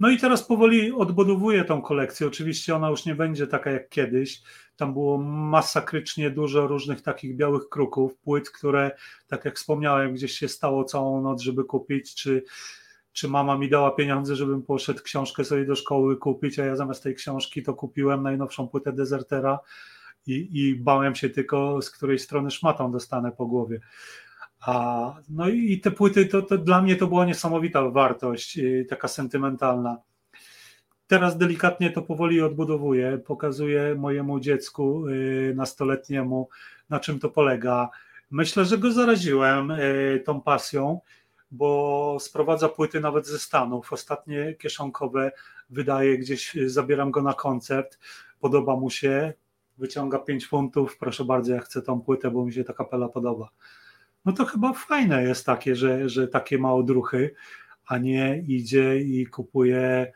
No 0.00 0.10
i 0.10 0.18
teraz 0.18 0.44
powoli 0.44 0.92
odbudowuję 0.92 1.64
tą 1.64 1.82
kolekcję. 1.82 2.26
Oczywiście 2.26 2.76
ona 2.76 2.90
już 2.90 3.06
nie 3.06 3.14
będzie 3.14 3.46
taka 3.46 3.70
jak 3.70 3.88
kiedyś. 3.88 4.42
Tam 4.76 4.92
było 4.92 5.18
masakrycznie 5.18 6.30
dużo 6.30 6.66
różnych 6.66 7.02
takich 7.02 7.36
białych 7.36 7.68
kruków, 7.68 8.16
płyt, 8.16 8.50
które, 8.50 8.90
tak 9.28 9.44
jak 9.44 9.56
wspomniałem, 9.56 10.14
gdzieś 10.14 10.32
się 10.32 10.48
stało 10.48 10.84
całą 10.84 11.22
noc, 11.22 11.42
żeby 11.42 11.64
kupić, 11.64 12.14
czy 12.14 12.42
czy 13.12 13.28
mama 13.28 13.58
mi 13.58 13.68
dała 13.68 13.90
pieniądze, 13.90 14.36
żebym 14.36 14.62
poszedł 14.62 15.02
książkę 15.02 15.44
sobie 15.44 15.64
do 15.64 15.76
szkoły 15.76 16.16
kupić, 16.16 16.58
a 16.58 16.64
ja 16.64 16.76
zamiast 16.76 17.02
tej 17.02 17.14
książki 17.14 17.62
to 17.62 17.74
kupiłem 17.74 18.22
najnowszą 18.22 18.68
płytę 18.68 18.92
Desertera 18.92 19.58
i, 20.26 20.48
i 20.52 20.76
bałem 20.76 21.14
się 21.14 21.30
tylko, 21.30 21.82
z 21.82 21.90
której 21.90 22.18
strony 22.18 22.50
szmatą 22.50 22.92
dostanę 22.92 23.32
po 23.32 23.46
głowie. 23.46 23.80
A, 24.60 25.14
no 25.28 25.48
i 25.48 25.80
te 25.80 25.90
płyty, 25.90 26.26
to, 26.26 26.42
to 26.42 26.58
dla 26.58 26.82
mnie 26.82 26.96
to 26.96 27.06
była 27.06 27.24
niesamowita 27.26 27.90
wartość, 27.90 28.60
taka 28.88 29.08
sentymentalna. 29.08 29.98
Teraz 31.06 31.38
delikatnie 31.38 31.90
to 31.90 32.02
powoli 32.02 32.40
odbudowuję, 32.40 33.18
pokazuję 33.26 33.94
mojemu 33.94 34.40
dziecku 34.40 35.08
y, 35.08 35.52
nastoletniemu, 35.56 36.48
na 36.90 37.00
czym 37.00 37.18
to 37.18 37.28
polega. 37.28 37.90
Myślę, 38.30 38.64
że 38.64 38.78
go 38.78 38.92
zaraziłem 38.92 39.70
y, 39.70 40.22
tą 40.26 40.40
pasją 40.40 41.00
bo 41.52 42.16
sprowadza 42.20 42.68
płyty 42.68 43.00
nawet 43.00 43.26
ze 43.26 43.38
Stanów. 43.38 43.92
Ostatnie 43.92 44.54
kieszonkowe 44.54 45.32
wydaje 45.70 46.18
gdzieś, 46.18 46.56
zabieram 46.66 47.10
go 47.10 47.22
na 47.22 47.34
koncert, 47.34 47.98
podoba 48.40 48.76
mu 48.76 48.90
się. 48.90 49.32
wyciąga 49.78 50.18
5 50.18 50.46
funtów, 50.46 50.98
proszę 50.98 51.24
bardzo, 51.24 51.54
ja 51.54 51.60
chcę 51.60 51.82
tą 51.82 52.00
płytę, 52.00 52.30
bo 52.30 52.44
mi 52.44 52.52
się 52.52 52.64
ta 52.64 52.72
kapela 52.72 53.08
podoba. 53.08 53.48
No 54.24 54.32
to 54.32 54.44
chyba 54.44 54.72
fajne 54.72 55.22
jest 55.22 55.46
takie, 55.46 55.76
że, 55.76 56.08
że 56.08 56.28
takie 56.28 56.58
małe 56.58 56.84
druchy, 56.84 57.34
a 57.86 57.98
nie 57.98 58.42
idzie 58.46 59.00
i 59.00 59.26
kupuje, 59.26 60.12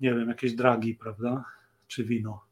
nie 0.00 0.14
wiem, 0.14 0.28
jakieś 0.28 0.54
dragi, 0.54 0.94
prawda? 0.94 1.44
Czy 1.86 2.04
wino. 2.04 2.44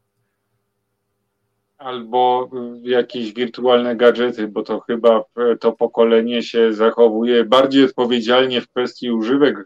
Albo 1.79 2.51
jakieś 2.83 3.33
wirtualne 3.33 3.97
gadżety, 3.97 4.49
bo 4.49 4.63
to 4.63 4.81
chyba 4.81 5.25
to 5.61 5.73
pokolenie 5.73 6.43
się 6.43 6.73
zachowuje 6.73 7.45
bardziej 7.45 7.85
odpowiedzialnie 7.85 8.61
w 8.61 8.69
kwestii 8.69 9.11
używek 9.11 9.57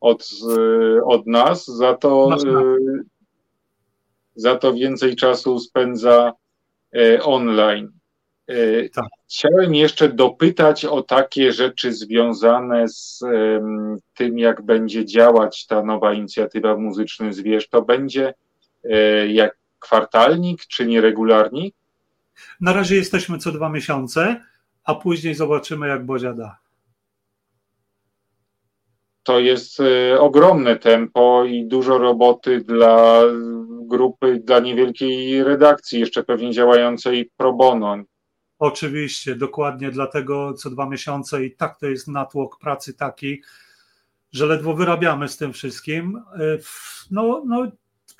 od, 0.00 0.30
od 1.04 1.26
nas, 1.26 1.66
za 1.66 1.94
to, 1.94 2.36
za 4.34 4.56
to 4.56 4.72
więcej 4.72 5.16
czasu 5.16 5.58
spędza 5.58 6.32
e, 6.96 7.22
online. 7.22 7.92
E, 8.46 8.88
tak. 8.88 9.04
Chciałem 9.30 9.74
jeszcze 9.74 10.08
dopytać 10.08 10.84
o 10.84 11.02
takie 11.02 11.52
rzeczy 11.52 11.92
związane 11.92 12.88
z 12.88 13.20
tym, 14.14 14.38
jak 14.38 14.62
będzie 14.62 15.04
działać 15.04 15.66
ta 15.66 15.82
nowa 15.82 16.12
inicjatywa 16.12 16.76
Muzyczny 16.76 17.32
Zwierz. 17.32 17.68
To 17.68 17.82
będzie 17.82 18.34
e, 18.84 19.26
jak 19.26 19.59
kwartalnik 19.80 20.66
czy 20.66 20.86
nieregularnik? 20.86 21.74
Na 22.60 22.72
razie 22.72 22.96
jesteśmy 22.96 23.38
co 23.38 23.52
dwa 23.52 23.68
miesiące, 23.68 24.44
a 24.84 24.94
później 24.94 25.34
zobaczymy, 25.34 25.88
jak 25.88 26.06
Bozia 26.06 26.34
da. 26.34 26.58
To 29.22 29.40
jest 29.40 29.80
e, 29.80 30.20
ogromne 30.20 30.76
tempo 30.76 31.44
i 31.44 31.66
dużo 31.66 31.98
roboty 31.98 32.60
dla 32.60 33.22
grupy, 33.90 34.40
dla 34.44 34.60
niewielkiej 34.60 35.44
redakcji, 35.44 36.00
jeszcze 36.00 36.24
pewnie 36.24 36.52
działającej 36.52 37.30
pro 37.36 37.52
bono. 37.52 37.96
Oczywiście, 38.58 39.34
dokładnie 39.34 39.90
dlatego 39.90 40.54
co 40.54 40.70
dwa 40.70 40.86
miesiące 40.86 41.44
i 41.44 41.56
tak 41.56 41.78
to 41.78 41.86
jest 41.86 42.08
natłok 42.08 42.58
pracy 42.58 42.94
taki, 42.94 43.42
że 44.32 44.46
ledwo 44.46 44.74
wyrabiamy 44.74 45.28
z 45.28 45.36
tym 45.36 45.52
wszystkim. 45.52 46.22
E, 46.34 46.40
no, 47.10 47.42
no, 47.46 47.66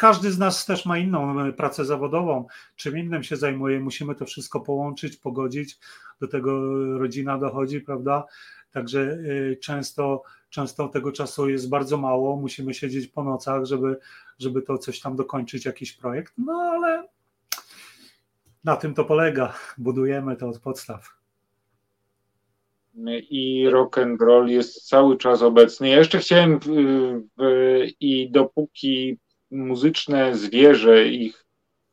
każdy 0.01 0.33
z 0.33 0.39
nas 0.39 0.67
też 0.67 0.87
ma 0.87 0.99
inną 0.99 1.53
pracę 1.53 1.85
zawodową, 1.85 2.47
czym 2.77 2.99
innym 2.99 3.23
się 3.23 3.37
zajmuje, 3.37 3.81
musimy 3.81 4.15
to 4.15 4.27
wszystko 4.27 4.61
połączyć, 4.61 5.17
pogodzić, 5.17 5.79
do 6.21 6.29
tego 6.29 6.61
rodzina 6.99 7.39
dochodzi, 7.39 7.81
prawda? 7.81 8.25
Także 8.71 9.01
e, 9.01 9.57
często, 9.57 10.23
często 10.51 10.89
tego 10.89 11.13
czasu 11.13 11.49
jest 11.49 11.69
bardzo 11.69 11.97
mało, 11.97 12.37
musimy 12.37 12.75
siedzieć 12.75 13.07
po 13.07 13.25
nocach, 13.25 13.65
żeby, 13.65 13.99
żeby 14.39 14.63
to 14.63 14.79
coś 14.79 15.01
tam 15.01 15.17
dokończyć, 15.17 15.65
jakiś 15.65 15.93
projekt, 15.93 16.35
no 16.39 16.53
ale 16.53 17.09
na 18.65 18.77
tym 18.77 18.95
to 18.95 19.05
polega. 19.05 19.55
Budujemy 19.79 20.37
to 20.37 20.49
od 20.49 20.59
podstaw. 20.59 21.21
I 23.31 23.69
rock 23.71 23.99
and 23.99 24.23
roll 24.23 24.49
jest 24.49 24.89
cały 24.89 25.17
czas 25.17 25.43
obecny. 25.43 25.89
Ja 25.89 25.99
jeszcze 25.99 26.19
chciałem 26.19 26.61
i 28.01 28.31
dopóki 28.31 29.19
muzyczne 29.51 30.37
zwierzę 30.37 31.09
ich 31.09 31.45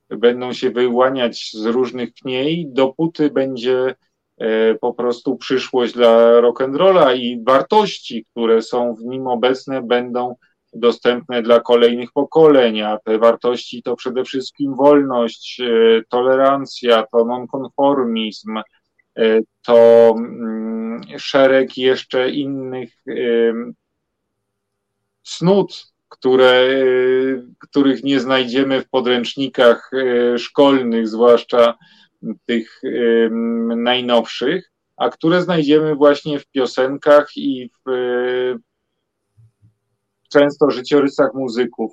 będą 0.10 0.54
się 0.54 0.72
wyłaniać 0.72 1.52
z 1.54 1.66
różnych 1.66 2.14
kniej, 2.14 2.68
dopóty 2.70 3.30
będzie 3.30 3.96
e, 4.38 4.76
po 4.76 4.94
prostu 4.94 5.38
przyszłość 5.38 5.94
dla 5.94 6.42
rock 6.42 6.62
and 6.62 6.76
rolla 6.76 7.14
i 7.14 7.44
wartości, 7.44 8.26
które 8.32 8.62
są 8.62 8.96
w 8.96 9.02
nim 9.02 9.28
obecne, 9.28 9.82
będą 9.82 10.36
dostępne 10.74 11.42
dla 11.42 11.60
kolejnych 11.60 12.12
pokoleń, 12.12 12.82
a 12.82 12.98
te 12.98 13.18
wartości 13.18 13.84
to 13.84 13.96
przede 13.96 14.24
wszystkim 14.24 14.76
wolność, 14.76 15.62
e, 15.62 16.02
tolerancja, 16.10 17.06
to 17.12 17.26
nonkonformizm, 17.26 18.58
e, 18.58 18.64
to 19.66 20.14
mm, 20.18 21.02
szereg 21.18 21.78
jeszcze 21.78 22.30
innych 22.30 23.04
cnót, 25.24 25.97
które, 26.10 26.68
których 27.60 28.04
nie 28.04 28.20
znajdziemy 28.20 28.82
w 28.82 28.90
podręcznikach 28.90 29.92
e, 29.94 30.38
szkolnych, 30.40 31.08
zwłaszcza 31.08 31.76
tych 32.46 32.82
najnowszych, 33.76 34.72
a 34.98 35.10
które 35.10 35.42
znajdziemy 35.42 35.96
właśnie 35.96 36.40
w 36.40 36.48
piosenkach 36.48 37.28
i 37.36 37.70
w 37.86 37.92
często 40.34 40.72
życiorysach 40.72 41.34
muzyków. 41.34 41.92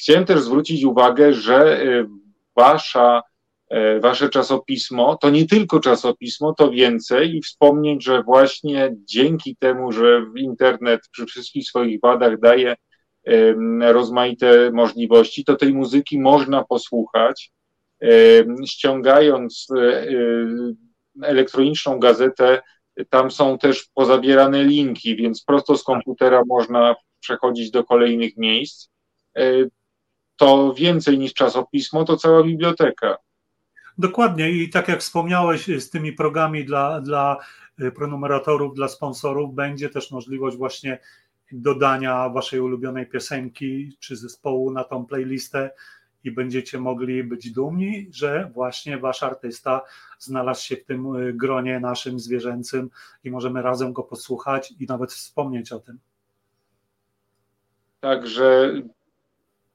Chciałem 0.00 0.24
też 0.24 0.40
zwrócić 0.40 0.84
uwagę, 0.84 1.34
że 1.34 1.80
wasza, 2.56 3.22
wasze 4.00 4.28
czasopismo 4.28 5.16
to 5.16 5.30
nie 5.30 5.46
tylko 5.46 5.80
czasopismo, 5.80 6.54
to 6.54 6.70
więcej 6.70 7.36
i 7.36 7.42
wspomnieć, 7.42 8.04
że 8.04 8.22
właśnie 8.22 8.96
dzięki 9.04 9.56
temu, 9.56 9.92
że 9.92 10.22
internet 10.36 11.00
przy 11.12 11.26
wszystkich 11.26 11.68
swoich 11.68 12.00
wadach 12.00 12.40
daje 12.40 12.76
rozmaite 13.80 14.70
możliwości, 14.70 15.44
to 15.44 15.56
tej 15.56 15.74
muzyki 15.74 16.20
można 16.20 16.64
posłuchać, 16.64 17.52
ściągając 18.66 19.66
e, 19.76 20.06
elektroniczną 21.22 21.98
gazetę, 21.98 22.62
tam 23.10 23.30
są 23.30 23.58
też 23.58 23.88
pozabierane 23.94 24.64
linki, 24.64 25.16
więc 25.16 25.44
prosto 25.44 25.76
z 25.76 25.84
komputera 25.84 26.42
można 26.46 26.96
przechodzić 27.20 27.70
do 27.70 27.84
kolejnych 27.84 28.36
miejsc, 28.36 28.88
e, 29.36 29.42
to 30.36 30.74
więcej 30.74 31.18
niż 31.18 31.34
czasopismo, 31.34 32.04
to 32.04 32.16
cała 32.16 32.42
biblioteka. 32.42 33.16
Dokładnie. 33.98 34.50
I 34.50 34.70
tak 34.70 34.88
jak 34.88 35.00
wspomniałeś 35.00 35.66
z 35.66 35.90
tymi 35.90 36.12
progami 36.12 36.64
dla, 36.64 37.00
dla 37.00 37.36
e, 37.78 37.90
prenumeratorów, 37.90 38.74
dla 38.74 38.88
sponsorów, 38.88 39.54
będzie 39.54 39.88
też 39.88 40.10
możliwość 40.10 40.56
właśnie 40.56 40.98
dodania 41.52 42.28
waszej 42.28 42.60
ulubionej 42.60 43.06
piosenki 43.06 43.96
czy 44.00 44.16
zespołu 44.16 44.70
na 44.70 44.84
tą 44.84 45.06
playlistę 45.06 45.70
i 46.24 46.30
będziecie 46.30 46.78
mogli 46.78 47.24
być 47.24 47.50
dumni, 47.50 48.08
że 48.12 48.50
właśnie 48.54 48.98
wasz 48.98 49.22
artysta 49.22 49.82
znalazł 50.18 50.64
się 50.64 50.76
w 50.76 50.84
tym 50.84 51.16
e, 51.16 51.32
gronie 51.32 51.80
naszym 51.80 52.20
zwierzęcym 52.20 52.90
i 53.24 53.30
możemy 53.30 53.62
razem 53.62 53.92
go 53.92 54.02
posłuchać 54.02 54.74
i 54.80 54.86
nawet 54.86 55.12
wspomnieć 55.12 55.72
o 55.72 55.80
tym. 55.80 55.98
Także 58.00 58.72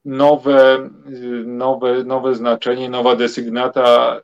nowe, 0.05 0.89
nowe, 1.45 2.03
nowe 2.03 2.36
znaczenie, 2.36 2.89
nowa 2.89 3.15
desygnata 3.15 4.21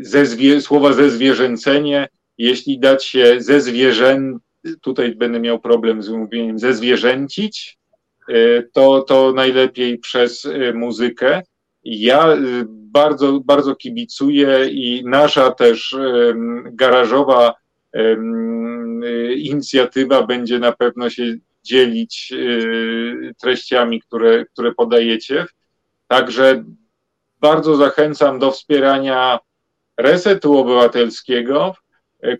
ze 0.00 0.26
zwie, 0.26 0.60
słowa 0.60 0.92
zezwierzęcenie, 0.92 2.08
jeśli 2.38 2.78
dać 2.78 3.04
się 3.04 3.40
ze 3.40 3.60
zwierzę, 3.60 4.20
tutaj 4.80 5.14
będę 5.14 5.40
miał 5.40 5.60
problem 5.60 6.02
z 6.02 6.08
mówieniem 6.08 6.58
zezwierzęcić, 6.58 7.78
e, 8.28 8.62
to, 8.62 9.02
to 9.02 9.32
najlepiej 9.32 9.98
przez 9.98 10.46
e, 10.46 10.72
muzykę. 10.72 11.42
Ja 11.84 12.32
e, 12.32 12.38
bardzo, 12.68 13.40
bardzo 13.40 13.76
kibicuję 13.76 14.68
i 14.70 15.02
nasza 15.04 15.50
też 15.50 15.96
garażowa 16.64 17.54
inicjatywa 19.36 20.26
będzie 20.26 20.58
na 20.58 20.72
pewno 20.72 21.10
się 21.10 21.34
dzielić 21.62 22.34
treściami, 23.40 24.00
które, 24.00 24.44
które 24.44 24.74
podajecie. 24.74 25.46
Także 26.06 26.64
bardzo 27.40 27.76
zachęcam 27.76 28.38
do 28.38 28.50
wspierania 28.50 29.38
Resetu 29.96 30.58
Obywatelskiego, 30.58 31.74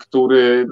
który 0.00 0.66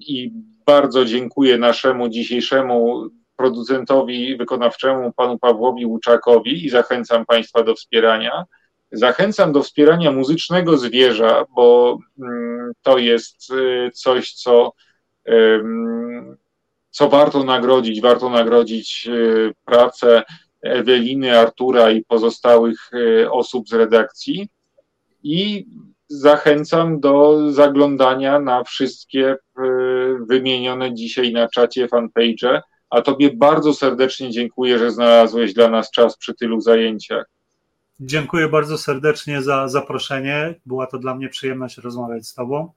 i 0.00 0.32
bardzo 0.66 1.04
dziękuję 1.04 1.58
naszemu 1.58 2.08
dzisiejszemu 2.08 3.08
producentowi 3.36 4.36
wykonawczemu, 4.36 5.12
panu 5.12 5.38
Pawłowi 5.38 5.86
Łuczakowi 5.86 6.66
i 6.66 6.70
zachęcam 6.70 7.26
Państwa 7.26 7.62
do 7.62 7.74
wspierania. 7.74 8.44
Zachęcam 8.92 9.52
do 9.52 9.62
wspierania 9.62 10.12
muzycznego 10.12 10.78
zwierza, 10.78 11.44
bo 11.54 11.98
mm, 12.22 12.72
to 12.82 12.98
jest 12.98 13.50
y, 13.50 13.90
coś, 13.94 14.32
co 14.32 14.72
co 16.92 17.08
warto 17.08 17.44
nagrodzić? 17.44 18.00
Warto 18.00 18.30
nagrodzić 18.30 19.08
e, 19.08 19.12
pracę 19.64 20.22
Eweliny, 20.62 21.38
Artura 21.38 21.90
i 21.90 22.04
pozostałych 22.04 22.90
e, 22.92 23.30
osób 23.30 23.68
z 23.68 23.72
redakcji 23.72 24.48
i 25.22 25.66
zachęcam 26.12 27.00
do 27.00 27.38
zaglądania 27.52 28.40
na 28.40 28.64
wszystkie 28.64 29.30
e, 29.30 29.36
wymienione 30.28 30.94
dzisiaj 30.94 31.32
na 31.32 31.48
czacie 31.48 31.88
fanpage. 31.88 32.62
A 32.90 33.02
Tobie 33.02 33.30
bardzo 33.36 33.74
serdecznie 33.74 34.30
dziękuję, 34.30 34.78
że 34.78 34.90
znalazłeś 34.90 35.54
dla 35.54 35.68
nas 35.68 35.90
czas 35.90 36.16
przy 36.16 36.34
tylu 36.34 36.60
zajęciach. 36.60 37.26
Dziękuję 38.00 38.48
bardzo 38.48 38.78
serdecznie 38.78 39.42
za 39.42 39.68
zaproszenie. 39.68 40.54
Była 40.66 40.86
to 40.86 40.98
dla 40.98 41.14
mnie 41.14 41.28
przyjemność 41.28 41.78
rozmawiać 41.78 42.26
z 42.26 42.34
Tobą 42.34 42.72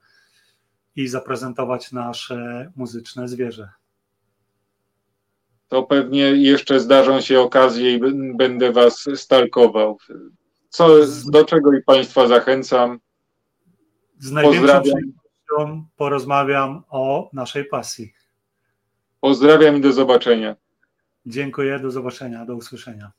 i 0.96 1.08
zaprezentować 1.08 1.92
nasze 1.92 2.72
muzyczne 2.76 3.28
zwierzę 3.28 3.68
to 5.68 5.82
pewnie 5.82 6.20
jeszcze 6.20 6.80
zdarzą 6.80 7.20
się 7.20 7.40
okazje 7.40 7.94
i 7.94 8.00
będę 8.34 8.72
was 8.72 9.04
stalkował. 9.14 9.98
co, 10.68 10.88
do 11.26 11.44
czego 11.44 11.72
i 11.72 11.82
Państwa 11.82 12.26
zachęcam. 12.26 12.98
Z 14.18 14.30
największą 14.32 14.80
przyjemnością 14.80 15.86
porozmawiam 15.96 16.82
o 16.88 17.30
naszej 17.32 17.64
pasji. 17.64 18.12
Pozdrawiam 19.20 19.76
i 19.76 19.80
do 19.80 19.92
zobaczenia. 19.92 20.56
Dziękuję, 21.26 21.78
do 21.78 21.90
zobaczenia, 21.90 22.44
do 22.44 22.54
usłyszenia. 22.54 23.12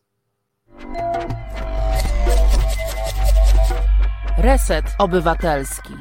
Reset 4.37 4.85
Obywatelski. 4.99 5.93